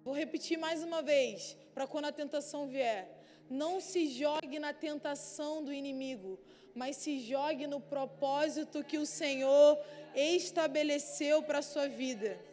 Vou 0.04 0.14
repetir 0.14 0.58
mais 0.58 0.82
uma 0.82 1.00
vez, 1.00 1.56
para 1.74 1.86
quando 1.86 2.06
a 2.06 2.12
tentação 2.12 2.68
vier. 2.68 3.08
Não 3.48 3.80
se 3.80 4.08
jogue 4.08 4.58
na 4.58 4.72
tentação 4.72 5.62
do 5.62 5.72
inimigo, 5.72 6.38
mas 6.74 6.96
se 6.96 7.20
jogue 7.20 7.66
no 7.66 7.80
propósito 7.80 8.82
que 8.82 8.98
o 8.98 9.06
Senhor 9.06 9.78
estabeleceu 10.14 11.42
para 11.42 11.58
a 11.58 11.68
sua 11.72 11.86
vida. 11.88 12.51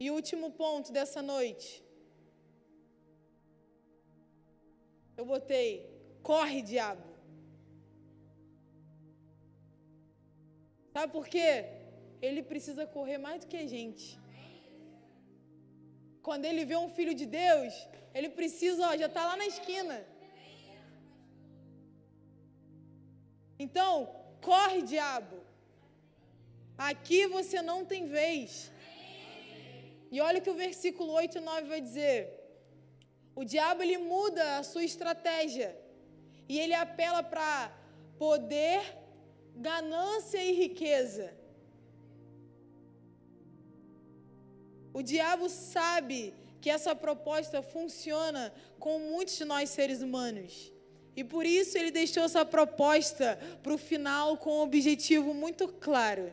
E 0.00 0.10
último 0.10 0.48
ponto 0.62 0.92
dessa 0.96 1.20
noite. 1.34 1.68
Eu 5.16 5.24
botei: 5.32 5.70
corre, 6.30 6.60
diabo. 6.62 7.08
Sabe 10.92 11.12
por 11.16 11.26
quê? 11.34 11.50
Ele 12.26 12.42
precisa 12.42 12.84
correr 12.94 13.18
mais 13.18 13.40
do 13.40 13.48
que 13.50 13.58
a 13.64 13.68
gente. 13.74 14.06
Quando 16.26 16.44
ele 16.50 16.64
vê 16.70 16.76
um 16.76 16.90
filho 16.96 17.14
de 17.20 17.26
Deus, 17.42 17.72
ele 18.14 18.30
precisa, 18.38 18.88
ó, 18.88 18.96
já 19.02 19.06
está 19.06 19.24
lá 19.28 19.36
na 19.42 19.46
esquina. 19.46 19.96
Então, 23.64 23.92
corre, 24.40 24.82
diabo. 24.82 25.36
Aqui 26.90 27.20
você 27.26 27.60
não 27.70 27.78
tem 27.84 28.06
vez. 28.06 28.70
E 30.10 30.20
olha 30.20 30.38
o 30.38 30.42
que 30.42 30.50
o 30.50 30.54
versículo 30.54 31.12
8 31.12 31.38
e 31.38 31.40
9 31.40 31.68
vai 31.68 31.80
dizer. 31.80 32.20
O 33.34 33.44
diabo 33.44 33.82
ele 33.82 33.98
muda 33.98 34.58
a 34.58 34.62
sua 34.62 34.84
estratégia 34.84 35.76
e 36.48 36.58
ele 36.58 36.74
apela 36.74 37.22
para 37.22 37.72
poder, 38.18 38.80
ganância 39.54 40.42
e 40.42 40.52
riqueza. 40.52 41.32
O 44.92 45.02
diabo 45.02 45.48
sabe 45.48 46.34
que 46.60 46.70
essa 46.70 46.94
proposta 46.96 47.62
funciona 47.62 48.52
com 48.80 48.98
muitos 48.98 49.36
de 49.36 49.44
nós 49.44 49.70
seres 49.70 50.02
humanos. 50.02 50.72
E 51.14 51.22
por 51.22 51.44
isso 51.46 51.76
ele 51.76 51.90
deixou 51.90 52.24
essa 52.24 52.44
proposta 52.44 53.38
para 53.62 53.74
o 53.74 53.78
final 53.78 54.36
com 54.38 54.58
um 54.58 54.62
objetivo 54.62 55.32
muito 55.34 55.68
claro. 55.68 56.32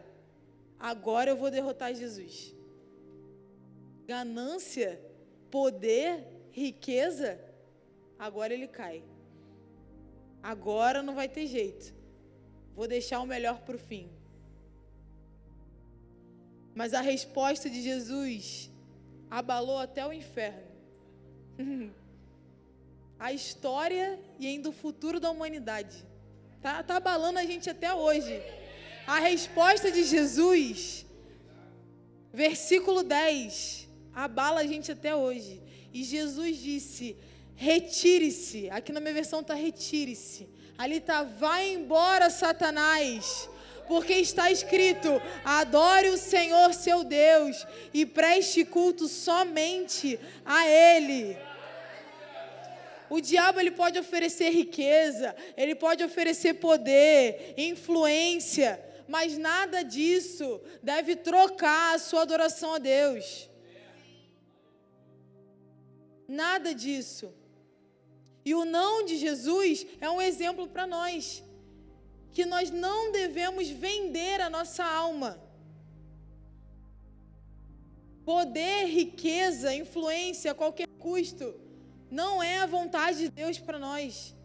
Agora 0.80 1.32
eu 1.32 1.38
vou 1.38 1.52
derrotar 1.52 1.94
Jesus. 1.94 2.55
Ganância, 4.06 5.02
poder, 5.50 6.28
riqueza, 6.52 7.40
agora 8.20 8.54
ele 8.54 8.68
cai. 8.68 9.04
Agora 10.42 11.02
não 11.02 11.16
vai 11.16 11.28
ter 11.28 11.48
jeito. 11.48 11.94
Vou 12.76 12.88
deixar 12.88 13.20
o 13.20 13.26
melhor 13.26 13.62
para 13.62 13.76
o 13.76 13.80
fim. 13.80 14.10
Mas 16.74 16.94
a 16.94 17.02
resposta 17.02 17.70
de 17.70 17.82
Jesus 17.82 18.70
abalou 19.30 19.80
até 19.80 20.06
o 20.06 20.14
inferno. 20.14 20.68
a 23.18 23.32
história 23.32 24.20
e 24.38 24.46
ainda 24.46 24.70
o 24.70 24.74
futuro 24.74 25.20
da 25.20 25.32
humanidade. 25.32 26.06
Tá, 26.62 26.84
tá 26.84 26.98
abalando 26.98 27.40
a 27.40 27.46
gente 27.46 27.70
até 27.70 27.94
hoje. 27.94 28.42
A 29.08 29.20
resposta 29.20 29.92
de 29.92 30.04
Jesus, 30.04 31.06
versículo 32.34 33.04
10, 33.04 33.85
abala 34.16 34.62
a 34.62 34.66
gente 34.66 34.92
até 34.92 35.14
hoje. 35.14 35.62
E 35.94 36.04
Jesus 36.04 36.58
disse: 36.58 37.16
retire-se. 37.56 38.70
Aqui 38.70 38.92
na 38.92 39.00
minha 39.00 39.14
versão 39.14 39.42
está 39.42 39.54
retire-se. 39.54 40.48
Ali 40.78 40.98
está, 40.98 41.24
vai 41.24 41.74
embora, 41.74 42.30
Satanás. 42.30 43.50
Porque 43.88 44.14
está 44.14 44.50
escrito: 44.50 45.22
adore 45.44 46.10
o 46.10 46.18
Senhor 46.18 46.74
seu 46.74 47.04
Deus 47.04 47.68
e 47.94 48.06
preste 48.06 48.64
culto 48.64 49.08
somente 49.08 50.20
a 50.46 50.68
Ele. 50.68 51.38
O 53.08 53.22
diabo 53.22 53.60
ele 53.60 53.70
pode 53.70 54.00
oferecer 54.00 54.50
riqueza, 54.50 55.36
ele 55.56 55.76
pode 55.76 56.04
oferecer 56.04 56.56
poder, 56.56 57.54
influência, 57.56 58.84
mas 59.08 59.38
nada 59.38 59.84
disso 59.84 60.60
deve 60.82 61.16
trocar 61.16 61.94
a 61.94 62.00
sua 62.00 62.24
adoração 62.24 62.74
a 62.74 62.80
Deus. 62.80 63.48
Nada 66.28 66.74
disso. 66.74 67.34
E 68.44 68.54
o 68.54 68.64
não 68.64 69.06
de 69.06 69.18
Jesus 69.18 69.86
é 70.00 70.10
um 70.10 70.22
exemplo 70.22 70.68
para 70.68 70.86
nós, 70.86 71.44
que 72.32 72.46
nós 72.46 72.70
não 72.70 73.12
devemos 73.12 73.70
vender 73.70 74.40
a 74.42 74.50
nossa 74.50 74.84
alma. 74.84 75.40
Poder, 78.24 78.86
riqueza, 78.86 79.74
influência 79.74 80.52
a 80.52 80.56
qualquer 80.56 80.88
custo, 81.00 81.56
não 82.10 82.42
é 82.42 82.60
a 82.60 82.66
vontade 82.66 83.18
de 83.20 83.30
Deus 83.30 83.58
para 83.60 83.80
nós. 83.80 84.36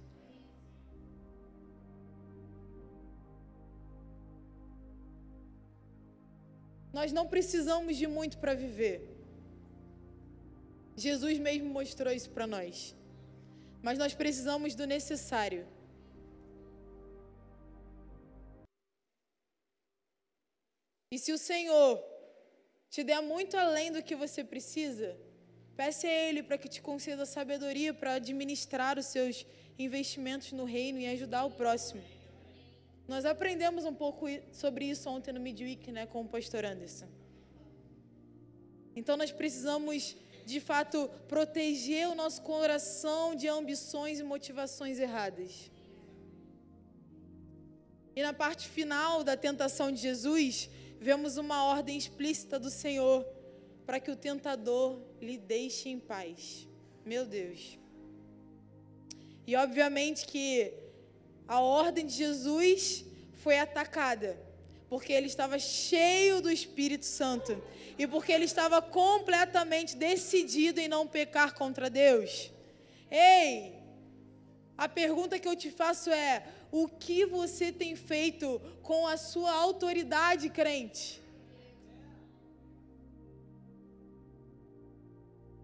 Nós 6.92 7.12
não 7.12 7.26
precisamos 7.26 7.96
de 7.96 8.06
muito 8.06 8.38
para 8.38 8.54
viver. 8.54 9.19
Jesus 10.96 11.38
mesmo 11.38 11.68
mostrou 11.70 12.12
isso 12.12 12.30
para 12.30 12.46
nós. 12.46 12.94
Mas 13.82 13.98
nós 13.98 14.14
precisamos 14.14 14.74
do 14.74 14.86
necessário. 14.86 15.66
E 21.10 21.18
se 21.18 21.32
o 21.32 21.38
Senhor 21.38 22.00
te 22.88 23.02
der 23.02 23.20
muito 23.20 23.56
além 23.56 23.90
do 23.90 24.02
que 24.02 24.14
você 24.14 24.44
precisa, 24.44 25.16
peça 25.76 26.06
a 26.06 26.10
Ele 26.10 26.42
para 26.42 26.58
que 26.58 26.68
te 26.68 26.80
conceda 26.82 27.24
sabedoria 27.26 27.92
para 27.92 28.14
administrar 28.14 28.98
os 28.98 29.06
seus 29.06 29.46
investimentos 29.78 30.52
no 30.52 30.64
reino 30.64 31.00
e 31.00 31.06
ajudar 31.06 31.44
o 31.44 31.50
próximo. 31.50 32.02
Nós 33.08 33.24
aprendemos 33.24 33.84
um 33.84 33.94
pouco 33.94 34.26
sobre 34.52 34.84
isso 34.84 35.08
ontem 35.10 35.32
no 35.32 35.40
Midweek, 35.40 35.90
né, 35.90 36.06
com 36.06 36.20
o 36.20 36.28
pastor 36.28 36.64
Anderson. 36.64 37.08
Então 38.94 39.16
nós 39.16 39.32
precisamos, 39.32 40.16
de 40.50 40.60
fato, 40.60 41.08
proteger 41.28 42.08
o 42.08 42.14
nosso 42.14 42.42
coração 42.42 43.34
de 43.34 43.48
ambições 43.48 44.18
e 44.18 44.22
motivações 44.22 44.98
erradas. 44.98 45.70
E 48.14 48.22
na 48.22 48.32
parte 48.32 48.68
final 48.68 49.22
da 49.22 49.36
tentação 49.36 49.90
de 49.92 50.00
Jesus, 50.00 50.68
vemos 50.98 51.36
uma 51.36 51.64
ordem 51.64 51.96
explícita 51.96 52.58
do 52.58 52.70
Senhor 52.70 53.24
para 53.86 54.00
que 54.00 54.10
o 54.10 54.16
tentador 54.16 55.00
lhe 55.20 55.38
deixe 55.38 55.88
em 55.88 55.98
paz. 55.98 56.68
Meu 57.04 57.24
Deus. 57.24 57.78
E 59.46 59.56
obviamente 59.56 60.26
que 60.26 60.72
a 61.48 61.60
ordem 61.60 62.06
de 62.06 62.14
Jesus 62.14 63.04
foi 63.32 63.58
atacada, 63.58 64.38
porque 64.90 65.12
ele 65.12 65.28
estava 65.28 65.56
cheio 65.56 66.42
do 66.42 66.50
Espírito 66.50 67.06
Santo 67.06 67.62
e 67.96 68.08
porque 68.08 68.32
ele 68.32 68.44
estava 68.44 68.82
completamente 68.82 69.96
decidido 69.96 70.80
em 70.80 70.88
não 70.88 71.06
pecar 71.06 71.54
contra 71.54 71.88
Deus. 71.88 72.50
Ei, 73.08 73.80
a 74.76 74.88
pergunta 74.88 75.38
que 75.38 75.46
eu 75.46 75.54
te 75.54 75.70
faço 75.70 76.10
é: 76.10 76.44
o 76.72 76.88
que 76.88 77.24
você 77.24 77.70
tem 77.70 77.94
feito 77.94 78.60
com 78.82 79.06
a 79.06 79.16
sua 79.16 79.52
autoridade, 79.52 80.50
crente? 80.50 81.22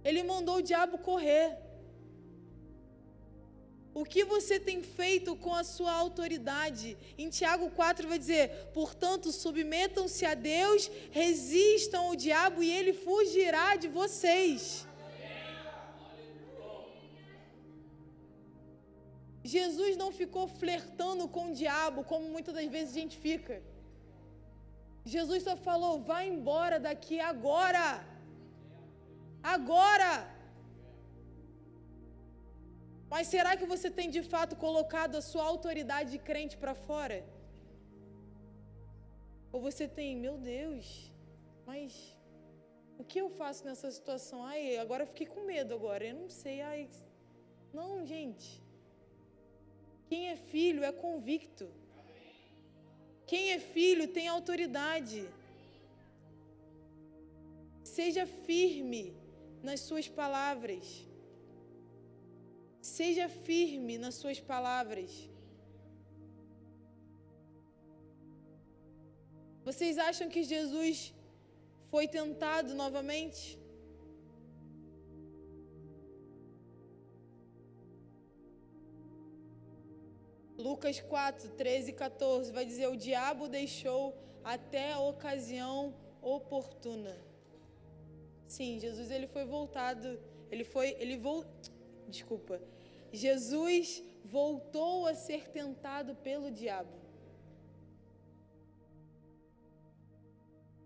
Ele 0.04 0.22
mandou 0.22 0.58
o 0.58 0.62
diabo 0.62 0.98
correr. 0.98 1.65
O 4.01 4.05
que 4.12 4.22
você 4.32 4.57
tem 4.61 4.80
feito 4.82 5.30
com 5.44 5.55
a 5.61 5.64
sua 5.64 5.92
autoridade? 6.05 6.88
Em 7.16 7.28
Tiago 7.36 7.66
4 7.70 8.07
vai 8.11 8.18
dizer: 8.18 8.44
portanto, 8.78 9.32
submetam-se 9.32 10.24
a 10.32 10.34
Deus, 10.34 10.90
resistam 11.11 12.03
ao 12.09 12.16
diabo 12.24 12.62
e 12.62 12.70
ele 12.78 12.92
fugirá 12.92 13.68
de 13.76 13.88
vocês. 13.88 14.86
Jesus 19.42 19.97
não 19.97 20.12
ficou 20.20 20.47
flertando 20.47 21.26
com 21.26 21.47
o 21.47 21.55
diabo, 21.55 22.05
como 22.05 22.28
muitas 22.28 22.55
das 22.55 22.68
vezes 22.76 22.94
a 22.94 23.01
gente 23.01 23.16
fica. 23.16 23.62
Jesus 25.07 25.42
só 25.49 25.57
falou: 25.57 26.03
vá 26.03 26.22
embora 26.22 26.78
daqui 26.78 27.18
agora. 27.18 28.07
Agora. 29.57 30.36
Mas 33.09 33.28
será 33.28 33.57
que 33.57 33.66
você 33.72 33.88
tem 33.98 34.09
de 34.11 34.22
fato 34.22 34.54
colocado 34.57 35.16
a 35.16 35.22
sua 35.30 35.44
autoridade 35.44 36.11
de 36.11 36.18
crente 36.18 36.57
para 36.57 36.74
fora? 36.74 37.18
Ou 39.52 39.61
você 39.61 39.86
tem, 39.86 40.16
meu 40.16 40.36
Deus, 40.36 40.86
mas 41.64 42.16
o 42.98 43.04
que 43.04 43.20
eu 43.20 43.28
faço 43.30 43.64
nessa 43.64 43.90
situação? 43.90 44.44
Ai, 44.44 44.76
agora 44.84 45.02
eu 45.04 45.07
fiquei 45.07 45.26
com 45.26 45.42
medo 45.44 45.72
agora, 45.74 46.04
eu 46.04 46.16
não 46.22 46.28
sei. 46.28 46.61
Ai, 46.61 46.88
não, 47.72 48.04
gente. 48.04 48.48
Quem 50.09 50.28
é 50.28 50.36
filho 50.36 50.84
é 50.84 50.92
convicto. 50.92 51.68
Quem 53.26 53.52
é 53.52 53.59
filho 53.59 54.07
tem 54.09 54.28
autoridade. 54.28 55.28
Seja 57.82 58.24
firme 58.26 59.16
nas 59.62 59.80
suas 59.80 60.09
palavras. 60.09 61.07
Seja 62.95 63.28
firme 63.28 63.95
nas 63.99 64.14
suas 64.14 64.39
palavras. 64.51 65.11
Vocês 69.64 69.99
acham 69.99 70.28
que 70.34 70.43
Jesus 70.45 71.12
foi 71.91 72.07
tentado 72.07 72.74
novamente? 72.82 73.59
Lucas 80.57 81.01
4, 81.01 81.51
13 81.51 81.91
e 81.91 81.93
14 81.93 82.53
vai 82.53 82.64
dizer: 82.64 82.87
O 82.87 82.97
diabo 82.97 83.49
deixou 83.49 84.16
até 84.45 84.93
a 84.93 85.01
ocasião 85.01 85.93
oportuna. 86.22 87.16
Sim, 88.47 88.78
Jesus 88.78 89.11
ele 89.11 89.26
foi 89.26 89.45
voltado, 89.45 90.09
ele 90.53 90.64
foi, 90.64 90.97
ele 91.01 91.16
vol, 91.16 91.45
desculpa, 92.09 92.61
Jesus 93.16 94.02
voltou 94.24 95.06
a 95.06 95.14
ser 95.14 95.48
tentado 95.58 96.14
pelo 96.16 96.50
diabo. 96.50 96.96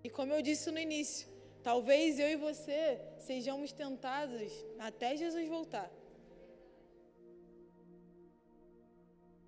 E 0.05 0.09
como 0.09 0.33
eu 0.33 0.41
disse 0.41 0.70
no 0.70 0.78
início, 0.78 1.31
Talvez 1.62 2.18
eu 2.18 2.28
e 2.28 2.37
você 2.37 3.01
sejamos 3.18 3.70
tentados 3.70 4.51
até 4.78 5.14
Jesus 5.16 5.47
voltar. 5.49 5.91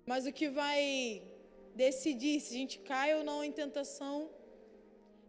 Mas 0.05 0.27
o 0.27 0.33
que 0.33 0.47
vai 0.49 1.23
decidir 1.73 2.39
se 2.39 2.53
a 2.53 2.57
gente 2.57 2.77
cai 2.79 3.15
ou 3.15 3.23
não 3.23 3.43
em 3.43 3.51
tentação 3.51 4.29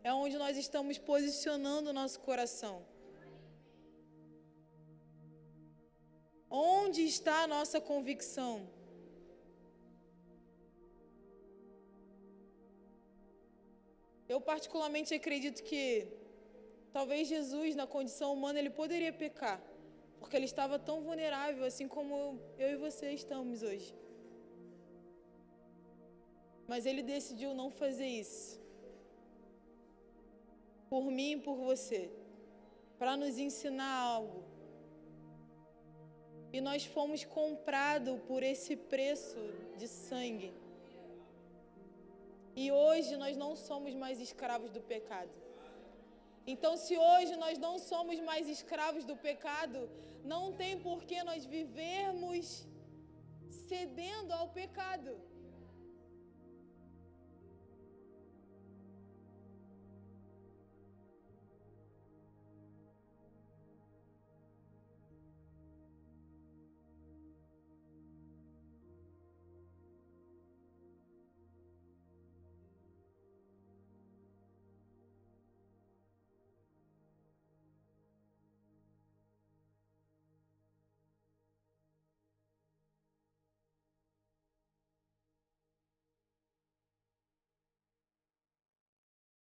é 0.03 0.13
onde 0.13 0.37
nós 0.37 0.59
estamos 0.59 0.99
posicionando 0.99 1.89
o 1.89 1.93
nosso 1.93 2.21
coração. 2.21 2.85
Onde 6.57 7.01
está 7.03 7.37
a 7.43 7.49
nossa 7.49 7.79
convicção? 7.81 8.55
Eu 14.29 14.41
particularmente 14.41 15.13
acredito 15.19 15.65
que 15.71 15.83
talvez 16.93 17.27
Jesus, 17.27 17.75
na 17.75 17.89
condição 17.97 18.33
humana, 18.33 18.61
ele 18.61 18.71
poderia 18.71 19.13
pecar, 19.13 19.61
porque 20.21 20.37
ele 20.37 20.45
estava 20.53 20.79
tão 20.79 21.01
vulnerável, 21.09 21.65
assim 21.65 21.89
como 21.89 22.41
eu 22.57 22.71
e 22.75 22.77
você 22.77 23.11
estamos 23.11 23.65
hoje. 23.71 23.93
Mas 26.69 26.87
ele 26.87 27.03
decidiu 27.03 27.53
não 27.53 27.69
fazer 27.83 28.07
isso. 28.07 28.63
Por 30.89 31.05
mim 31.11 31.33
e 31.33 31.41
por 31.49 31.57
você. 31.57 32.03
Para 32.97 33.17
nos 33.17 33.39
ensinar 33.39 33.93
algo. 34.17 34.44
E 36.55 36.61
nós 36.67 36.83
fomos 36.97 37.21
comprados 37.39 38.17
por 38.29 38.41
esse 38.51 38.75
preço 38.93 39.41
de 39.81 39.87
sangue. 39.89 40.51
E 42.63 42.65
hoje 42.71 43.17
nós 43.23 43.37
não 43.37 43.53
somos 43.57 43.93
mais 44.03 44.21
escravos 44.27 44.71
do 44.77 44.83
pecado. 44.93 45.35
Então, 46.53 46.73
se 46.77 46.95
hoje 46.97 47.35
nós 47.45 47.59
não 47.59 47.75
somos 47.91 48.21
mais 48.21 48.49
escravos 48.57 49.05
do 49.11 49.17
pecado, 49.29 49.81
não 50.33 50.45
tem 50.61 50.79
por 50.87 50.99
que 51.09 51.19
nós 51.31 51.45
vivermos 51.45 52.47
cedendo 53.69 54.31
ao 54.39 54.49
pecado. 54.61 55.13